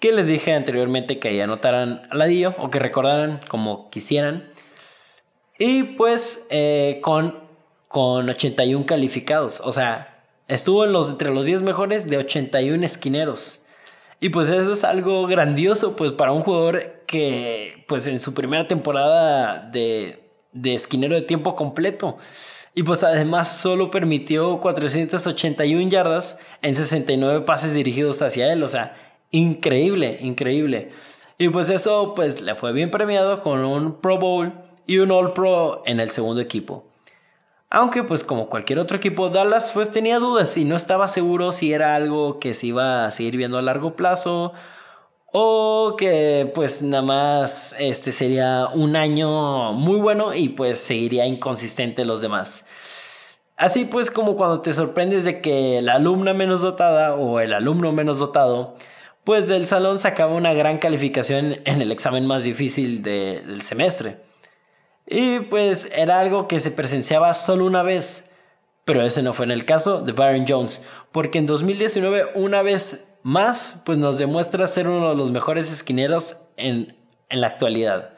que 0.00 0.12
les 0.12 0.28
dije 0.28 0.52
anteriormente 0.52 1.18
que 1.18 1.28
ahí 1.28 1.40
anotaran 1.40 2.02
al 2.10 2.18
ladillo 2.18 2.54
o 2.58 2.70
que 2.70 2.78
recordaran 2.78 3.40
como 3.48 3.88
quisieran. 3.90 4.51
Y 5.64 5.84
pues 5.84 6.44
eh, 6.50 6.98
con, 7.04 7.38
con 7.86 8.28
81 8.28 8.84
calificados. 8.84 9.60
O 9.62 9.72
sea, 9.72 10.24
estuvo 10.48 10.84
en 10.84 10.92
los, 10.92 11.10
entre 11.10 11.32
los 11.32 11.46
10 11.46 11.62
mejores 11.62 12.08
de 12.08 12.16
81 12.16 12.84
esquineros. 12.84 13.64
Y 14.18 14.30
pues 14.30 14.48
eso 14.48 14.72
es 14.72 14.82
algo 14.82 15.24
grandioso 15.28 15.94
pues 15.94 16.10
para 16.10 16.32
un 16.32 16.42
jugador 16.42 17.04
que 17.06 17.84
pues 17.86 18.08
en 18.08 18.18
su 18.18 18.34
primera 18.34 18.66
temporada 18.66 19.70
de, 19.70 20.28
de 20.50 20.74
esquinero 20.74 21.14
de 21.14 21.22
tiempo 21.22 21.54
completo. 21.54 22.18
Y 22.74 22.82
pues 22.82 23.04
además 23.04 23.56
solo 23.56 23.92
permitió 23.92 24.58
481 24.58 25.90
yardas 25.90 26.40
en 26.60 26.74
69 26.74 27.42
pases 27.42 27.72
dirigidos 27.72 28.20
hacia 28.20 28.52
él. 28.52 28.64
O 28.64 28.68
sea, 28.68 28.96
increíble, 29.30 30.18
increíble. 30.22 30.90
Y 31.38 31.50
pues 31.50 31.70
eso 31.70 32.14
pues 32.16 32.40
le 32.40 32.56
fue 32.56 32.72
bien 32.72 32.90
premiado 32.90 33.40
con 33.42 33.64
un 33.64 34.00
Pro 34.00 34.18
Bowl 34.18 34.61
y 34.86 34.98
un 34.98 35.10
All 35.10 35.32
Pro 35.32 35.82
en 35.86 36.00
el 36.00 36.10
segundo 36.10 36.40
equipo. 36.40 36.84
Aunque 37.70 38.02
pues 38.02 38.22
como 38.22 38.50
cualquier 38.50 38.78
otro 38.78 38.98
equipo, 38.98 39.30
Dallas 39.30 39.70
pues 39.72 39.90
tenía 39.90 40.18
dudas 40.18 40.56
y 40.58 40.64
no 40.66 40.76
estaba 40.76 41.08
seguro 41.08 41.52
si 41.52 41.72
era 41.72 41.94
algo 41.94 42.38
que 42.38 42.52
se 42.52 42.66
iba 42.66 43.06
a 43.06 43.10
seguir 43.10 43.38
viendo 43.38 43.56
a 43.56 43.62
largo 43.62 43.96
plazo 43.96 44.52
o 45.32 45.94
que 45.96 46.52
pues 46.54 46.82
nada 46.82 47.02
más 47.02 47.74
este 47.78 48.12
sería 48.12 48.68
un 48.74 48.94
año 48.94 49.72
muy 49.72 49.96
bueno 49.98 50.34
y 50.34 50.50
pues 50.50 50.80
seguiría 50.80 51.24
inconsistente 51.26 52.04
los 52.04 52.20
demás. 52.20 52.66
Así 53.56 53.86
pues 53.86 54.10
como 54.10 54.36
cuando 54.36 54.60
te 54.60 54.74
sorprendes 54.74 55.24
de 55.24 55.40
que 55.40 55.80
la 55.80 55.94
alumna 55.94 56.34
menos 56.34 56.60
dotada 56.60 57.14
o 57.14 57.40
el 57.40 57.54
alumno 57.54 57.92
menos 57.92 58.18
dotado 58.18 58.76
pues 59.24 59.48
del 59.48 59.66
salón 59.66 59.98
sacaba 59.98 60.34
una 60.34 60.52
gran 60.52 60.78
calificación 60.78 61.60
en 61.64 61.80
el 61.80 61.92
examen 61.92 62.26
más 62.26 62.44
difícil 62.44 63.02
del 63.02 63.62
semestre. 63.62 64.31
Y 65.06 65.40
pues 65.40 65.88
era 65.94 66.20
algo 66.20 66.48
que 66.48 66.60
se 66.60 66.70
presenciaba 66.70 67.34
solo 67.34 67.66
una 67.66 67.82
vez. 67.82 68.30
Pero 68.84 69.02
ese 69.02 69.22
no 69.22 69.32
fue 69.32 69.44
en 69.44 69.52
el 69.52 69.64
caso 69.64 70.02
de 70.02 70.12
Byron 70.12 70.44
Jones, 70.48 70.82
porque 71.12 71.38
en 71.38 71.46
2019 71.46 72.32
una 72.34 72.62
vez 72.62 73.16
más 73.22 73.82
pues 73.84 73.98
nos 73.98 74.18
demuestra 74.18 74.66
ser 74.66 74.88
uno 74.88 75.10
de 75.10 75.16
los 75.16 75.30
mejores 75.30 75.72
esquineros 75.72 76.38
en, 76.56 76.96
en 77.28 77.40
la 77.40 77.46
actualidad. 77.46 78.10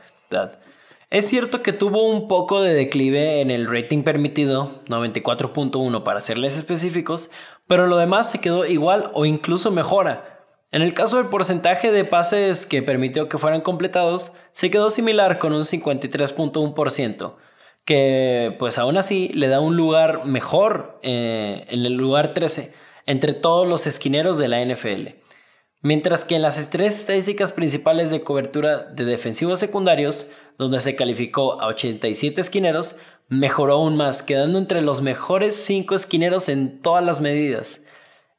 Es 1.10 1.28
cierto 1.28 1.62
que 1.62 1.72
tuvo 1.72 2.08
un 2.08 2.26
poco 2.26 2.62
de 2.62 2.74
declive 2.74 3.40
en 3.40 3.50
el 3.50 3.66
rating 3.70 4.02
permitido, 4.02 4.82
94.1 4.86 6.02
para 6.02 6.20
serles 6.20 6.56
específicos, 6.56 7.30
pero 7.68 7.86
lo 7.86 7.98
demás 7.98 8.30
se 8.30 8.40
quedó 8.40 8.66
igual 8.66 9.10
o 9.14 9.24
incluso 9.24 9.70
mejora, 9.70 10.33
en 10.74 10.82
el 10.82 10.92
caso 10.92 11.18
del 11.18 11.26
porcentaje 11.26 11.92
de 11.92 12.04
pases 12.04 12.66
que 12.66 12.82
permitió 12.82 13.28
que 13.28 13.38
fueran 13.38 13.60
completados, 13.60 14.34
se 14.54 14.72
quedó 14.72 14.90
similar 14.90 15.38
con 15.38 15.52
un 15.52 15.62
53.1%, 15.62 17.36
que 17.84 18.56
pues 18.58 18.76
aún 18.78 18.96
así 18.96 19.28
le 19.34 19.46
da 19.46 19.60
un 19.60 19.76
lugar 19.76 20.26
mejor 20.26 20.98
eh, 21.04 21.64
en 21.68 21.86
el 21.86 21.92
lugar 21.92 22.34
13 22.34 22.74
entre 23.06 23.34
todos 23.34 23.68
los 23.68 23.86
esquineros 23.86 24.36
de 24.36 24.48
la 24.48 24.64
NFL. 24.64 25.10
Mientras 25.80 26.24
que 26.24 26.34
en 26.34 26.42
las 26.42 26.68
tres 26.70 26.96
estadísticas 26.96 27.52
principales 27.52 28.10
de 28.10 28.22
cobertura 28.22 28.78
de 28.78 29.04
defensivos 29.04 29.60
secundarios, 29.60 30.32
donde 30.58 30.80
se 30.80 30.96
calificó 30.96 31.60
a 31.60 31.68
87 31.68 32.40
esquineros, 32.40 32.96
mejoró 33.28 33.74
aún 33.74 33.96
más, 33.96 34.24
quedando 34.24 34.58
entre 34.58 34.82
los 34.82 35.02
mejores 35.02 35.54
5 35.54 35.94
esquineros 35.94 36.48
en 36.48 36.82
todas 36.82 37.04
las 37.04 37.20
medidas. 37.20 37.84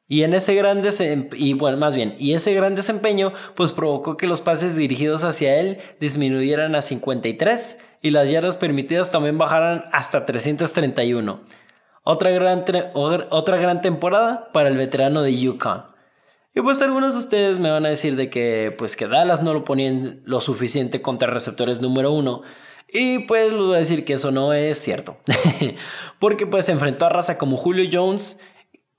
Y 0.08 0.22
en 0.22 0.34
ese 0.34 0.54
gran 0.54 0.82
y 1.32 1.54
bueno, 1.54 1.78
más 1.78 1.96
bien, 1.96 2.14
y 2.18 2.34
ese 2.34 2.54
gran 2.54 2.76
desempeño 2.76 3.32
pues 3.56 3.72
provocó 3.72 4.16
que 4.16 4.28
los 4.28 4.40
pases 4.40 4.76
dirigidos 4.76 5.24
hacia 5.24 5.58
él 5.58 5.78
disminuyeran 5.98 6.76
a 6.76 6.82
53 6.82 7.80
y 8.02 8.10
las 8.10 8.30
yardas 8.30 8.56
permitidas 8.56 9.10
también 9.10 9.36
bajaran 9.36 9.84
hasta 9.90 10.24
331. 10.24 11.40
Otra 12.04 12.30
gran, 12.30 12.64
otra 12.94 13.56
gran 13.56 13.82
temporada 13.82 14.52
para 14.52 14.68
el 14.68 14.76
veterano 14.76 15.22
de 15.22 15.36
Yukon. 15.36 15.86
Y 16.54 16.60
pues 16.60 16.80
algunos 16.80 17.14
de 17.14 17.18
ustedes 17.18 17.58
me 17.58 17.68
van 17.68 17.84
a 17.84 17.88
decir 17.88 18.14
de 18.14 18.30
que 18.30 18.72
pues 18.78 18.94
que 18.94 19.08
Dallas 19.08 19.42
no 19.42 19.52
lo 19.52 19.64
ponían 19.64 20.22
lo 20.24 20.40
suficiente 20.40 21.02
contra 21.02 21.28
receptores 21.28 21.80
número 21.80 22.12
uno. 22.12 22.42
Y 22.88 23.18
pues 23.20 23.52
les 23.52 23.60
voy 23.60 23.74
a 23.74 23.80
decir 23.80 24.04
que 24.04 24.12
eso 24.12 24.30
no 24.30 24.52
es 24.52 24.78
cierto. 24.78 25.18
Porque 26.20 26.46
pues 26.46 26.66
se 26.66 26.72
enfrentó 26.72 27.06
a 27.06 27.08
raza 27.10 27.36
como 27.38 27.56
Julio 27.56 27.90
Jones 27.92 28.38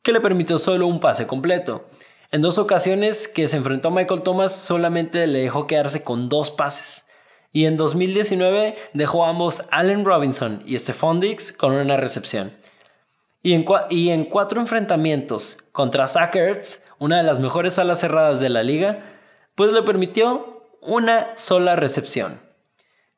que 0.07 0.13
le 0.13 0.21
permitió 0.21 0.57
solo 0.57 0.87
un 0.87 1.01
pase 1.01 1.27
completo. 1.27 1.85
En 2.31 2.41
dos 2.41 2.57
ocasiones 2.57 3.27
que 3.27 3.49
se 3.49 3.57
enfrentó 3.57 3.89
a 3.89 3.91
Michael 3.91 4.23
Thomas 4.23 4.55
solamente 4.55 5.27
le 5.27 5.39
dejó 5.39 5.67
quedarse 5.67 6.01
con 6.01 6.29
dos 6.29 6.49
pases. 6.49 7.09
Y 7.51 7.65
en 7.65 7.75
2019 7.75 8.77
dejó 8.93 9.25
a 9.25 9.29
ambos 9.29 9.65
Allen 9.69 10.05
Robinson 10.05 10.63
y 10.65 10.79
Stephon 10.79 11.19
Diggs 11.19 11.51
con 11.51 11.73
una 11.73 11.97
recepción. 11.97 12.53
Y 13.43 13.51
en, 13.53 14.23
cuatro 14.23 14.61
enfrentamientos 14.61 15.57
contra 15.73 16.07
Zach 16.07 16.37
una 16.99 17.17
de 17.17 17.23
las 17.23 17.41
mejores 17.41 17.77
alas 17.77 17.99
cerradas 17.99 18.39
de 18.39 18.47
la 18.47 18.63
liga, 18.63 19.03
pues 19.55 19.73
le 19.73 19.83
permitió 19.83 20.69
una 20.81 21.33
sola 21.35 21.75
recepción. 21.75 22.39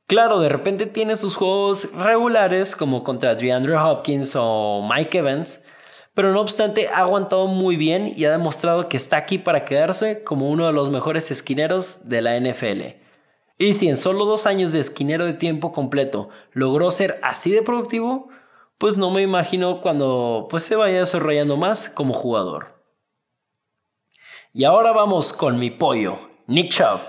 Claro, 0.07 0.39
de 0.39 0.49
repente 0.49 0.87
tiene 0.87 1.15
sus 1.17 1.35
juegos 1.35 1.93
regulares 1.93 2.75
como 2.75 3.03
contra 3.03 3.35
DeAndre 3.35 3.77
Hopkins 3.77 4.35
o 4.35 4.81
Mike 4.91 5.19
Evans, 5.19 5.61
pero 6.13 6.33
no 6.33 6.41
obstante 6.41 6.87
ha 6.87 6.99
aguantado 6.99 7.47
muy 7.47 7.75
bien 7.77 8.13
y 8.15 8.25
ha 8.25 8.31
demostrado 8.31 8.89
que 8.89 8.97
está 8.97 9.17
aquí 9.17 9.37
para 9.37 9.65
quedarse 9.65 10.23
como 10.23 10.49
uno 10.49 10.67
de 10.67 10.73
los 10.73 10.89
mejores 10.89 11.31
esquineros 11.31 12.09
de 12.09 12.21
la 12.21 12.39
NFL. 12.39 12.81
Y 13.57 13.73
si 13.73 13.89
en 13.89 13.97
solo 13.97 14.25
dos 14.25 14.45
años 14.45 14.71
de 14.71 14.79
esquinero 14.79 15.25
de 15.25 15.33
tiempo 15.33 15.71
completo 15.71 16.29
logró 16.53 16.91
ser 16.91 17.19
así 17.21 17.51
de 17.51 17.61
productivo, 17.61 18.29
pues 18.77 18.97
no 18.97 19.11
me 19.11 19.21
imagino 19.21 19.81
cuando 19.81 20.47
pues 20.49 20.63
se 20.63 20.75
vaya 20.75 20.99
desarrollando 20.99 21.57
más 21.57 21.89
como 21.89 22.13
jugador. 22.13 22.81
Y 24.53 24.63
ahora 24.63 24.93
vamos 24.93 25.33
con 25.33 25.59
mi 25.59 25.69
pollo, 25.69 26.19
Nick 26.47 26.71
Chubb. 26.71 27.01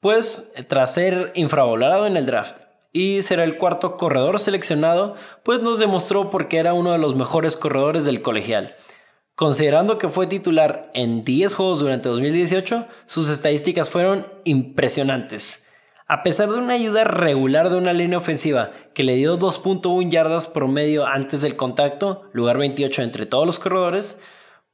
Pues 0.00 0.52
tras 0.68 0.94
ser 0.94 1.32
infravalorado 1.34 2.06
en 2.06 2.16
el 2.16 2.26
draft 2.26 2.56
y 2.92 3.22
será 3.22 3.44
el 3.44 3.56
cuarto 3.56 3.96
corredor 3.96 4.38
seleccionado, 4.40 5.14
pues 5.44 5.60
nos 5.60 5.78
demostró 5.78 6.30
porque 6.30 6.58
era 6.58 6.74
uno 6.74 6.92
de 6.92 6.98
los 6.98 7.14
mejores 7.14 7.56
corredores 7.56 8.04
del 8.04 8.22
colegial. 8.22 8.74
Considerando 9.34 9.96
que 9.96 10.08
fue 10.08 10.26
titular 10.26 10.90
en 10.92 11.24
10 11.24 11.54
juegos 11.54 11.80
durante 11.80 12.08
2018, 12.08 12.86
sus 13.06 13.30
estadísticas 13.30 13.88
fueron 13.88 14.26
impresionantes. 14.44 15.66
A 16.06 16.24
pesar 16.24 16.50
de 16.50 16.58
una 16.58 16.74
ayuda 16.74 17.04
regular 17.04 17.70
de 17.70 17.76
una 17.76 17.92
línea 17.92 18.18
ofensiva 18.18 18.72
que 18.94 19.04
le 19.04 19.14
dio 19.14 19.38
2.1 19.38 20.10
yardas 20.10 20.48
promedio 20.48 21.06
antes 21.06 21.40
del 21.40 21.54
contacto, 21.54 22.24
lugar 22.32 22.58
28 22.58 23.02
entre 23.02 23.26
todos 23.26 23.46
los 23.46 23.60
corredores, 23.60 24.20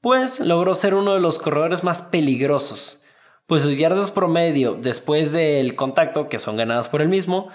pues 0.00 0.40
logró 0.40 0.74
ser 0.74 0.94
uno 0.94 1.12
de 1.12 1.20
los 1.20 1.38
corredores 1.38 1.84
más 1.84 2.00
peligrosos, 2.02 3.02
pues 3.46 3.62
sus 3.62 3.76
yardas 3.76 4.10
promedio 4.10 4.74
después 4.74 5.32
del 5.32 5.76
contacto, 5.76 6.28
que 6.28 6.38
son 6.38 6.56
ganadas 6.56 6.88
por 6.88 7.02
el 7.02 7.08
mismo, 7.08 7.50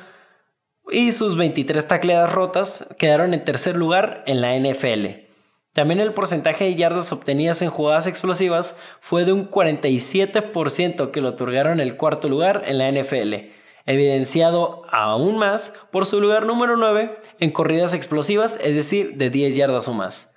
y 0.92 1.12
sus 1.12 1.38
23 1.38 1.88
tacleadas 1.88 2.32
rotas 2.32 2.94
quedaron 2.98 3.34
en 3.34 3.44
tercer 3.44 3.76
lugar 3.76 4.24
en 4.28 4.42
la 4.42 4.56
NFL. 4.58 5.32
También 5.74 6.02
el 6.02 6.14
porcentaje 6.14 6.66
de 6.66 6.76
yardas 6.76 7.14
obtenidas 7.14 7.62
en 7.62 7.70
jugadas 7.70 8.06
explosivas 8.06 8.76
fue 9.00 9.24
de 9.24 9.32
un 9.32 9.50
47% 9.50 11.12
que 11.12 11.22
lo 11.22 11.30
otorgaron 11.30 11.80
el 11.80 11.96
cuarto 11.96 12.28
lugar 12.28 12.64
en 12.66 12.78
la 12.78 12.92
NFL, 12.92 13.52
evidenciado 13.86 14.84
aún 14.92 15.38
más 15.38 15.74
por 15.92 16.06
su 16.06 16.20
lugar 16.20 16.46
número 16.46 16.76
9 16.76 17.18
en 17.40 17.52
corridas 17.52 17.94
explosivas, 17.94 18.60
es 18.62 18.76
decir, 18.76 19.16
de 19.16 19.30
10 19.30 19.56
yardas 19.56 19.88
o 19.88 19.94
más. 19.94 20.34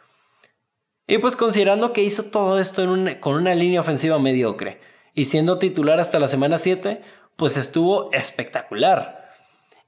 Y 1.09 1.19
pues 1.19 1.35
considerando 1.35 1.93
que 1.93 2.05
hizo 2.05 2.31
todo 2.31 2.61
esto 2.61 2.87
con 3.21 3.35
una 3.35 3.55
línea 3.55 3.81
ofensiva 3.81 4.19
mediocre 4.21 4.81
y 5.14 5.25
siendo 5.25 5.59
titular 5.59 5.99
hasta 5.99 6.21
la 6.21 6.29
semana 6.29 6.59
7, 6.59 7.03
pues 7.37 7.57
estuvo 7.57 8.12
espectacular. 8.12 9.24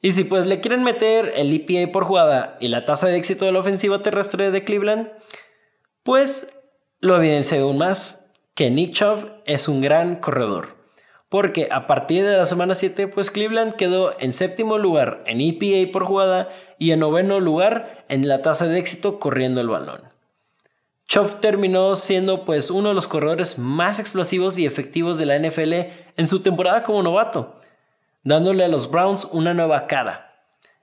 Y 0.03 0.13
si 0.13 0.25
pues 0.25 0.47
le 0.47 0.61
quieren 0.61 0.83
meter 0.83 1.33
el 1.37 1.53
EPA 1.53 1.91
por 1.91 2.05
jugada 2.05 2.57
y 2.61 2.69
la 2.69 2.85
tasa 2.85 3.09
de 3.09 3.17
éxito 3.17 3.45
de 3.45 3.53
la 3.53 3.61
ofensiva 3.61 4.03
terrestre 4.03 4.51
de 4.51 4.65
Cleveland, 4.65 5.11
pues 6.03 6.53
lo 7.01 7.17
evidencia 7.17 7.61
aún 7.61 7.79
más 7.79 8.31
que 8.55 8.71
Nick 8.71 8.93
Chubb 8.93 9.31
es 9.45 9.69
un 9.69 9.81
gran 9.81 10.17
corredor. 10.17 10.77
Porque 11.29 11.69
a 11.73 11.87
partir 11.87 12.25
de 12.25 12.37
la 12.37 12.47
semana 12.47 12.75
7, 12.75 13.09
pues 13.09 13.31
Cleveland 13.31 13.75
quedó 13.75 14.15
en 14.21 14.33
séptimo 14.33 14.79
lugar 14.79 15.25
en 15.27 15.41
EPA 15.41 15.91
por 15.93 16.05
jugada 16.05 16.51
y 16.79 16.93
en 16.93 17.01
noveno 17.01 17.41
lugar 17.41 18.05
en 18.09 18.29
la 18.29 18.43
tasa 18.43 18.69
de 18.69 18.79
éxito 18.79 19.19
corriendo 19.19 19.61
el 19.61 19.69
balón. 19.69 20.03
Chubb 21.09 21.41
terminó 21.41 21.97
siendo 21.97 22.45
pues 22.45 22.71
uno 22.71 22.91
de 22.91 22.95
los 22.95 23.09
corredores 23.09 23.59
más 23.59 23.99
explosivos 23.99 24.59
y 24.59 24.67
efectivos 24.67 25.19
de 25.19 25.27
la 25.27 25.39
NFL 25.39 25.73
en 26.17 26.27
su 26.27 26.43
temporada 26.43 26.83
como 26.83 27.03
novato 27.03 27.56
dándole 28.27 28.65
a 28.65 28.69
los 28.69 28.91
Browns 28.91 29.25
una 29.33 29.55
nueva 29.55 29.87
cara. 29.87 30.35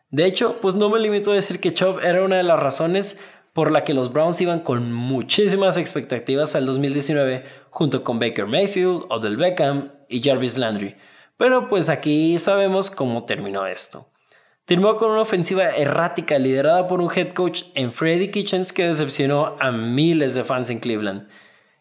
De 0.09 0.25
hecho, 0.25 0.59
pues 0.61 0.75
no 0.75 0.89
me 0.89 0.99
limito 0.99 1.31
a 1.31 1.35
decir 1.35 1.59
que 1.59 1.73
Chubb 1.73 1.99
era 1.99 2.23
una 2.23 2.37
de 2.37 2.43
las 2.43 2.57
razones 2.57 3.19
por 3.51 3.69
la 3.69 3.83
que 3.83 3.93
los 3.93 4.13
Browns 4.13 4.39
iban 4.39 4.61
con 4.61 4.93
muchísimas 4.93 5.75
expectativas 5.75 6.55
al 6.55 6.65
2019 6.65 7.43
junto 7.69 8.03
con 8.03 8.17
Baker 8.17 8.47
Mayfield, 8.47 9.07
Odell 9.09 9.35
Beckham 9.35 9.91
y 10.07 10.23
Jarvis 10.23 10.57
Landry. 10.57 10.95
Pero 11.35 11.67
pues 11.67 11.89
aquí 11.89 12.39
sabemos 12.39 12.89
cómo 12.89 13.25
terminó 13.25 13.67
esto. 13.67 14.07
Terminó 14.63 14.95
con 14.95 15.11
una 15.11 15.21
ofensiva 15.21 15.71
errática 15.71 16.39
liderada 16.39 16.87
por 16.87 17.01
un 17.01 17.11
head 17.13 17.33
coach 17.33 17.63
en 17.75 17.91
Freddy 17.91 18.31
Kitchens 18.31 18.71
que 18.71 18.87
decepcionó 18.87 19.57
a 19.59 19.71
miles 19.71 20.33
de 20.33 20.45
fans 20.45 20.69
en 20.69 20.79
Cleveland. 20.79 21.27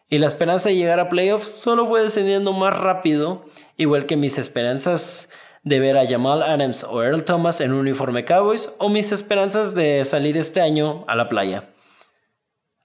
Y 0.09 0.17
la 0.17 0.27
esperanza 0.27 0.67
de 0.67 0.75
llegar 0.75 0.99
a 0.99 1.07
playoffs 1.07 1.47
solo 1.47 1.87
fue 1.87 2.03
descendiendo 2.03 2.51
más 2.51 2.77
rápido, 2.77 3.45
igual 3.77 4.05
que 4.05 4.17
mis 4.17 4.37
esperanzas 4.37 5.31
de 5.63 5.79
ver 5.79 5.97
a 5.97 6.07
Jamal 6.07 6.43
Adams 6.43 6.83
o 6.83 7.01
Earl 7.01 7.23
Thomas 7.23 7.61
en 7.61 7.71
un 7.71 7.79
uniforme 7.79 8.25
Cowboys 8.25 8.75
o 8.79 8.89
mis 8.89 9.11
esperanzas 9.11 9.73
de 9.73 10.03
salir 10.05 10.37
este 10.37 10.61
año 10.61 11.05
a 11.07 11.15
la 11.15 11.29
playa. 11.29 11.69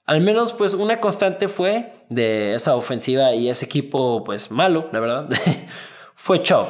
Al 0.04 0.20
menos 0.20 0.52
pues 0.52 0.74
una 0.74 1.00
constante 1.00 1.48
fue 1.48 1.92
de 2.08 2.54
esa 2.54 2.76
ofensiva 2.76 3.34
y 3.34 3.50
ese 3.50 3.66
equipo 3.66 4.24
pues 4.24 4.50
malo, 4.50 4.88
la 4.92 5.00
verdad, 5.00 5.28
fue 6.14 6.42
Chubb, 6.42 6.66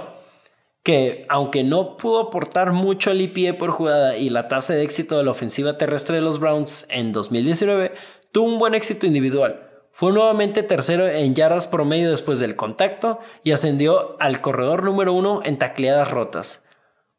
que 0.83 1.27
aunque 1.29 1.63
no 1.63 1.97
pudo 1.97 2.21
aportar 2.21 2.73
mucho 2.73 3.11
al 3.11 3.21
IPA 3.21 3.59
por 3.59 3.71
jugada 3.71 4.17
y 4.17 4.31
la 4.31 4.49
tasa 4.49 4.75
de 4.75 4.83
éxito 4.83 5.19
de 5.19 5.25
la 5.25 5.31
ofensiva 5.31 5.79
terrestre 5.79 6.17
de 6.17 6.23
los 6.23 6.41
Browns 6.41 6.87
en 6.91 7.13
2019, 7.13 7.93
tuvo 8.33 8.49
un 8.49 8.59
buen 8.59 8.75
éxito 8.75 9.07
individual. 9.07 9.68
Fue 9.99 10.13
nuevamente 10.13 10.63
tercero 10.63 11.09
en 11.09 11.35
yardas 11.35 11.67
promedio 11.67 12.13
después 12.13 12.39
del 12.39 12.55
contacto 12.55 13.19
y 13.43 13.51
ascendió 13.51 14.17
al 14.21 14.41
corredor 14.41 14.85
número 14.85 15.13
uno 15.13 15.41
en 15.45 15.59
tacleadas 15.59 16.09
rotas. 16.09 16.69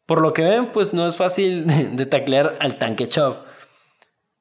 Por 0.06 0.22
lo 0.22 0.32
que 0.32 0.44
ven, 0.44 0.72
pues 0.72 0.94
no 0.94 1.06
es 1.06 1.18
fácil 1.18 1.68
de 1.98 2.06
taclear 2.06 2.56
al 2.62 2.78
tanque 2.78 3.10
Chubb. 3.10 3.36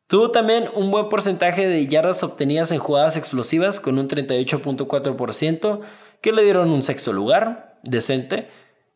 Tuvo 0.06 0.30
también 0.30 0.70
un 0.72 0.92
buen 0.92 1.08
porcentaje 1.08 1.66
de 1.66 1.88
yardas 1.88 2.22
obtenidas 2.22 2.70
en 2.70 2.78
jugadas 2.78 3.16
explosivas 3.16 3.80
con 3.80 3.98
un 3.98 4.08
38.4% 4.08 5.80
que 6.20 6.30
le 6.30 6.44
dieron 6.44 6.70
un 6.70 6.84
sexto 6.84 7.12
lugar, 7.12 7.80
decente, 7.82 8.48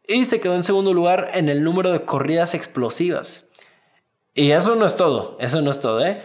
y 0.07 0.24
se 0.24 0.40
quedó 0.40 0.55
en 0.55 0.62
segundo 0.62 0.94
lugar 0.94 1.33
en 1.35 1.48
el 1.48 1.64
número 1.64 1.90
de 1.90 2.05
corridas 2.05 2.55
explosivas. 2.55 3.50
Y 4.35 4.52
eso 4.52 4.76
no 4.76 4.87
es 4.87 4.94
todo, 4.94 5.37
eso 5.40 5.62
no 5.62 5.72
es 5.72 5.81
todo, 5.81 6.07
¿eh? 6.07 6.22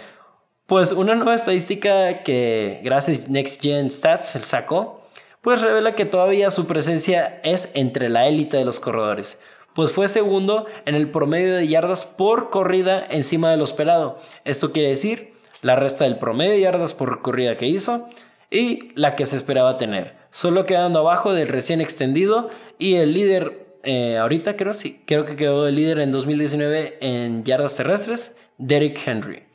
Pues 0.68 0.92
una 0.92 1.16
nueva 1.16 1.34
estadística 1.34 2.24
que 2.24 2.82
gracias 2.84 3.30
Next 3.30 3.62
Gen 3.62 3.90
Stats 3.90 4.38
sacó, 4.44 5.02
pues 5.40 5.62
revela 5.62 5.96
que 5.96 6.04
todavía 6.04 6.52
su 6.52 6.68
presencia 6.68 7.40
es 7.46 7.72
entre 7.74 8.10
la 8.10 8.28
élite 8.28 8.58
de 8.58 8.66
los 8.66 8.82
corredores, 8.82 9.40
pues 9.74 9.94
fue 9.94 10.10
segundo 10.10 10.66
en 10.86 10.96
el 10.96 11.10
promedio 11.10 11.56
de 11.56 11.70
yardas 11.70 12.04
por 12.04 12.50
corrida 12.50 13.08
encima 13.10 13.50
de 13.50 13.56
lo 13.56 13.64
esperado. 13.64 14.20
Esto 14.44 14.74
quiere 14.74 14.90
decir 14.90 15.36
la 15.62 15.78
resta 15.78 16.04
del 16.04 16.20
promedio 16.20 16.52
de 16.52 16.60
yardas 16.60 16.94
por 16.94 17.22
corrida 17.22 17.56
que 17.56 17.68
hizo 17.68 18.10
y 18.52 18.92
la 18.96 19.16
que 19.16 19.26
se 19.26 19.38
esperaba 19.38 19.78
tener, 19.78 20.18
solo 20.32 20.66
quedando 20.66 21.00
abajo 21.00 21.34
del 21.34 21.48
recién 21.48 21.80
extendido 21.80 22.50
y 22.78 22.96
el 22.96 23.14
líder 23.14 23.80
eh, 23.84 24.18
ahorita 24.18 24.58
creo 24.58 24.74
sí, 24.74 25.02
creo 25.08 25.24
que 25.24 25.38
quedó 25.38 25.66
el 25.66 25.76
líder 25.76 26.00
en 26.00 26.12
2019 26.12 26.98
en 27.00 27.46
yardas 27.46 27.78
terrestres, 27.78 28.36
Derrick 28.58 29.00
Henry. 29.08 29.47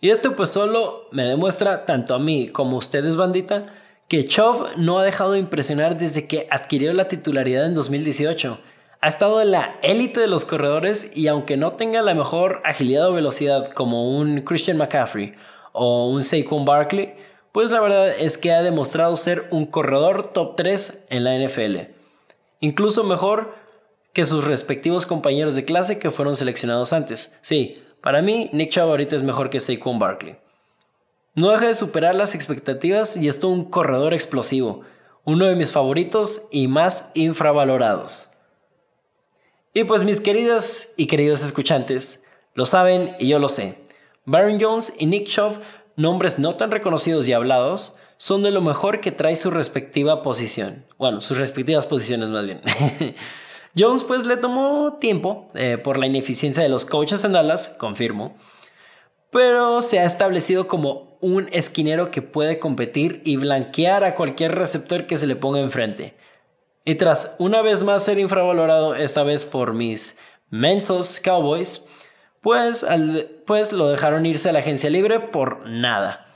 Y 0.00 0.10
esto 0.10 0.34
pues 0.34 0.50
solo 0.50 1.08
me 1.10 1.24
demuestra 1.24 1.84
tanto 1.84 2.14
a 2.14 2.18
mí 2.18 2.48
como 2.48 2.76
a 2.76 2.78
ustedes 2.78 3.16
bandita 3.16 3.66
que 4.08 4.24
Chov 4.24 4.76
no 4.76 4.98
ha 4.98 5.04
dejado 5.04 5.32
de 5.32 5.38
impresionar 5.38 5.98
desde 5.98 6.26
que 6.26 6.48
adquirió 6.50 6.92
la 6.92 7.06
titularidad 7.06 7.66
en 7.66 7.74
2018. 7.74 8.58
Ha 9.02 9.08
estado 9.08 9.40
en 9.40 9.52
la 9.52 9.78
élite 9.82 10.20
de 10.20 10.26
los 10.26 10.44
corredores 10.44 11.10
y 11.14 11.28
aunque 11.28 11.56
no 11.56 11.72
tenga 11.72 12.02
la 12.02 12.14
mejor 12.14 12.60
agilidad 12.64 13.08
o 13.08 13.12
velocidad 13.12 13.70
como 13.72 14.10
un 14.10 14.40
Christian 14.40 14.78
McCaffrey 14.78 15.34
o 15.72 16.08
un 16.08 16.24
Saquon 16.24 16.64
Barkley, 16.64 17.14
pues 17.52 17.70
la 17.70 17.80
verdad 17.80 18.10
es 18.18 18.36
que 18.36 18.52
ha 18.52 18.62
demostrado 18.62 19.16
ser 19.16 19.44
un 19.50 19.66
corredor 19.66 20.32
top 20.32 20.56
3 20.56 21.06
en 21.10 21.24
la 21.24 21.38
NFL. 21.38 21.92
Incluso 22.60 23.04
mejor 23.04 23.54
que 24.12 24.26
sus 24.26 24.44
respectivos 24.44 25.06
compañeros 25.06 25.54
de 25.54 25.64
clase 25.64 25.98
que 25.98 26.10
fueron 26.10 26.36
seleccionados 26.36 26.92
antes. 26.92 27.36
Sí, 27.42 27.82
para 28.02 28.22
mí 28.22 28.50
Nick 28.52 28.70
Chubb 28.70 28.84
ahorita 28.84 29.16
es 29.16 29.22
mejor 29.22 29.50
que 29.50 29.60
Saquon 29.60 29.98
Barkley. 29.98 30.36
No 31.34 31.50
deja 31.50 31.68
de 31.68 31.74
superar 31.74 32.14
las 32.14 32.34
expectativas 32.34 33.16
y 33.16 33.28
es 33.28 33.40
todo 33.40 33.52
un 33.52 33.64
corredor 33.64 34.14
explosivo, 34.14 34.82
uno 35.24 35.46
de 35.46 35.56
mis 35.56 35.72
favoritos 35.72 36.48
y 36.50 36.66
más 36.66 37.12
infravalorados. 37.14 38.32
Y 39.72 39.84
pues 39.84 40.02
mis 40.02 40.20
queridas 40.20 40.94
y 40.96 41.06
queridos 41.06 41.44
escuchantes, 41.44 42.24
lo 42.54 42.66
saben 42.66 43.14
y 43.20 43.28
yo 43.28 43.38
lo 43.38 43.48
sé. 43.48 43.78
Baron 44.24 44.58
Jones 44.60 44.94
y 44.98 45.06
Nick 45.06 45.28
Chubb 45.28 45.60
nombres 45.96 46.38
no 46.38 46.56
tan 46.56 46.70
reconocidos 46.70 47.28
y 47.28 47.32
hablados, 47.32 47.96
son 48.16 48.42
de 48.42 48.50
lo 48.50 48.60
mejor 48.60 49.00
que 49.00 49.12
trae 49.12 49.36
su 49.36 49.50
respectiva 49.50 50.22
posición. 50.22 50.84
Bueno, 50.98 51.20
sus 51.20 51.38
respectivas 51.38 51.86
posiciones 51.86 52.28
más 52.28 52.44
bien. 52.44 52.60
Jones 53.76 54.04
pues 54.04 54.26
le 54.26 54.36
tomó 54.36 54.98
tiempo 55.00 55.48
eh, 55.54 55.78
por 55.78 55.98
la 55.98 56.06
ineficiencia 56.06 56.62
de 56.62 56.68
los 56.68 56.86
coaches 56.86 57.24
en 57.24 57.32
Dallas, 57.32 57.68
confirmo, 57.78 58.36
pero 59.30 59.82
se 59.82 60.00
ha 60.00 60.04
establecido 60.04 60.66
como 60.66 61.16
un 61.20 61.48
esquinero 61.52 62.10
que 62.10 62.22
puede 62.22 62.58
competir 62.58 63.22
y 63.24 63.36
blanquear 63.36 64.04
a 64.04 64.14
cualquier 64.14 64.54
receptor 64.56 65.06
que 65.06 65.18
se 65.18 65.26
le 65.26 65.36
ponga 65.36 65.60
enfrente. 65.60 66.16
Y 66.84 66.96
tras 66.96 67.36
una 67.38 67.62
vez 67.62 67.82
más 67.82 68.04
ser 68.04 68.18
infravalorado, 68.18 68.94
esta 68.94 69.22
vez 69.22 69.44
por 69.44 69.74
mis 69.74 70.18
mensos 70.48 71.20
Cowboys, 71.20 71.84
pues, 72.40 72.86
pues 73.46 73.72
lo 73.72 73.88
dejaron 73.88 74.26
irse 74.26 74.48
a 74.48 74.52
la 74.52 74.60
agencia 74.60 74.90
libre 74.90 75.20
por 75.20 75.68
nada. 75.68 76.26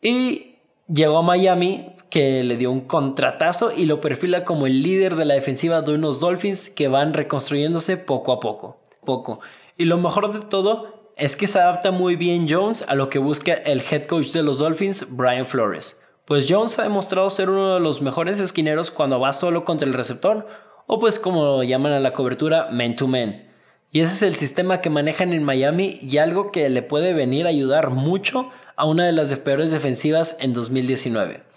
Y 0.00 0.56
llegó 0.88 1.18
a 1.18 1.22
Miami, 1.22 1.94
que 2.10 2.42
le 2.42 2.56
dio 2.56 2.70
un 2.70 2.82
contratazo 2.82 3.72
y 3.72 3.86
lo 3.86 4.00
perfila 4.00 4.44
como 4.44 4.66
el 4.66 4.82
líder 4.82 5.16
de 5.16 5.24
la 5.24 5.34
defensiva 5.34 5.82
de 5.82 5.94
unos 5.94 6.20
Dolphins 6.20 6.70
que 6.70 6.88
van 6.88 7.12
reconstruyéndose 7.12 7.96
poco 7.96 8.32
a 8.32 8.40
poco. 8.40 8.80
Poco. 9.04 9.40
Y 9.76 9.84
lo 9.84 9.98
mejor 9.98 10.32
de 10.32 10.46
todo 10.46 11.12
es 11.16 11.36
que 11.36 11.46
se 11.46 11.58
adapta 11.58 11.90
muy 11.90 12.16
bien 12.16 12.46
Jones 12.48 12.84
a 12.88 12.94
lo 12.94 13.10
que 13.10 13.18
busca 13.18 13.52
el 13.52 13.82
head 13.90 14.06
coach 14.06 14.32
de 14.32 14.42
los 14.42 14.58
Dolphins, 14.58 15.16
Brian 15.16 15.46
Flores. 15.46 16.00
Pues 16.24 16.46
Jones 16.48 16.78
ha 16.78 16.82
demostrado 16.82 17.28
ser 17.30 17.50
uno 17.50 17.74
de 17.74 17.80
los 17.80 18.02
mejores 18.02 18.38
esquineros 18.38 18.90
cuando 18.90 19.18
va 19.18 19.32
solo 19.32 19.64
contra 19.64 19.88
el 19.88 19.94
receptor, 19.94 20.46
o 20.86 20.98
pues 20.98 21.18
como 21.18 21.62
llaman 21.62 21.92
a 21.92 22.00
la 22.00 22.12
cobertura, 22.12 22.68
man 22.70 22.96
to 22.96 23.08
man. 23.08 23.48
Y 23.90 24.00
ese 24.00 24.14
es 24.14 24.22
el 24.22 24.36
sistema 24.36 24.80
que 24.80 24.90
manejan 24.90 25.32
en 25.32 25.42
Miami 25.42 25.98
y 26.02 26.18
algo 26.18 26.52
que 26.52 26.68
le 26.68 26.82
puede 26.82 27.14
venir 27.14 27.46
a 27.46 27.50
ayudar 27.50 27.90
mucho 27.90 28.50
a 28.76 28.84
una 28.84 29.06
de 29.06 29.12
las 29.12 29.34
peores 29.36 29.70
defensivas 29.70 30.36
en 30.38 30.52
2019. 30.52 31.47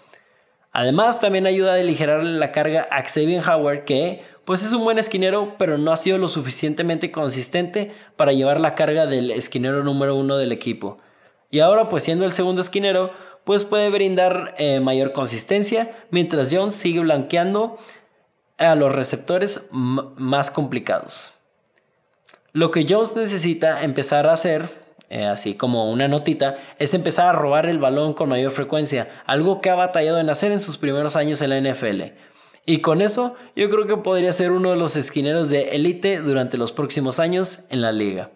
Además, 0.72 1.20
también 1.20 1.46
ayuda 1.46 1.72
a 1.72 1.76
aligerarle 1.76 2.38
la 2.38 2.50
carga 2.50 2.88
a 2.90 3.06
Xavier 3.06 3.46
Howard, 3.46 3.84
que 3.84 4.24
pues 4.44 4.64
es 4.64 4.72
un 4.72 4.84
buen 4.84 4.98
esquinero, 4.98 5.54
pero 5.58 5.78
no 5.78 5.92
ha 5.92 5.96
sido 5.96 6.18
lo 6.18 6.28
suficientemente 6.28 7.12
consistente 7.12 7.92
para 8.16 8.32
llevar 8.32 8.60
la 8.60 8.74
carga 8.74 9.06
del 9.06 9.30
esquinero 9.30 9.84
número 9.84 10.16
uno 10.16 10.36
del 10.36 10.50
equipo. 10.50 10.98
Y 11.50 11.60
ahora, 11.60 11.88
pues 11.88 12.02
siendo 12.02 12.24
el 12.24 12.32
segundo 12.32 12.62
esquinero, 12.62 13.12
pues 13.44 13.64
puede 13.64 13.90
brindar 13.90 14.54
eh, 14.58 14.80
mayor 14.80 15.12
consistencia, 15.12 15.96
mientras 16.10 16.48
Jones 16.52 16.74
sigue 16.74 17.00
blanqueando 17.00 17.78
a 18.58 18.74
los 18.74 18.92
receptores 18.94 19.68
más 19.70 20.50
complicados. 20.50 21.34
Lo 22.52 22.70
que 22.70 22.86
Jones 22.88 23.14
necesita 23.14 23.82
empezar 23.84 24.26
a 24.26 24.32
hacer, 24.32 24.81
eh, 25.12 25.26
así 25.26 25.54
como 25.56 25.92
una 25.92 26.08
notita, 26.08 26.56
es 26.78 26.94
empezar 26.94 27.28
a 27.28 27.38
robar 27.38 27.66
el 27.66 27.78
balón 27.78 28.14
con 28.14 28.30
mayor 28.30 28.50
frecuencia, 28.50 29.10
algo 29.26 29.60
que 29.60 29.68
ha 29.68 29.74
batallado 29.74 30.18
en 30.18 30.30
hacer 30.30 30.52
en 30.52 30.62
sus 30.62 30.78
primeros 30.78 31.16
años 31.16 31.42
en 31.42 31.50
la 31.50 31.60
NFL. 31.60 32.14
Y 32.64 32.78
con 32.78 33.02
eso 33.02 33.36
yo 33.54 33.68
creo 33.68 33.86
que 33.86 33.98
podría 33.98 34.32
ser 34.32 34.52
uno 34.52 34.70
de 34.70 34.78
los 34.78 34.96
esquineros 34.96 35.50
de 35.50 35.76
élite 35.76 36.22
durante 36.22 36.56
los 36.56 36.72
próximos 36.72 37.20
años 37.20 37.66
en 37.68 37.82
la 37.82 37.92
liga. 37.92 38.30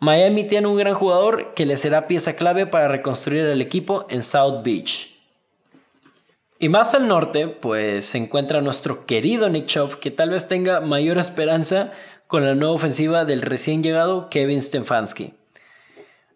Miami 0.00 0.44
tiene 0.44 0.66
un 0.66 0.78
gran 0.78 0.94
jugador 0.94 1.52
que 1.52 1.66
le 1.66 1.76
será 1.76 2.06
pieza 2.06 2.36
clave 2.36 2.66
para 2.66 2.88
reconstruir 2.88 3.44
el 3.44 3.60
equipo 3.60 4.06
en 4.08 4.22
South 4.22 4.62
Beach. 4.64 5.14
Y 6.58 6.70
más 6.70 6.94
al 6.94 7.06
norte, 7.06 7.48
pues 7.48 8.06
se 8.06 8.16
encuentra 8.16 8.62
nuestro 8.62 9.04
querido 9.04 9.50
Nick 9.50 9.66
Chubb, 9.66 9.98
que 9.98 10.10
tal 10.10 10.30
vez 10.30 10.48
tenga 10.48 10.80
mayor 10.80 11.18
esperanza 11.18 11.92
con 12.26 12.44
la 12.44 12.54
nueva 12.54 12.74
ofensiva 12.74 13.24
del 13.24 13.42
recién 13.42 13.82
llegado 13.82 14.28
Kevin 14.28 14.60
Stefanski. 14.60 15.34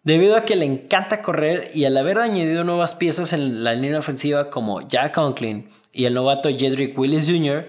Debido 0.04 0.36
a 0.36 0.44
que 0.44 0.56
le 0.56 0.64
encanta 0.64 1.22
correr 1.22 1.70
y 1.74 1.84
al 1.84 1.96
haber 1.96 2.18
añadido 2.18 2.64
nuevas 2.64 2.94
piezas 2.94 3.32
en 3.32 3.64
la 3.64 3.74
línea 3.74 3.98
ofensiva 3.98 4.48
como 4.48 4.86
Jack 4.88 5.14
Conklin 5.14 5.70
y 5.92 6.06
el 6.06 6.14
novato 6.14 6.48
Jedrick 6.48 6.98
Willis 6.98 7.28
Jr., 7.28 7.66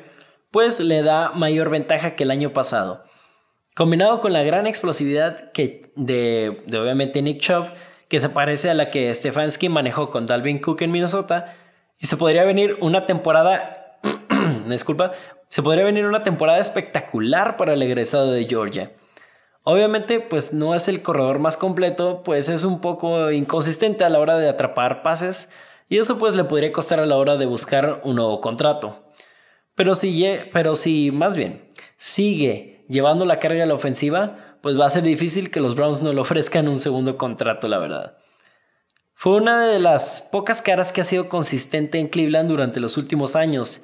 pues 0.51 0.79
le 0.79 1.03
da 1.03 1.31
mayor 1.31 1.69
ventaja 1.69 2.15
que 2.15 2.23
el 2.23 2.31
año 2.31 2.53
pasado. 2.53 3.03
Combinado 3.75 4.19
con 4.19 4.33
la 4.33 4.43
gran 4.43 4.67
explosividad 4.67 5.51
que 5.51 5.91
de, 5.95 6.63
obviamente 6.67 7.21
Nick 7.21 7.39
Chubb, 7.41 7.65
que 8.07 8.19
se 8.19 8.29
parece 8.29 8.69
a 8.69 8.73
la 8.73 8.89
que 8.89 9.13
Stefanski 9.13 9.69
manejó 9.69 10.09
con 10.09 10.25
Dalvin 10.25 10.59
Cook 10.59 10.81
en 10.81 10.91
Minnesota, 10.91 11.55
y 11.99 12.07
se 12.07 12.17
podría 12.17 12.45
venir 12.45 12.77
una 12.81 13.05
temporada, 13.05 13.99
disculpa, 14.67 15.11
se 15.49 15.63
podría 15.63 15.83
venir 15.83 16.05
una 16.05 16.23
temporada 16.23 16.59
espectacular 16.59 17.57
para 17.57 17.73
el 17.73 17.81
egresado 17.81 18.31
de 18.31 18.45
Georgia. 18.45 18.93
Obviamente, 19.63 20.19
pues 20.19 20.53
no 20.53 20.73
es 20.73 20.87
el 20.87 21.01
corredor 21.01 21.39
más 21.39 21.57
completo, 21.57 22.23
pues 22.23 22.49
es 22.49 22.63
un 22.63 22.81
poco 22.81 23.29
inconsistente 23.31 24.03
a 24.03 24.09
la 24.09 24.19
hora 24.19 24.37
de 24.37 24.47
atrapar 24.47 25.01
pases, 25.01 25.51
y 25.89 25.97
eso 25.97 26.17
pues 26.17 26.35
le 26.35 26.43
podría 26.43 26.71
costar 26.71 26.99
a 26.99 27.05
la 27.05 27.17
hora 27.17 27.35
de 27.35 27.45
buscar 27.45 28.01
un 28.03 28.15
nuevo 28.15 28.41
contrato. 28.41 29.03
Pero 29.75 29.95
si, 29.95 30.25
pero 30.53 30.75
si 30.75 31.11
más 31.11 31.35
bien 31.35 31.69
sigue 31.97 32.85
llevando 32.87 33.25
la 33.25 33.39
carga 33.39 33.61
de 33.61 33.67
la 33.67 33.73
ofensiva, 33.73 34.57
pues 34.61 34.79
va 34.79 34.85
a 34.85 34.89
ser 34.89 35.03
difícil 35.03 35.51
que 35.51 35.61
los 35.61 35.75
Browns 35.75 36.01
no 36.01 36.13
le 36.13 36.21
ofrezcan 36.21 36.67
un 36.67 36.79
segundo 36.79 37.17
contrato, 37.17 37.67
la 37.67 37.79
verdad. 37.79 38.17
Fue 39.13 39.35
una 39.35 39.67
de 39.67 39.79
las 39.79 40.27
pocas 40.31 40.61
caras 40.61 40.93
que 40.93 41.01
ha 41.01 41.03
sido 41.03 41.27
consistente 41.27 41.99
en 41.99 42.07
Cleveland 42.07 42.49
durante 42.49 42.79
los 42.79 42.97
últimos 42.97 43.35
años, 43.35 43.83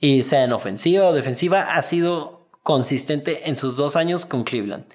y 0.00 0.22
sea 0.22 0.44
en 0.44 0.52
ofensiva 0.52 1.06
o 1.06 1.12
defensiva, 1.12 1.62
ha 1.62 1.82
sido 1.82 2.48
consistente 2.62 3.48
en 3.48 3.56
sus 3.56 3.76
dos 3.76 3.96
años 3.96 4.26
con 4.26 4.44
Cleveland. 4.44 4.86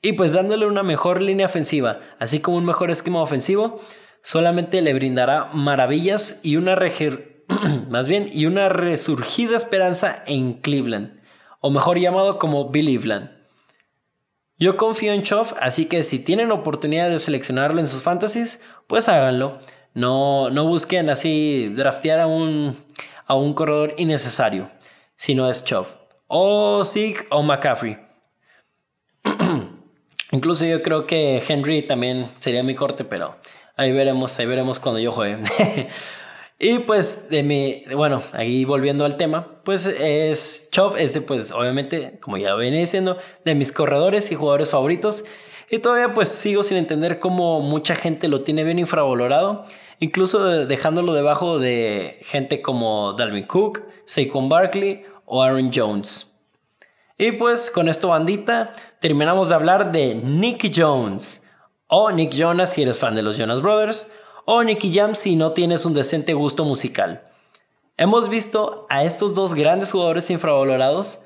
Y 0.00 0.12
pues 0.12 0.32
dándole 0.32 0.66
una 0.66 0.82
mejor 0.82 1.20
línea 1.20 1.46
ofensiva, 1.46 2.00
así 2.18 2.40
como 2.40 2.56
un 2.56 2.64
mejor 2.64 2.90
esquema 2.90 3.20
ofensivo, 3.20 3.80
solamente 4.22 4.80
le 4.80 4.94
brindará 4.94 5.50
maravillas 5.52 6.40
y 6.42 6.56
una 6.56 6.76
más 7.88 8.08
bien 8.08 8.30
y 8.32 8.46
una 8.46 8.68
resurgida 8.68 9.56
esperanza 9.56 10.22
en 10.26 10.54
Cleveland, 10.54 11.20
o 11.60 11.70
mejor 11.70 11.98
llamado 11.98 12.38
como 12.38 12.70
Believeland. 12.70 13.30
Yo 14.58 14.76
confío 14.76 15.12
en 15.12 15.22
Choff, 15.22 15.54
así 15.60 15.86
que 15.86 16.02
si 16.02 16.18
tienen 16.18 16.50
oportunidad 16.50 17.08
de 17.08 17.20
seleccionarlo 17.20 17.80
en 17.80 17.88
sus 17.88 18.02
fantasies, 18.02 18.60
pues 18.88 19.08
háganlo. 19.08 19.58
No, 19.94 20.50
no 20.50 20.64
busquen 20.66 21.10
así 21.10 21.72
draftear 21.76 22.20
a 22.20 22.26
un, 22.26 22.76
a 23.28 23.36
un 23.36 23.54
corredor 23.54 23.94
innecesario, 23.96 24.70
si 25.14 25.36
no 25.36 25.48
es 25.48 25.64
Choff. 25.64 25.86
O 26.26 26.84
Zeke 26.84 27.28
o 27.30 27.42
McCaffrey. 27.44 27.98
Incluso 30.32 30.66
yo 30.66 30.82
creo 30.82 31.06
que 31.06 31.42
Henry 31.46 31.86
también 31.86 32.30
sería 32.40 32.64
mi 32.64 32.74
corte, 32.74 33.04
pero 33.04 33.36
Ahí 33.78 33.92
veremos, 33.92 34.36
ahí 34.40 34.46
veremos 34.46 34.80
cuando 34.80 34.98
yo 34.98 35.12
juegue. 35.12 35.38
y 36.58 36.80
pues 36.80 37.30
de 37.30 37.44
mi, 37.44 37.84
bueno, 37.94 38.24
ahí 38.32 38.64
volviendo 38.64 39.04
al 39.04 39.16
tema, 39.16 39.60
pues 39.62 39.86
es 39.86 40.68
Chov, 40.72 40.96
es 40.96 41.16
pues 41.20 41.52
obviamente, 41.52 42.18
como 42.20 42.38
ya 42.38 42.56
venía 42.56 42.80
diciendo, 42.80 43.18
de 43.44 43.54
mis 43.54 43.70
corredores 43.70 44.32
y 44.32 44.34
jugadores 44.34 44.70
favoritos. 44.70 45.26
Y 45.70 45.78
todavía 45.78 46.12
pues 46.12 46.28
sigo 46.28 46.64
sin 46.64 46.76
entender 46.76 47.20
cómo 47.20 47.60
mucha 47.60 47.94
gente 47.94 48.26
lo 48.26 48.42
tiene 48.42 48.64
bien 48.64 48.80
infravalorado, 48.80 49.64
incluso 50.00 50.66
dejándolo 50.66 51.12
debajo 51.12 51.58
de 51.58 52.20
gente 52.22 52.62
como 52.62 53.14
Dalvin 53.14 53.46
Cook, 53.46 53.84
Saquon 54.06 54.48
Barkley 54.48 55.04
o 55.26 55.42
Aaron 55.42 55.70
Jones. 55.74 56.32
Y 57.16 57.32
pues 57.32 57.70
con 57.70 57.88
esto 57.88 58.08
bandita, 58.08 58.72
terminamos 59.00 59.48
de 59.48 59.54
hablar 59.56 59.92
de 59.92 60.14
Nick 60.14 60.72
Jones 60.74 61.44
o 61.88 62.10
Nick 62.12 62.34
Jonas 62.34 62.72
si 62.72 62.82
eres 62.82 62.98
fan 62.98 63.14
de 63.14 63.22
los 63.22 63.36
Jonas 63.36 63.62
Brothers, 63.62 64.10
o 64.44 64.62
Nicky 64.62 64.92
Jam 64.94 65.14
si 65.14 65.36
no 65.36 65.52
tienes 65.52 65.84
un 65.84 65.94
decente 65.94 66.34
gusto 66.34 66.64
musical. 66.64 67.22
Hemos 67.96 68.28
visto 68.28 68.86
a 68.88 69.04
estos 69.04 69.34
dos 69.34 69.54
grandes 69.54 69.90
jugadores 69.90 70.30
infravalorados, 70.30 71.20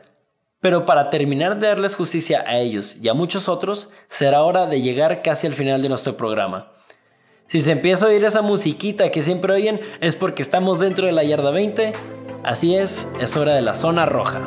pero 0.61 0.87
para 0.87 1.11
terminar 1.11 1.58
de 1.58 1.66
darles 1.66 1.96
justicia 1.96 2.44
a 2.46 2.58
ellos 2.58 2.96
y 2.96 3.08
a 3.08 3.14
muchos 3.14 3.48
otros, 3.48 3.90
será 4.08 4.42
hora 4.42 4.66
de 4.66 4.80
llegar 4.80 5.22
casi 5.22 5.46
al 5.46 5.54
final 5.54 5.82
de 5.82 5.88
nuestro 5.88 6.16
programa. 6.16 6.72
Si 7.53 7.61
se 7.61 7.73
empieza 7.73 8.07
a 8.07 8.09
oír 8.09 8.25
esa 8.25 8.41
musiquita 8.41 9.11
que 9.11 9.23
siempre 9.23 9.53
oyen 9.53 9.79
es 10.01 10.17
porque 10.17 10.41
estamos 10.41 10.81
dentro 10.81 11.05
de 11.05 11.12
la 11.12 11.23
yarda 11.23 11.51
20, 11.51 11.93
así 12.43 12.77
es, 12.77 13.07
es 13.21 13.37
hora 13.37 13.53
de 13.53 13.61
la 13.61 13.75
zona 13.75 14.07
roja. 14.07 14.41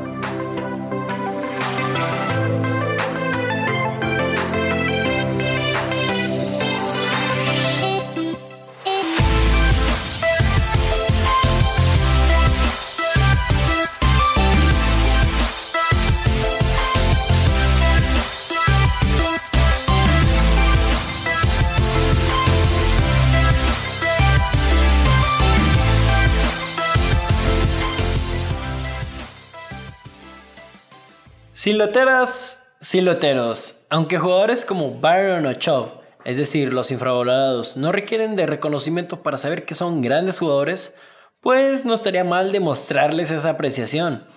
Siloteras, 31.65 32.77
siloteros. 32.79 33.87
Aunque 33.89 34.19
jugadores 34.19 34.65
como 34.65 34.99
Byron 34.99 35.47
o 35.47 35.53
Chubb, 35.53 35.93
es 36.23 36.37
decir, 36.37 36.71
los 36.71 36.91
infravalorados, 36.91 37.75
no 37.75 37.91
requieren 37.91 38.35
de 38.35 38.45
reconocimiento 38.45 39.23
para 39.23 39.39
saber 39.39 39.65
que 39.65 39.73
son 39.73 40.03
grandes 40.03 40.37
jugadores, 40.37 40.93
pues 41.41 41.83
no 41.83 41.95
estaría 41.95 42.23
mal 42.23 42.51
demostrarles 42.51 43.31
esa 43.31 43.49
apreciación. 43.49 44.27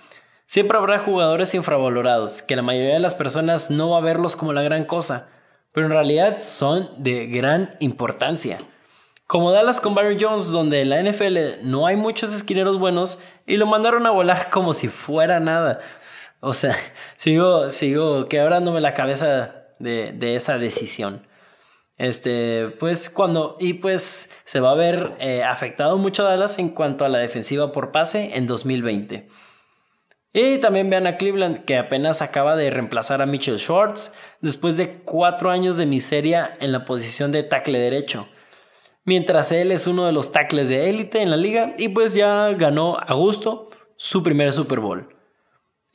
Siempre 0.47 0.79
habrá 0.79 0.97
jugadores 0.97 1.53
infravalorados, 1.53 2.41
que 2.41 2.55
la 2.55 2.63
mayoría 2.63 2.95
de 2.95 2.99
las 2.99 3.13
personas 3.13 3.69
no 3.69 3.91
va 3.91 3.99
a 3.99 4.01
verlos 4.01 4.35
como 4.35 4.51
la 4.51 4.63
gran 4.63 4.85
cosa, 4.85 5.29
pero 5.71 5.85
en 5.85 5.91
realidad 5.91 6.37
son 6.39 6.89
de 6.97 7.27
gran 7.27 7.75
importancia. 7.79 8.57
Como 9.27 9.51
Dallas 9.51 9.79
con 9.79 9.93
Byron 9.93 10.17
Jones, 10.19 10.47
donde 10.47 10.81
en 10.81 10.89
la 10.89 11.03
NFL 11.03 11.61
no 11.61 11.85
hay 11.85 11.95
muchos 11.95 12.33
esquineros 12.33 12.79
buenos 12.79 13.19
y 13.45 13.57
lo 13.57 13.67
mandaron 13.67 14.07
a 14.07 14.09
volar 14.09 14.49
como 14.49 14.73
si 14.73 14.87
fuera 14.87 15.39
nada. 15.39 15.79
O 16.39 16.53
sea, 16.53 16.75
sigo, 17.17 17.69
sigo 17.69 18.27
quebrándome 18.27 18.81
la 18.81 18.93
cabeza 18.93 19.67
de, 19.79 20.35
esa 20.35 20.57
decisión. 20.57 21.27
Este, 21.97 22.69
pues 22.79 23.09
cuando, 23.09 23.57
y 23.59 23.73
pues 23.73 24.29
se 24.45 24.61
va 24.61 24.71
a 24.71 24.75
ver 24.75 25.17
eh, 25.19 25.43
afectado 25.43 25.97
mucho 25.97 26.23
Dallas 26.23 26.57
en 26.57 26.69
cuanto 26.69 27.03
a 27.03 27.09
la 27.09 27.17
defensiva 27.17 27.73
por 27.73 27.91
pase 27.91 28.37
en 28.37 28.47
2020. 28.47 29.27
Y 30.31 30.59
también 30.59 30.89
vean 30.89 31.07
a 31.07 31.17
Cleveland, 31.17 31.65
que 31.65 31.77
apenas 31.77 32.21
acaba 32.21 32.55
de 32.55 32.69
reemplazar 32.69 33.21
a 33.21 33.25
Mitchell 33.25 33.59
Schwartz 33.59 34.13
después 34.41 34.77
de 34.77 34.99
cuatro 34.99 35.49
años 35.49 35.75
de 35.75 35.87
miseria 35.87 36.55
en 36.61 36.71
la 36.71 36.85
posición 36.85 37.31
de 37.31 37.43
tackle 37.43 37.79
derecho. 37.79 38.29
Mientras 39.03 39.51
él 39.51 39.71
es 39.71 39.87
uno 39.87 40.05
de 40.05 40.11
los 40.11 40.31
tackles 40.31 40.69
de 40.69 40.87
élite 40.87 41.21
en 41.21 41.31
la 41.31 41.37
liga 41.37 41.73
y 41.77 41.89
pues 41.89 42.13
ya 42.13 42.49
ganó 42.51 42.97
a 42.97 43.13
gusto 43.15 43.71
su 43.97 44.21
primer 44.21 44.53
Super 44.53 44.79
Bowl. 44.79 45.18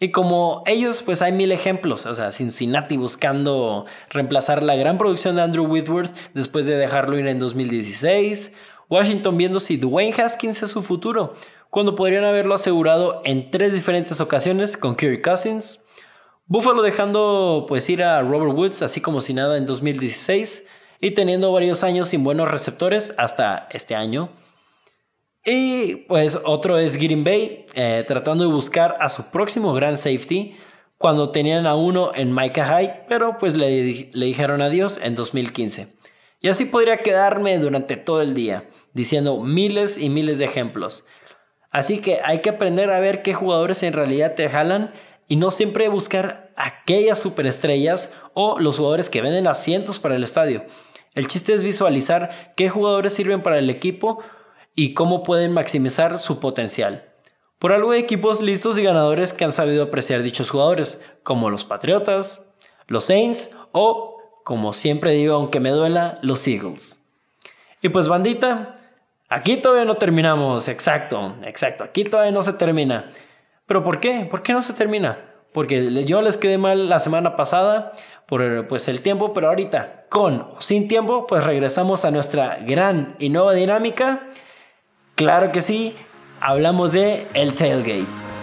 Y 0.00 0.10
como 0.10 0.62
ellos, 0.66 1.02
pues 1.02 1.22
hay 1.22 1.32
mil 1.32 1.52
ejemplos. 1.52 2.06
O 2.06 2.14
sea, 2.14 2.32
Cincinnati 2.32 2.96
buscando 2.96 3.86
reemplazar 4.10 4.62
la 4.62 4.76
gran 4.76 4.98
producción 4.98 5.36
de 5.36 5.42
Andrew 5.42 5.66
Whitworth 5.66 6.14
después 6.34 6.66
de 6.66 6.76
dejarlo 6.76 7.18
ir 7.18 7.26
en 7.26 7.38
2016. 7.38 8.54
Washington 8.90 9.36
viendo 9.36 9.60
si 9.60 9.76
Dwayne 9.76 10.14
Haskins 10.20 10.62
es 10.62 10.70
su 10.70 10.82
futuro, 10.82 11.34
cuando 11.70 11.94
podrían 11.94 12.24
haberlo 12.24 12.54
asegurado 12.54 13.22
en 13.24 13.50
tres 13.50 13.74
diferentes 13.74 14.20
ocasiones 14.20 14.76
con 14.76 14.96
Kirk 14.96 15.22
Cousins. 15.22 15.86
Buffalo 16.46 16.82
dejando 16.82 17.64
pues 17.66 17.88
ir 17.88 18.02
a 18.02 18.20
Robert 18.20 18.52
Woods 18.52 18.82
así 18.82 19.00
como 19.00 19.22
si 19.22 19.32
nada 19.32 19.56
en 19.56 19.64
2016 19.64 20.68
y 21.00 21.12
teniendo 21.12 21.50
varios 21.52 21.82
años 21.82 22.10
sin 22.10 22.22
buenos 22.22 22.50
receptores 22.50 23.14
hasta 23.16 23.66
este 23.70 23.94
año. 23.94 24.30
Y 25.44 25.96
pues 26.08 26.40
otro 26.44 26.78
es 26.78 26.96
Green 26.96 27.22
Bay, 27.22 27.66
eh, 27.74 28.04
tratando 28.08 28.44
de 28.44 28.52
buscar 28.52 28.96
a 28.98 29.10
su 29.10 29.30
próximo 29.30 29.74
gran 29.74 29.98
safety 29.98 30.56
cuando 30.96 31.32
tenían 31.32 31.66
a 31.66 31.76
uno 31.76 32.12
en 32.14 32.34
Micah 32.34 32.80
Hyde, 32.80 33.04
pero 33.08 33.36
pues 33.38 33.56
le, 33.56 34.10
le 34.10 34.26
dijeron 34.26 34.62
adiós 34.62 34.98
en 35.02 35.14
2015. 35.14 35.88
Y 36.40 36.48
así 36.48 36.64
podría 36.64 36.98
quedarme 36.98 37.58
durante 37.58 37.96
todo 37.96 38.22
el 38.22 38.34
día, 38.34 38.70
diciendo 38.94 39.42
miles 39.42 39.98
y 39.98 40.08
miles 40.08 40.38
de 40.38 40.46
ejemplos. 40.46 41.06
Así 41.70 41.98
que 42.00 42.20
hay 42.24 42.38
que 42.38 42.50
aprender 42.50 42.90
a 42.90 43.00
ver 43.00 43.22
qué 43.22 43.34
jugadores 43.34 43.82
en 43.82 43.92
realidad 43.92 44.34
te 44.34 44.48
jalan 44.48 44.94
y 45.28 45.36
no 45.36 45.50
siempre 45.50 45.88
buscar 45.88 46.52
aquellas 46.56 47.20
superestrellas 47.20 48.14
o 48.32 48.58
los 48.58 48.78
jugadores 48.78 49.10
que 49.10 49.20
venden 49.20 49.46
asientos 49.46 49.98
para 49.98 50.16
el 50.16 50.24
estadio. 50.24 50.64
El 51.14 51.26
chiste 51.26 51.52
es 51.52 51.62
visualizar 51.62 52.54
qué 52.56 52.70
jugadores 52.70 53.12
sirven 53.14 53.42
para 53.42 53.58
el 53.58 53.68
equipo 53.68 54.20
y 54.74 54.94
cómo 54.94 55.22
pueden 55.22 55.52
maximizar 55.52 56.18
su 56.18 56.40
potencial. 56.40 57.10
Por 57.58 57.72
algo 57.72 57.92
hay 57.92 58.00
equipos 58.00 58.42
listos 58.42 58.76
y 58.76 58.82
ganadores 58.82 59.32
que 59.32 59.44
han 59.44 59.52
sabido 59.52 59.84
apreciar 59.84 60.22
dichos 60.22 60.50
jugadores, 60.50 61.02
como 61.22 61.50
los 61.50 61.64
Patriotas, 61.64 62.54
los 62.86 63.04
Saints 63.04 63.50
o, 63.72 64.18
como 64.44 64.72
siempre 64.72 65.12
digo, 65.12 65.34
aunque 65.34 65.60
me 65.60 65.70
duela, 65.70 66.18
los 66.22 66.46
Eagles. 66.46 67.02
Y 67.80 67.88
pues 67.88 68.08
bandita, 68.08 68.80
aquí 69.28 69.56
todavía 69.56 69.84
no 69.84 69.96
terminamos, 69.96 70.68
exacto, 70.68 71.36
exacto, 71.42 71.84
aquí 71.84 72.04
todavía 72.04 72.32
no 72.32 72.42
se 72.42 72.54
termina. 72.54 73.10
¿Pero 73.66 73.82
por 73.82 74.00
qué? 74.00 74.26
¿Por 74.30 74.42
qué 74.42 74.52
no 74.52 74.60
se 74.60 74.74
termina? 74.74 75.32
Porque 75.52 76.04
yo 76.04 76.20
les 76.20 76.36
quedé 76.36 76.58
mal 76.58 76.88
la 76.88 77.00
semana 77.00 77.36
pasada 77.36 77.92
por 78.26 78.66
pues, 78.68 78.88
el 78.88 79.00
tiempo, 79.00 79.32
pero 79.32 79.48
ahorita, 79.48 80.06
con 80.10 80.40
o 80.40 80.60
sin 80.60 80.88
tiempo, 80.88 81.26
pues 81.26 81.44
regresamos 81.44 82.04
a 82.04 82.10
nuestra 82.10 82.58
gran 82.66 83.16
y 83.18 83.28
nueva 83.28 83.54
dinámica 83.54 84.28
Claro 85.14 85.52
que 85.52 85.60
sí, 85.60 85.94
hablamos 86.40 86.90
de 86.90 87.28
el 87.34 87.54
tailgate. 87.54 88.33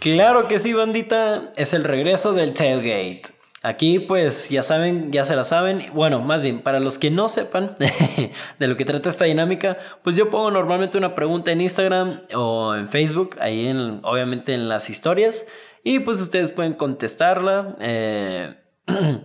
Claro 0.00 0.48
que 0.48 0.58
sí, 0.58 0.72
bandita, 0.72 1.50
es 1.56 1.74
el 1.74 1.84
regreso 1.84 2.32
del 2.32 2.54
tailgate. 2.54 3.34
Aquí 3.62 3.98
pues 3.98 4.48
ya 4.48 4.62
saben, 4.62 5.12
ya 5.12 5.26
se 5.26 5.36
la 5.36 5.44
saben. 5.44 5.90
Bueno, 5.92 6.20
más 6.20 6.42
bien, 6.42 6.62
para 6.62 6.80
los 6.80 6.98
que 6.98 7.10
no 7.10 7.28
sepan 7.28 7.74
de 8.58 8.66
lo 8.66 8.78
que 8.78 8.86
trata 8.86 9.10
esta 9.10 9.26
dinámica, 9.26 9.76
pues 10.02 10.16
yo 10.16 10.30
pongo 10.30 10.50
normalmente 10.50 10.96
una 10.96 11.14
pregunta 11.14 11.52
en 11.52 11.60
Instagram 11.60 12.22
o 12.34 12.74
en 12.74 12.88
Facebook, 12.88 13.36
ahí 13.40 13.66
en, 13.66 14.00
obviamente 14.02 14.54
en 14.54 14.70
las 14.70 14.88
historias, 14.88 15.48
y 15.84 15.98
pues 15.98 16.18
ustedes 16.22 16.50
pueden 16.50 16.72
contestarla. 16.72 17.76
Eh, 17.80 18.54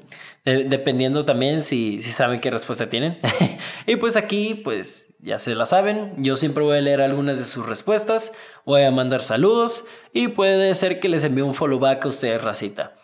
dependiendo 0.45 1.25
también 1.25 1.63
si, 1.63 2.01
saben 2.03 2.39
qué 2.39 2.51
respuesta 2.51 2.87
tienen. 2.87 3.19
y 3.87 3.95
pues 3.95 4.15
aquí, 4.15 4.53
pues 4.53 5.15
ya 5.19 5.39
se 5.39 5.55
la 5.55 5.65
saben. 5.65 6.13
Yo 6.17 6.37
siempre 6.37 6.63
voy 6.63 6.77
a 6.77 6.81
leer 6.81 7.01
algunas 7.01 7.39
de 7.39 7.45
sus 7.45 7.65
respuestas, 7.65 8.31
voy 8.63 8.83
a 8.83 8.91
mandar 8.91 9.21
saludos 9.21 9.85
y 10.13 10.27
puede 10.27 10.73
ser 10.75 10.99
que 10.99 11.09
les 11.09 11.23
envíe 11.23 11.41
un 11.41 11.55
follow 11.55 11.79
back 11.79 12.05
a 12.05 12.09
ustedes, 12.09 12.41
racita. 12.41 12.95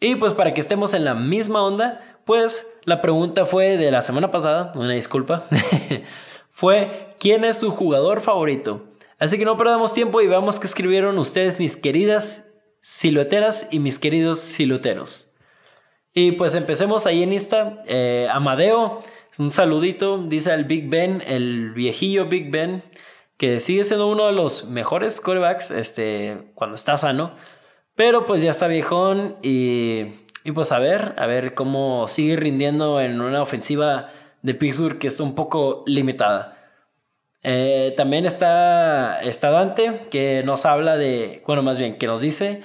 Y 0.00 0.14
pues 0.14 0.34
para 0.34 0.54
que 0.54 0.60
estemos 0.60 0.94
en 0.94 1.04
la 1.04 1.14
misma 1.14 1.62
onda, 1.62 2.20
pues 2.24 2.68
la 2.84 3.02
pregunta 3.02 3.44
fue 3.44 3.76
de 3.76 3.90
la 3.90 4.02
semana 4.02 4.30
pasada, 4.30 4.70
una 4.76 4.92
disculpa, 4.92 5.44
fue 6.50 7.16
¿quién 7.18 7.44
es 7.44 7.58
su 7.58 7.72
jugador 7.72 8.20
favorito? 8.20 8.84
Así 9.18 9.36
que 9.36 9.44
no 9.44 9.56
perdamos 9.56 9.94
tiempo 9.94 10.20
y 10.20 10.28
veamos 10.28 10.60
qué 10.60 10.68
escribieron 10.68 11.18
ustedes, 11.18 11.58
mis 11.58 11.76
queridas 11.76 12.46
silueteras 12.82 13.68
y 13.72 13.80
mis 13.80 13.98
queridos 13.98 14.38
siluteros. 14.38 15.27
Y 16.18 16.32
pues 16.32 16.56
empecemos 16.56 17.06
ahí 17.06 17.22
en 17.22 17.32
Insta. 17.32 17.84
Eh, 17.86 18.26
Amadeo, 18.32 19.04
un 19.38 19.52
saludito, 19.52 20.18
dice 20.18 20.52
el 20.52 20.64
Big 20.64 20.88
Ben, 20.88 21.22
el 21.24 21.70
viejillo 21.70 22.26
Big 22.26 22.50
Ben, 22.50 22.82
que 23.36 23.60
sigue 23.60 23.84
siendo 23.84 24.08
uno 24.08 24.26
de 24.26 24.32
los 24.32 24.64
mejores 24.68 25.20
quarterbacks 25.20 25.70
este, 25.70 26.50
cuando 26.56 26.74
está 26.74 26.98
sano. 26.98 27.36
Pero 27.94 28.26
pues 28.26 28.42
ya 28.42 28.50
está 28.50 28.66
viejón 28.66 29.36
y, 29.42 30.06
y 30.42 30.50
pues 30.50 30.72
a 30.72 30.80
ver, 30.80 31.14
a 31.18 31.26
ver 31.28 31.54
cómo 31.54 32.08
sigue 32.08 32.34
rindiendo 32.34 33.00
en 33.00 33.20
una 33.20 33.40
ofensiva 33.40 34.10
de 34.42 34.54
Pittsburgh 34.54 34.98
que 34.98 35.06
está 35.06 35.22
un 35.22 35.36
poco 35.36 35.84
limitada. 35.86 36.72
Eh, 37.44 37.94
también 37.96 38.26
está, 38.26 39.20
está 39.22 39.50
Dante, 39.50 40.00
que 40.10 40.42
nos 40.44 40.66
habla 40.66 40.96
de, 40.96 41.44
bueno, 41.46 41.62
más 41.62 41.78
bien, 41.78 41.96
que 41.96 42.08
nos 42.08 42.22
dice 42.22 42.64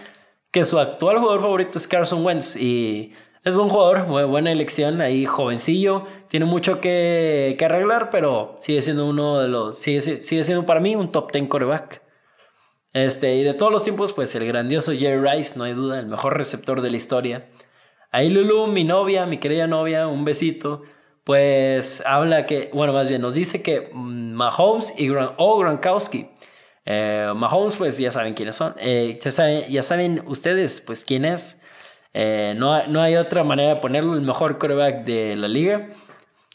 que 0.50 0.66
su 0.66 0.80
actual 0.80 1.20
jugador 1.20 1.42
favorito 1.42 1.78
es 1.78 1.88
Carson 1.88 2.26
Wentz 2.26 2.56
y 2.56 3.14
es 3.44 3.56
buen 3.56 3.70
jugador, 3.70 4.06
buena 4.28 4.52
elección, 4.52 5.02
ahí 5.02 5.26
jovencillo, 5.26 6.06
tiene 6.30 6.46
mucho 6.46 6.80
que, 6.80 7.56
que 7.58 7.66
arreglar, 7.66 8.10
pero 8.10 8.56
sigue 8.60 8.82
siendo 8.82 9.06
uno 9.08 9.40
de 9.40 9.50
los, 9.50 9.78
sigue, 9.78 10.02
sigue 10.02 10.44
siendo 10.44 10.66
para 10.66 10.80
mí 10.80 10.96
un 10.96 11.12
top 11.12 11.32
10 11.32 11.48
coreback. 11.48 12.02
Este, 12.94 13.36
y 13.36 13.44
de 13.44 13.56
todos 13.56 13.72
los 13.72 13.84
tiempos, 13.84 14.14
pues 14.14 14.34
el 14.36 14.46
grandioso 14.46 14.94
Jerry 14.94 15.20
Rice, 15.28 15.58
no 15.58 15.64
hay 15.64 15.74
duda, 15.74 16.00
el 16.00 16.06
mejor 16.06 16.38
receptor 16.38 16.82
de 16.82 16.92
la 16.92 16.98
historia. 16.98 17.50
Ahí 18.12 18.30
Lulu, 18.30 18.68
mi 18.68 18.84
novia, 18.84 19.26
mi 19.26 19.40
querida 19.40 19.66
novia, 19.66 20.08
un 20.08 20.24
besito. 20.24 20.84
Pues 21.24 22.04
habla 22.06 22.46
que, 22.46 22.70
bueno, 22.74 22.94
más 22.94 23.10
bien 23.10 23.22
nos 23.22 23.34
dice 23.34 23.64
que 23.64 23.90
mm, 23.92 24.34
Mahomes 24.34 24.94
y 24.98 25.08
Gran, 25.08 25.32
o 25.38 25.58
Gronkowski. 25.58 26.30
Eh, 26.86 27.32
Mahomes, 27.36 27.76
pues 27.78 27.98
ya 27.98 28.12
saben 28.12 28.36
quiénes 28.36 28.56
son. 28.56 28.76
Eh, 28.78 29.20
ya, 29.20 29.32
saben, 29.32 29.72
ya, 29.72 29.82
saben, 29.82 30.24
ustedes, 30.28 30.82
pues 30.82 31.04
quién 31.04 31.26
es. 31.26 31.63
Eh, 32.14 32.54
no, 32.56 32.86
no, 32.88 33.02
hay 33.02 33.16
otra 33.16 33.44
manera 33.44 33.76
de 33.76 33.82
ponerlo, 33.82 34.14
el 34.14 34.22
mejor 34.22 34.60
quarterback 34.60 35.04
de 35.04 35.36
la 35.36 35.48
liga. 35.48 35.90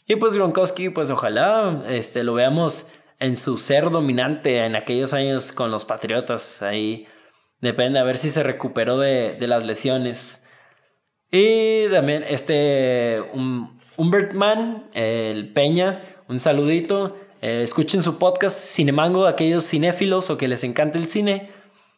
Y 0.07 0.15
pues 0.15 0.35
Gronkowski, 0.35 0.89
pues 0.89 1.11
ojalá 1.11 1.83
este, 1.87 2.23
lo 2.23 2.33
veamos 2.33 2.87
en 3.19 3.35
su 3.35 3.57
ser 3.57 3.89
dominante 3.89 4.65
en 4.65 4.75
aquellos 4.75 5.13
años 5.13 5.51
con 5.51 5.69
los 5.71 5.85
Patriotas. 5.85 6.61
Ahí 6.61 7.07
depende 7.61 7.99
a 7.99 8.03
ver 8.03 8.17
si 8.17 8.29
se 8.29 8.41
recuperó 8.41 8.97
de, 8.97 9.37
las 9.41 9.65
lesiones. 9.65 10.47
Y 11.31 11.87
también 11.89 12.23
este 12.27 13.21
un, 13.33 13.79
Humbertman, 13.97 14.89
el 14.93 15.53
Peña, 15.53 16.01
un 16.27 16.39
saludito. 16.39 17.17
Eh, 17.41 17.61
escuchen 17.63 18.01
su 18.01 18.17
podcast 18.17 18.57
Cinemango, 18.57 19.27
aquellos 19.27 19.69
cinéfilos 19.69 20.29
o 20.29 20.37
que 20.37 20.47
les 20.47 20.63
encanta 20.63 20.97
el 20.97 21.07
cine. 21.07 21.51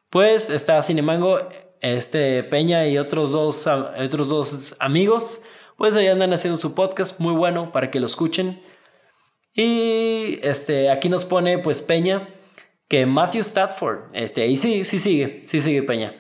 Pues 0.10 0.50
está 0.50 0.82
Cinemango, 0.82 1.48
este 1.82 2.44
Peña 2.44 2.88
y 2.88 2.98
otros 2.98 3.32
dos, 3.32 3.68
otros 3.68 4.30
dos 4.30 4.76
amigos. 4.80 5.44
Pues 5.78 5.96
ahí 5.96 6.08
andan 6.08 6.34
haciendo 6.34 6.58
su 6.58 6.76
podcast 6.76 7.20
muy 7.20 7.34
bueno 7.34 7.72
para 7.72 7.92
que 7.92 8.00
lo 8.00 8.06
escuchen. 8.06 8.62
Y 9.54 10.40
este, 10.44 10.90
aquí 10.90 11.10
nos 11.10 11.26
pone 11.26 11.58
pues 11.58 11.82
Peña 11.82 12.30
que 12.88 13.06
Matthew 13.06 13.40
Stafford, 13.40 14.00
este, 14.14 14.48
y 14.48 14.58
sí, 14.58 14.84
sí 14.84 15.00
sigue, 15.00 15.44
sí 15.46 15.62
sigue 15.62 15.82
Peña. 15.82 16.14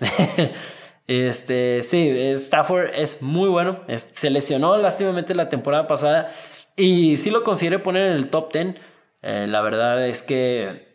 este, 1.07 1.84
sí, 1.84 2.09
Stafford 2.36 2.91
es 2.95 3.22
muy 3.22 3.49
bueno, 3.49 3.82
se 4.14 4.30
lesionó 4.30 4.78
lástimamente 4.78 5.36
la 5.36 5.49
temporada 5.49 5.88
pasada 5.88 6.34
y 6.78 7.18
sí 7.18 7.30
lo 7.30 7.43
consideré 7.43 7.80
poner 7.80 8.12
en 8.12 8.14
el 8.14 8.30
top 8.30 8.53
10. 8.53 8.76
Eh, 9.22 9.47
la 9.49 9.62
verdad 9.62 10.07
es 10.07 10.24
que 10.24 10.90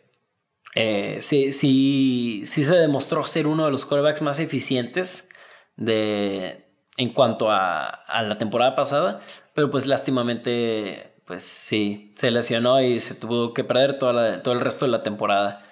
eh, 0.79 1.17
sí, 1.21 1.53
sí, 1.53 2.43
sí 2.45 2.63
se 2.63 2.75
demostró 2.75 3.25
ser 3.25 3.47
uno 3.47 3.65
de 3.65 3.71
los 3.71 3.83
quarterbacks 3.87 4.21
más 4.21 4.39
eficientes 4.39 5.27
de, 5.75 6.67
en 6.97 7.13
cuanto 7.13 7.49
a, 7.49 8.03
la 8.21 8.37
temporada 8.37 8.75
pasada, 8.75 9.21
pero 9.55 9.71
pues 9.71 9.87
lástimamente 9.87 11.15
pues 11.25 11.41
sí, 11.41 12.13
se 12.15 12.29
lesionó 12.29 12.79
y 12.79 12.99
se 12.99 13.15
tuvo 13.15 13.55
que 13.55 13.63
perder 13.63 13.97
todo 13.97 14.53
el 14.53 14.59
resto 14.59 14.85
de 14.85 14.91
la 14.91 15.01
temporada. 15.01 15.65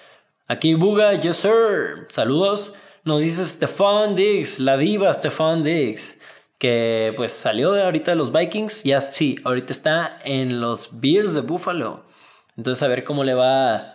Aquí 0.47 0.73
Buga, 0.73 1.13
yes 1.13 1.37
sir, 1.37 2.07
saludos. 2.09 2.73
Nos 3.03 3.21
dice 3.21 3.45
Stefan 3.45 4.15
Diggs, 4.15 4.59
la 4.59 4.75
diva 4.75 5.13
Stefan 5.13 5.63
Diggs, 5.63 6.17
que 6.57 7.13
pues 7.15 7.31
salió 7.31 7.73
de 7.73 7.83
ahorita 7.83 8.09
de 8.09 8.17
los 8.17 8.33
Vikings, 8.33 8.83
ya 8.83 9.01
sí, 9.01 9.35
ahorita 9.43 9.71
está 9.71 10.19
en 10.25 10.61
los 10.61 10.99
Bears 10.99 11.35
de 11.35 11.41
Buffalo. 11.41 12.05
Entonces 12.57 12.81
a 12.81 12.87
ver 12.87 13.03
cómo 13.03 13.23
le 13.23 13.35
va 13.35 13.94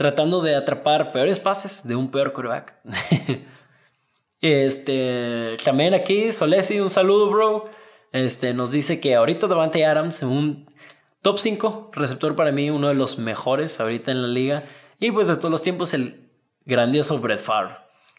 tratando 0.00 0.40
de 0.40 0.56
atrapar 0.56 1.12
peores 1.12 1.40
pases 1.40 1.86
de 1.86 1.94
un 1.94 2.10
peor 2.10 2.32
quarterback. 2.32 2.72
este, 4.40 5.58
también 5.62 5.92
aquí 5.92 6.32
Solesi, 6.32 6.80
un 6.80 6.88
saludo, 6.88 7.28
bro. 7.28 7.68
Este, 8.10 8.54
nos 8.54 8.72
dice 8.72 8.98
que 8.98 9.14
ahorita 9.14 9.46
Davante 9.46 9.84
Adams, 9.84 10.22
un 10.22 10.72
Top 11.20 11.36
5, 11.36 11.90
receptor 11.92 12.34
para 12.34 12.50
mí, 12.50 12.70
uno 12.70 12.88
de 12.88 12.94
los 12.94 13.18
mejores 13.18 13.78
ahorita 13.78 14.10
en 14.10 14.22
la 14.22 14.28
liga. 14.28 14.64
Y 15.00 15.10
pues 15.10 15.28
de 15.28 15.36
todos 15.36 15.50
los 15.50 15.62
tiempos, 15.62 15.92
el 15.92 16.30
grandioso 16.64 17.20
Brett 17.20 17.40
Favre. 17.40 17.76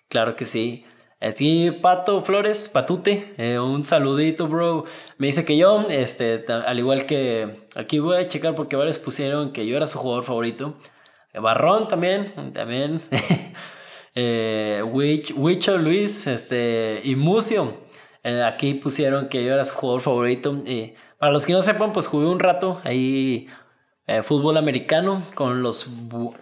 Claro 0.08 0.36
que 0.36 0.46
sí. 0.46 0.86
Aquí 1.20 1.72
Pato 1.72 2.22
Flores, 2.22 2.70
Patute, 2.70 3.34
eh, 3.40 3.58
un 3.58 3.82
saludito, 3.82 4.48
bro. 4.48 4.86
Me 5.18 5.26
dice 5.26 5.46
que 5.46 5.58
yo, 5.58 5.88
este, 5.90 6.46
al 6.48 6.78
igual 6.78 7.08
que 7.08 7.66
aquí 7.76 7.98
voy 7.98 8.18
a 8.18 8.28
checar 8.28 8.54
porque 8.54 8.76
varios 8.76 9.00
pusieron 9.00 9.52
que 9.52 9.66
yo 9.66 9.76
era 9.76 9.88
su 9.88 9.98
jugador 9.98 10.26
favorito. 10.26 10.76
Barrón 11.40 11.88
también, 11.88 12.54
también. 12.54 13.02
eh, 14.16 14.84
Wicho 14.84 15.78
Luis, 15.78 16.28
este, 16.28 17.02
y 17.04 17.16
Musio. 17.16 17.74
Eh, 18.24 18.44
aquí 18.44 18.76
pusieron 18.76 19.30
que 19.30 19.44
yo 19.44 19.54
era 19.54 19.66
su 19.66 19.76
jugador 19.76 20.02
favorito. 20.02 20.62
Y 20.66 20.94
para 21.18 21.32
los 21.32 21.46
que 21.46 21.54
no 21.54 21.62
sepan, 21.62 21.94
pues 21.94 22.08
jugué 22.08 22.28
un 22.28 22.40
rato 22.40 22.82
ahí 22.84 23.48
eh, 24.08 24.24
fútbol 24.24 24.58
americano 24.58 25.24
con 25.36 25.64
los 25.64 25.90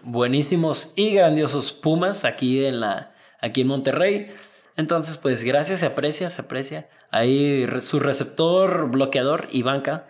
buenísimos 0.04 0.94
y 0.96 1.12
grandiosos 1.14 1.72
Pumas 1.72 2.26
aquí 2.26 2.66
en, 2.66 2.80
la, 2.80 3.14
aquí 3.42 3.62
en 3.62 3.68
Monterrey. 3.68 4.32
Entonces, 4.76 5.18
pues 5.18 5.44
gracias, 5.44 5.82
se 5.82 5.86
aprecia, 5.86 6.30
se 6.30 6.42
aprecia. 6.42 6.90
Ahí 7.12 7.68
su 7.80 8.00
receptor, 8.00 8.90
bloqueador 8.90 9.48
y 9.52 9.62
banca. 9.62 10.08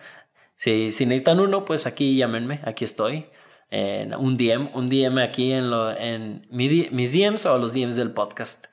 Si, 0.56 0.90
si 0.90 1.06
necesitan 1.06 1.40
uno, 1.40 1.64
pues 1.64 1.86
aquí 1.86 2.16
llámenme, 2.16 2.60
aquí 2.64 2.84
estoy. 2.84 3.26
Un 3.72 4.34
DM, 4.34 4.70
un 4.74 4.88
DM 4.88 5.18
aquí 5.18 5.52
en, 5.52 5.70
lo, 5.70 5.96
en 5.96 6.46
mis 6.50 7.12
DMs 7.12 7.46
o 7.46 7.58
los 7.58 7.72
DMs 7.72 7.96
del 7.96 8.12
podcast. 8.12 8.66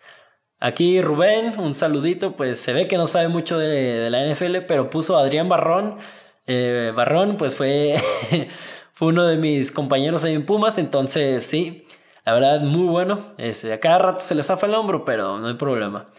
Aquí 0.59 1.01
Rubén, 1.01 1.59
un 1.59 1.75
saludito, 1.75 2.35
pues 2.35 2.59
se 2.59 2.73
ve 2.73 2.87
que 2.87 2.97
no 2.97 3.05
sabe 3.05 3.27
mucho 3.27 3.59
de, 3.59 4.09
la 4.09 4.25
NFL, 4.25 4.65
pero 4.67 4.89
puso 4.89 5.15
a 5.15 5.21
Adrián 5.21 5.47
Barrón. 5.47 5.99
Eh, 6.47 6.91
Barrón, 6.95 7.37
pues 7.37 7.55
fue, 7.55 7.95
fue 8.93 9.09
uno 9.09 9.27
de 9.27 9.37
mis 9.37 9.71
compañeros 9.71 10.23
ahí 10.23 10.33
en 10.33 10.47
Pumas, 10.47 10.79
entonces 10.79 11.45
sí, 11.45 11.85
la 12.25 12.33
verdad, 12.33 12.61
muy 12.61 12.87
bueno. 12.87 13.33
Este, 13.37 13.71
a 13.71 13.79
cada 13.79 13.99
rato 13.99 14.19
se 14.19 14.33
le 14.33 14.41
zafa 14.41 14.65
el 14.65 14.73
hombro, 14.73 15.05
pero 15.05 15.37
no 15.37 15.47
hay 15.47 15.53
problema. 15.53 16.09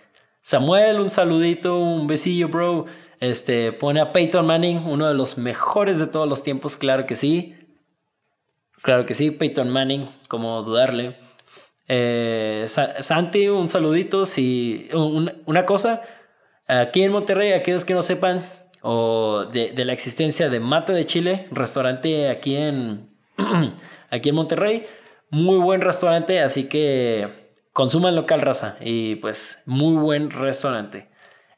Samuel, 0.40 1.00
un 1.00 1.10
saludito, 1.10 1.80
un 1.80 2.06
besillo, 2.06 2.48
bro. 2.48 2.86
Este, 3.18 3.72
pone 3.72 4.00
a 4.00 4.12
Peyton 4.12 4.46
Manning, 4.46 4.86
uno 4.86 5.08
de 5.08 5.14
los 5.14 5.36
mejores 5.36 5.98
de 5.98 6.06
todos 6.06 6.28
los 6.28 6.44
tiempos, 6.44 6.76
claro 6.76 7.06
que 7.06 7.16
sí. 7.16 7.56
Claro 8.82 9.06
que 9.06 9.14
sí, 9.14 9.30
Peyton 9.30 9.70
Manning, 9.70 10.08
como 10.28 10.62
dudarle. 10.62 11.16
Eh, 11.88 12.66
Santi, 12.68 13.48
un 13.48 13.68
saludito. 13.68 14.26
Si, 14.26 14.88
una 14.92 15.66
cosa, 15.66 16.02
aquí 16.66 17.02
en 17.02 17.12
Monterrey, 17.12 17.52
aquellos 17.52 17.84
que 17.84 17.94
no 17.94 18.02
sepan 18.02 18.42
o 18.82 19.46
de, 19.52 19.84
la 19.84 19.92
existencia 19.92 20.48
de 20.48 20.60
Mate 20.60 20.92
de 20.92 21.06
Chile, 21.06 21.48
restaurante 21.50 22.28
aquí 22.28 22.56
en, 22.56 23.08
aquí 24.10 24.28
en 24.28 24.34
Monterrey, 24.34 24.86
muy 25.30 25.58
buen 25.58 25.80
restaurante, 25.80 26.40
así 26.40 26.68
que 26.68 27.50
consuman 27.72 28.16
local 28.16 28.40
raza 28.40 28.76
y 28.80 29.16
pues 29.16 29.62
muy 29.66 29.96
buen 29.96 30.30
restaurante. 30.30 31.08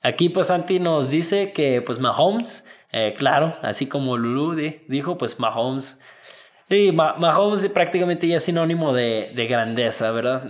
Aquí 0.03 0.29
pues 0.29 0.47
Santi 0.47 0.81
nos 0.81 1.11
dice 1.11 1.53
que 1.53 1.83
pues 1.83 1.99
Mahomes, 1.99 2.67
eh, 2.93 3.15
claro, 3.17 3.57
así 3.63 3.87
como 3.87 4.17
Lulu 4.17 4.55
dijo, 4.89 5.19
pues 5.19 5.39
Mahomes. 5.39 6.01
Y 6.71 6.93
Mahomes 6.93 7.69
prácticamente 7.71 8.29
ya 8.29 8.37
es 8.37 8.45
sinónimo 8.45 8.93
de, 8.95 9.33
de 9.35 9.47
grandeza, 9.49 10.13
¿verdad? 10.13 10.49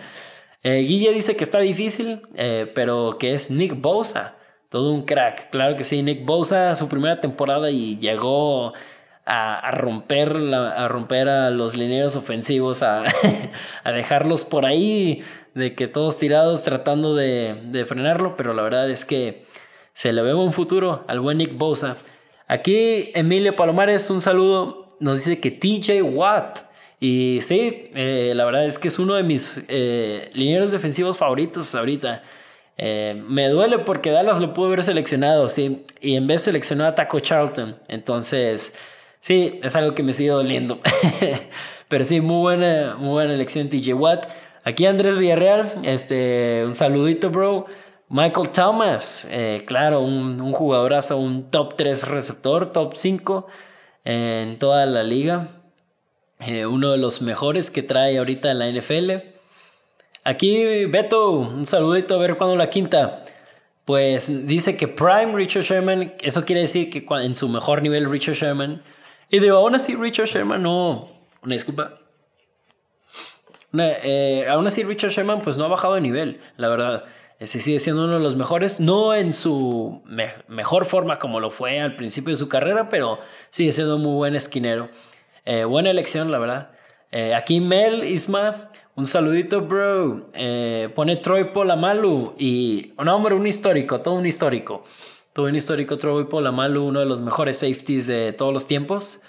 eh, 0.64 0.78
Guille 0.78 1.12
dice 1.12 1.36
que 1.36 1.44
está 1.44 1.60
difícil, 1.60 2.20
eh, 2.34 2.70
pero 2.74 3.16
que 3.16 3.32
es 3.32 3.48
Nick 3.52 3.80
Bosa, 3.80 4.38
todo 4.70 4.92
un 4.92 5.04
crack. 5.04 5.50
Claro 5.50 5.76
que 5.76 5.84
sí, 5.84 6.02
Nick 6.02 6.24
Bosa, 6.26 6.74
su 6.74 6.88
primera 6.88 7.20
temporada 7.20 7.70
y 7.70 7.96
llegó 7.98 8.72
a, 9.24 9.70
romper, 9.70 10.36
a 10.36 10.88
romper 10.88 11.28
a 11.28 11.50
los 11.50 11.76
lineros 11.76 12.16
ofensivos, 12.16 12.82
a, 12.82 13.04
a, 13.84 13.92
dejarlos 13.92 14.44
por 14.44 14.66
ahí, 14.66 15.22
de 15.54 15.76
que 15.76 15.86
todos 15.86 16.18
tirados 16.18 16.64
tratando 16.64 17.14
de, 17.14 17.60
de, 17.66 17.84
frenarlo, 17.84 18.36
pero 18.36 18.52
la 18.52 18.62
verdad 18.62 18.90
es 18.90 19.04
que 19.04 19.46
se 19.92 20.12
le 20.12 20.22
ve 20.22 20.34
un 20.34 20.52
futuro 20.52 21.04
al 21.06 21.20
buen 21.20 21.38
Nick 21.38 21.56
Bosa. 21.56 21.98
Aquí 22.48 23.12
Emilio 23.14 23.54
Palomares, 23.54 24.10
un 24.10 24.20
saludo, 24.20 24.81
nos 25.02 25.24
dice 25.24 25.40
que 25.40 25.50
TJ 25.50 26.02
Watt. 26.02 26.58
Y 27.00 27.38
sí, 27.40 27.90
eh, 27.94 28.32
la 28.36 28.44
verdad 28.44 28.64
es 28.66 28.78
que 28.78 28.88
es 28.88 28.98
uno 28.98 29.14
de 29.14 29.24
mis 29.24 29.60
eh, 29.68 30.30
lineros 30.34 30.72
defensivos 30.72 31.18
favoritos 31.18 31.74
ahorita. 31.74 32.22
Eh, 32.78 33.20
me 33.26 33.48
duele 33.48 33.80
porque 33.80 34.10
Dallas 34.10 34.40
lo 34.40 34.54
pudo 34.54 34.68
haber 34.68 34.82
seleccionado, 34.82 35.48
sí, 35.48 35.84
y 36.00 36.16
en 36.16 36.26
vez 36.26 36.42
seleccionó 36.42 36.84
a 36.84 36.94
Taco 36.94 37.20
Charlton. 37.20 37.76
Entonces, 37.88 38.72
Sí, 39.22 39.60
es 39.62 39.76
algo 39.76 39.94
que 39.94 40.02
me 40.02 40.12
sigue 40.12 40.30
doliendo. 40.30 40.80
Pero 41.88 42.04
sí, 42.04 42.20
muy 42.20 42.40
buena, 42.40 42.96
muy 42.98 43.10
buena 43.10 43.32
elección 43.34 43.70
TJ 43.70 43.94
Watt. 43.94 44.26
Aquí 44.64 44.84
Andrés 44.84 45.16
Villarreal, 45.16 45.70
este, 45.84 46.64
un 46.66 46.74
saludito, 46.74 47.30
bro. 47.30 47.66
Michael 48.08 48.48
Thomas, 48.48 49.28
eh, 49.30 49.62
claro, 49.64 50.00
un, 50.00 50.40
un, 50.40 50.52
jugadorazo, 50.52 51.18
un 51.18 51.52
top 51.52 51.76
3 51.76 52.08
receptor, 52.08 52.72
top 52.72 52.96
5 52.96 53.46
en 54.04 54.58
toda 54.58 54.86
la 54.86 55.02
liga. 55.02 55.48
Eh, 56.40 56.66
uno 56.66 56.90
de 56.90 56.98
los 56.98 57.22
mejores 57.22 57.70
que 57.70 57.82
trae 57.82 58.18
ahorita 58.18 58.50
en 58.50 58.58
la 58.58 58.70
NFL. 58.70 59.10
Aquí 60.24 60.86
Beto, 60.86 61.32
un 61.32 61.66
saludito 61.66 62.14
a 62.14 62.18
ver 62.18 62.36
cuándo 62.36 62.56
la 62.56 62.70
quinta. 62.70 63.24
Pues 63.84 64.46
dice 64.46 64.76
que 64.76 64.88
Prime 64.88 65.34
Richard 65.34 65.64
Sherman, 65.64 66.14
eso 66.20 66.44
quiere 66.44 66.62
decir 66.62 66.90
que 66.90 67.04
en 67.22 67.34
su 67.34 67.48
mejor 67.48 67.82
nivel 67.82 68.10
Richard 68.10 68.34
Sherman 68.34 68.82
y 69.32 69.40
digo, 69.40 69.56
aún 69.56 69.74
así 69.74 69.94
Richard 69.94 70.26
Sherman 70.26 70.62
no... 70.62 71.08
Una 71.42 71.54
disculpa. 71.54 71.98
Eh, 73.72 74.46
aún 74.48 74.66
así 74.66 74.84
Richard 74.84 75.10
Sherman 75.10 75.40
pues 75.40 75.56
no 75.56 75.64
ha 75.64 75.68
bajado 75.68 75.94
de 75.94 76.02
nivel, 76.02 76.42
la 76.58 76.68
verdad. 76.68 77.04
Ese 77.42 77.60
sigue 77.60 77.80
siendo 77.80 78.04
uno 78.04 78.12
de 78.12 78.20
los 78.20 78.36
mejores, 78.36 78.78
no 78.78 79.14
en 79.14 79.34
su 79.34 80.00
mejor 80.46 80.86
forma 80.86 81.18
como 81.18 81.40
lo 81.40 81.50
fue 81.50 81.80
al 81.80 81.96
principio 81.96 82.30
de 82.30 82.36
su 82.36 82.48
carrera, 82.48 82.88
pero 82.88 83.18
sigue 83.50 83.72
siendo 83.72 83.96
un 83.96 84.02
muy 84.02 84.14
buen 84.14 84.36
esquinero. 84.36 84.90
Eh, 85.44 85.64
buena 85.64 85.90
elección, 85.90 86.30
la 86.30 86.38
verdad. 86.38 86.70
Eh, 87.10 87.34
aquí 87.34 87.58
Mel 87.58 88.04
Isma, 88.04 88.70
un 88.94 89.06
saludito, 89.06 89.60
bro. 89.62 90.30
pone 90.94 91.16
Troy 91.16 91.46
Polamalu 91.52 92.36
y, 92.38 92.94
no, 93.02 93.16
hombre, 93.16 93.34
un 93.34 93.48
histórico, 93.48 94.00
todo 94.02 94.14
un 94.14 94.26
histórico. 94.26 94.84
Tuve 95.32 95.48
un 95.48 95.56
histórico 95.56 95.96
Troy 95.96 96.26
Polamalu, 96.26 96.84
uno 96.84 97.00
de 97.00 97.06
los 97.06 97.20
mejores 97.20 97.58
safeties 97.58 98.06
de 98.06 98.32
todos 98.32 98.52
los 98.52 98.68
tiempos. 98.68 99.22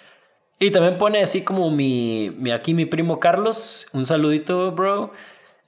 Y 0.60 0.70
también 0.70 1.00
pone 1.00 1.24
así 1.24 1.44
como 1.44 1.72
mi, 1.72 2.30
mi 2.38 2.52
aquí 2.52 2.76
mi 2.76 2.86
primo 2.86 3.20
Carlos, 3.20 3.88
un 3.92 4.06
saludito, 4.06 4.72
bro. 4.72 5.14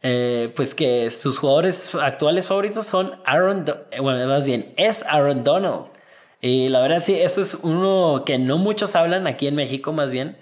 Eh, 0.07 0.53
pues 0.55 0.75
que 0.75 1.09
sus 1.09 1.39
jugadores 1.39 1.95
actuales 1.95 2.47
favoritos 2.47 2.85
son 2.85 3.15
Aaron, 3.25 3.65
bueno, 3.99 4.27
más 4.27 4.45
bien 4.45 4.71
es 4.77 5.03
Aaron 5.07 5.43
Donald. 5.43 5.85
Y 6.41 6.69
la 6.69 6.79
verdad 6.81 6.99
sí, 7.01 7.15
eso 7.15 7.41
es 7.41 7.55
uno 7.55 8.21
que 8.23 8.37
no 8.37 8.59
muchos 8.59 8.95
hablan 8.95 9.25
aquí 9.25 9.47
en 9.47 9.55
México 9.55 9.93
más 9.93 10.11
bien. 10.11 10.37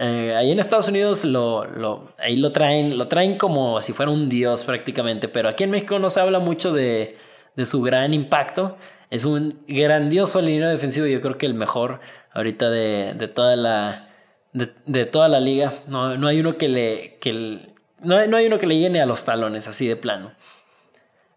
Eh, 0.00 0.34
ahí 0.36 0.50
en 0.50 0.58
Estados 0.58 0.88
Unidos 0.88 1.24
lo, 1.24 2.12
ahí 2.18 2.34
lo 2.34 2.50
traen, 2.50 2.98
lo 2.98 3.06
traen 3.06 3.38
como 3.38 3.80
si 3.82 3.92
fuera 3.92 4.10
un 4.10 4.28
dios 4.28 4.64
prácticamente, 4.64 5.28
pero 5.28 5.48
aquí 5.48 5.62
en 5.62 5.70
México 5.70 6.00
no 6.00 6.10
se 6.10 6.18
habla 6.18 6.40
mucho 6.40 6.72
de, 6.72 7.16
de 7.54 7.66
su 7.66 7.82
gran 7.82 8.12
impacto. 8.14 8.76
Es 9.10 9.24
un 9.24 9.62
grandioso 9.68 10.42
línea 10.42 10.68
defensivo, 10.68 11.06
yo 11.06 11.20
creo 11.20 11.38
que 11.38 11.46
el 11.46 11.54
mejor 11.54 12.00
ahorita 12.32 12.68
de, 12.68 13.14
de 13.14 13.28
toda 13.28 13.54
la 13.54 14.08
de, 14.52 15.06
toda 15.06 15.28
la 15.28 15.38
liga. 15.38 15.72
No, 15.86 16.16
no, 16.16 16.26
hay 16.26 16.40
uno 16.40 16.58
que 16.58 16.68
le 16.68 17.18
que 17.20 17.73
no, 18.04 18.26
no, 18.26 18.36
hay 18.36 18.46
uno 18.46 18.58
que 18.58 18.66
le 18.66 18.78
llene 18.78 19.00
a 19.00 19.06
los 19.06 19.24
talones 19.24 19.68
así 19.68 19.86
de 19.86 19.96
plano. 19.96 20.32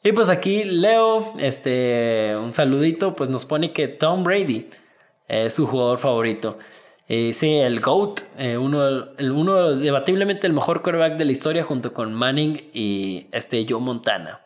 Y 0.04 0.12
pues 0.12 0.30
aquí 0.30 0.64
Leo, 0.64 1.34
este, 1.40 2.36
un 2.38 2.54
saludito, 2.54 3.16
pues 3.16 3.30
nos 3.30 3.46
pone 3.46 3.74
que 3.74 3.88
Tom 3.88 4.24
Brady 4.24 4.70
es 5.28 5.54
su 5.54 5.68
jugador 5.68 6.00
favorito. 6.00 6.58
Eh, 7.10 7.32
sí, 7.34 7.56
el 7.56 7.80
GOAT, 7.80 8.20
eh, 8.38 8.58
uno, 8.58 8.86
el, 8.86 9.32
uno 9.32 9.76
debatiblemente 9.76 10.46
el 10.46 10.54
mejor 10.54 10.82
quarterback 10.82 11.18
de 11.18 11.26
la 11.26 11.32
historia 11.32 11.64
junto 11.64 11.94
con 11.94 12.14
Manning 12.14 12.70
y 12.74 13.28
este 13.32 13.66
Joe 13.68 13.80
Montana. 13.80 14.42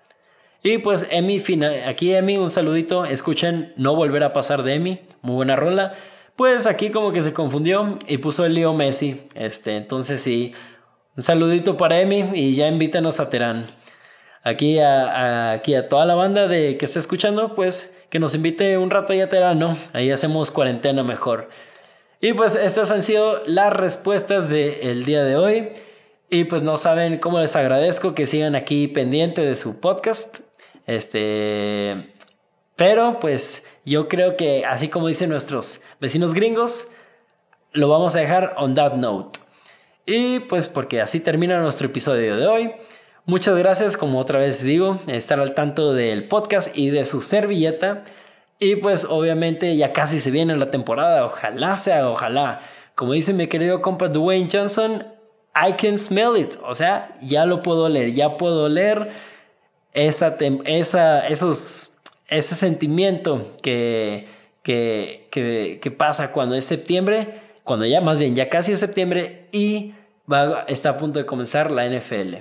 Y 0.64 0.78
pues 0.78 1.08
Emi, 1.10 1.42
aquí 1.88 2.14
Emi, 2.14 2.38
un 2.38 2.52
saludito. 2.52 3.06
Escuchen 3.06 3.74
No 3.78 3.96
Volver 3.96 4.24
a 4.24 4.32
Pasar 4.32 4.62
de 4.62 4.76
Emi, 4.76 5.00
muy 5.24 5.36
buena 5.36 5.56
rola. 5.56 5.96
Pues 6.36 6.68
aquí 6.68 6.92
como 6.92 7.12
que 7.12 7.24
se 7.24 7.34
confundió 7.34 7.98
y 8.08 8.18
puso 8.18 8.46
el 8.46 8.54
lío 8.54 8.74
Messi. 8.74 9.22
Este, 9.34 9.76
entonces 9.76 10.22
sí, 10.22 10.54
un 11.16 11.24
saludito 11.24 11.78
para 11.78 12.00
Emi 12.00 12.32
y 12.34 12.56
ya 12.56 12.68
invítanos 12.68 13.20
a 13.20 13.30
Terán. 13.30 13.68
Aquí 14.44 14.80
a, 14.80 15.52
aquí 15.52 15.76
a 15.76 15.88
toda 15.88 16.06
la 16.06 16.16
banda 16.16 16.48
de 16.48 16.78
que 16.78 16.86
está 16.86 17.00
escuchando, 17.00 17.54
pues 17.54 17.98
que 18.10 18.20
nos 18.20 18.34
invite 18.34 18.78
un 18.78 18.90
rato 18.90 19.14
ahí 19.14 19.22
a 19.22 19.30
Terán, 19.30 19.60
¿no? 19.60 19.78
Ahí 19.94 20.10
hacemos 20.12 20.52
cuarentena 20.52 21.04
mejor. 21.04 21.50
Y 22.22 22.34
pues 22.34 22.56
estas 22.56 22.92
han 22.92 23.04
sido 23.04 23.42
las 23.46 23.74
respuestas 23.74 24.50
del 24.50 25.06
día 25.06 25.24
de 25.24 25.36
hoy. 25.38 25.70
Y 26.30 26.46
pues 26.46 26.62
no 26.62 26.78
saben 26.78 27.18
cómo 27.18 27.40
les 27.40 27.56
agradezco 27.56 28.16
que 28.16 28.26
sigan 28.26 28.56
aquí 28.56 28.88
pendiente 28.88 29.42
de 29.42 29.56
su 29.58 29.82
podcast. 29.82 30.40
Este, 30.88 32.14
pero 32.78 33.20
pues 33.20 33.68
yo 33.86 34.08
creo 34.08 34.38
que 34.38 34.66
así 34.66 34.88
como 34.88 35.08
dicen 35.08 35.30
nuestros 35.30 35.82
vecinos 36.00 36.34
gringos, 36.34 36.92
lo 37.74 37.90
vamos 37.90 38.16
a 38.16 38.20
dejar 38.20 38.54
on 38.58 38.76
that 38.76 38.94
note. 38.94 39.41
Y 40.06 40.40
pues 40.40 40.68
porque 40.68 41.02
así 41.02 41.20
termina 41.20 41.62
nuestro 41.62 41.88
episodio 41.88 42.38
de 42.38 42.48
hoy. 42.48 42.72
Muchas 43.26 43.58
gracias, 43.58 43.98
como 43.98 44.20
otra 44.20 44.40
vez 44.40 44.64
digo, 44.64 45.00
estar 45.08 45.40
al 45.40 45.54
tanto 45.54 45.94
del 45.94 46.28
podcast 46.28 46.76
y 46.76 46.90
de 46.90 47.06
su 47.06 47.22
servilleta. 47.22 48.04
Y 48.60 48.76
pues 48.76 49.06
obviamente 49.10 49.76
ya 49.78 49.94
casi 49.94 50.20
se 50.20 50.32
viene 50.32 50.56
la 50.56 50.72
temporada, 50.72 51.26
ojalá 51.26 51.78
sea, 51.78 52.10
ojalá. 52.10 52.62
Como 52.96 53.14
dice 53.14 53.34
mi 53.34 53.48
querido 53.48 53.82
compa 53.82 54.08
Dwayne 54.08 54.50
Johnson, 54.52 55.06
I 55.56 55.74
can 55.74 55.98
smell 55.98 56.38
it. 56.38 56.56
O 56.64 56.76
sea, 56.76 57.18
ya 57.22 57.46
lo 57.46 57.62
puedo 57.62 57.90
leer, 57.90 58.14
ya 58.14 58.38
puedo 58.38 58.70
leer 58.70 59.12
esa, 59.94 60.38
esa, 60.66 61.28
esos, 61.28 62.02
ese 62.28 62.56
sentimiento 62.56 63.56
que, 63.62 64.28
que, 64.64 65.28
que, 65.82 65.92
pasa 65.92 66.32
cuando 66.32 66.56
es 66.56 66.66
septiembre, 66.66 67.41
cuando 67.72 67.86
ya 67.86 68.02
más 68.02 68.20
bien 68.20 68.36
ya 68.36 68.50
casi 68.50 68.74
es 68.74 68.82
septiembre 68.82 69.48
y 69.54 69.94
está 70.68 70.90
a 70.90 70.98
punto 70.98 71.20
de 71.20 71.26
comenzar 71.26 71.72
la 71.72 71.88
NFL. 71.88 72.40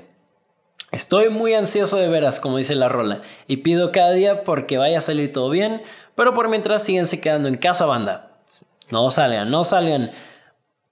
Estoy 0.90 1.28
muy 1.28 1.54
ansioso 1.54 1.98
de 1.98 2.08
veras, 2.08 2.40
como 2.40 2.56
dice 2.56 2.74
la 2.74 2.88
rola, 2.88 3.22
y 3.46 3.58
pido 3.58 3.92
cada 3.92 4.10
día 4.10 4.42
porque 4.42 4.76
vaya 4.76 4.98
a 4.98 5.00
salir 5.00 5.32
todo 5.32 5.48
bien, 5.48 5.82
pero 6.16 6.34
por 6.34 6.48
mientras 6.48 6.82
síguense 6.82 7.20
quedando 7.20 7.46
en 7.46 7.58
casa, 7.58 7.86
banda. 7.86 8.40
No 8.90 9.08
salgan, 9.12 9.52
no 9.52 9.62
salgan. 9.62 10.10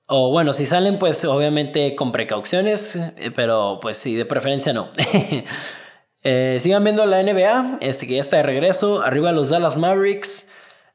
O 0.07 0.31
bueno, 0.31 0.53
si 0.53 0.67
salen, 0.67 1.01
pues 1.01 1.25
obviamente 1.25 1.97
con 1.97 2.13
precauciones, 2.13 2.95
eh, 2.95 3.33
pero 3.35 3.81
pues 3.83 3.99
sí, 3.99 4.15
de 4.15 4.25
preferencia 4.25 4.73
no. 4.73 4.91
Eh, 6.25 6.59
sigan 6.59 6.83
viendo 6.83 7.07
la 7.07 7.23
NBA, 7.23 7.79
este 7.81 8.07
que 8.07 8.17
ya 8.17 8.21
está 8.21 8.39
de 8.39 8.43
regreso. 8.43 9.03
Arriba 9.03 9.31
los 9.31 9.51
Dallas 9.51 9.77
Mavericks. 9.77 10.48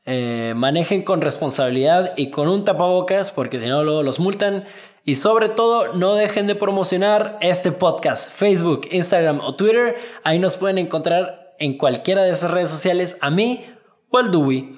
Eh, 0.05 0.53
manejen 0.55 1.03
con 1.03 1.21
responsabilidad 1.21 2.13
y 2.17 2.29
con 2.29 2.49
un 2.49 2.65
tapabocas, 2.65 3.31
porque 3.31 3.59
si 3.59 3.67
no, 3.67 3.83
luego 3.83 4.03
los 4.03 4.19
multan. 4.19 4.65
Y 5.05 5.15
sobre 5.15 5.49
todo, 5.49 5.93
no 5.93 6.15
dejen 6.15 6.47
de 6.47 6.55
promocionar 6.55 7.37
este 7.41 7.71
podcast, 7.71 8.31
Facebook, 8.31 8.87
Instagram 8.91 9.39
o 9.41 9.55
Twitter. 9.55 9.95
Ahí 10.23 10.39
nos 10.39 10.57
pueden 10.57 10.77
encontrar 10.77 11.55
en 11.59 11.77
cualquiera 11.77 12.23
de 12.23 12.31
esas 12.31 12.51
redes 12.51 12.69
sociales, 12.69 13.17
a 13.21 13.29
mí 13.29 13.65
o 14.09 14.17
al 14.17 14.31
Dewey. 14.31 14.77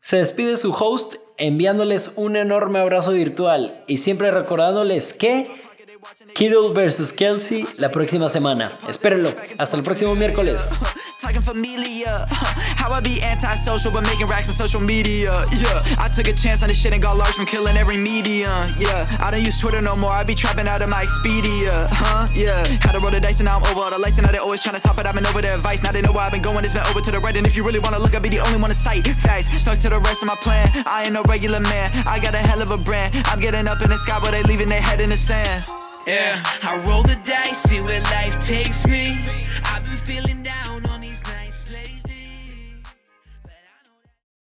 Se 0.00 0.16
despide 0.16 0.56
su 0.56 0.72
host 0.72 1.16
enviándoles 1.36 2.14
un 2.16 2.36
enorme 2.36 2.78
abrazo 2.78 3.12
virtual 3.12 3.82
y 3.86 3.98
siempre 3.98 4.30
recordándoles 4.30 5.12
que 5.12 5.50
Kittle 6.34 6.72
versus 6.72 7.12
Kelsey 7.12 7.66
la 7.78 7.88
próxima 7.90 8.28
semana. 8.28 8.78
Espérenlo. 8.88 9.34
Hasta 9.58 9.76
el 9.76 9.82
próximo 9.82 10.14
miércoles. 10.14 10.78
Talking. 11.20 11.40
How 12.76 12.92
I 12.92 13.00
be 13.00 13.22
antisocial 13.22 13.92
but 13.92 14.02
making 14.04 14.26
racks 14.26 14.48
on 14.48 14.54
social 14.54 14.80
media. 14.80 15.30
Yeah, 15.52 15.82
I 15.98 16.08
took 16.08 16.28
a 16.28 16.32
chance 16.32 16.62
on 16.62 16.68
this 16.68 16.80
shit 16.80 16.92
and 16.92 17.02
got 17.02 17.16
large 17.16 17.34
from 17.34 17.46
killing 17.46 17.76
every 17.76 17.96
medium. 17.96 18.66
Yeah, 18.78 19.06
I 19.20 19.30
don't 19.30 19.42
use 19.42 19.60
Twitter 19.60 19.80
no 19.80 19.94
more. 19.94 20.10
I 20.10 20.24
be 20.24 20.34
trapping 20.34 20.66
out 20.66 20.82
of 20.82 20.90
my 20.90 21.04
Expedia. 21.04 21.86
Huh? 21.90 22.26
Yeah, 22.34 22.66
had 22.80 22.92
to 22.92 23.00
roll 23.00 23.10
the 23.10 23.20
dice 23.20 23.40
and 23.40 23.46
now 23.46 23.58
I'm 23.58 23.64
over 23.70 23.80
all 23.80 23.90
the 23.90 23.98
lights 23.98 24.18
and 24.18 24.26
now 24.26 24.32
they 24.32 24.38
always 24.38 24.62
trying 24.62 24.76
to 24.76 24.82
top 24.82 24.98
it. 24.98 25.06
I've 25.06 25.14
been 25.14 25.26
over 25.26 25.42
their 25.42 25.54
advice. 25.54 25.82
Now 25.82 25.92
they 25.92 26.02
know 26.02 26.12
where 26.12 26.24
I've 26.24 26.32
been 26.32 26.42
going. 26.42 26.64
It's 26.64 26.72
been 26.72 26.86
over 26.90 27.00
to 27.00 27.10
the 27.10 27.20
right. 27.20 27.36
And 27.36 27.46
if 27.46 27.56
you 27.56 27.64
really 27.64 27.78
wanna 27.78 27.98
look, 27.98 28.14
I'll 28.14 28.20
be 28.20 28.28
the 28.28 28.40
only 28.40 28.58
one 28.58 28.70
to. 28.70 28.76
Facts 29.20 29.52
stuck 29.60 29.78
to 29.78 29.90
the 29.90 30.00
rest 30.00 30.22
of 30.22 30.28
my 30.28 30.36
plan. 30.36 30.68
I 30.86 31.04
ain't 31.04 31.12
no 31.12 31.22
regular 31.28 31.60
man. 31.60 31.90
I 32.06 32.18
got 32.18 32.34
a 32.34 32.38
hell 32.38 32.62
of 32.62 32.70
a 32.70 32.78
brand. 32.78 33.12
I'm 33.26 33.40
getting 33.40 33.68
up 33.68 33.82
in 33.82 33.90
the 33.90 33.98
sky, 33.98 34.18
but 34.20 34.32
they 34.32 34.42
leaving 34.44 34.68
their 34.68 34.80
head 34.80 35.00
in 35.00 35.10
the 35.10 35.16
sand. 35.16 35.64
Yeah, 36.06 36.42
I 36.62 36.84
roll 36.88 37.02
the 37.02 37.18
dice, 37.24 37.62
see 37.62 37.80
where 37.80 38.00
life 38.00 38.46
takes 38.46 38.86
me. 38.88 39.24
I've 39.64 39.86
been 39.86 39.96
feeling. 39.96 40.30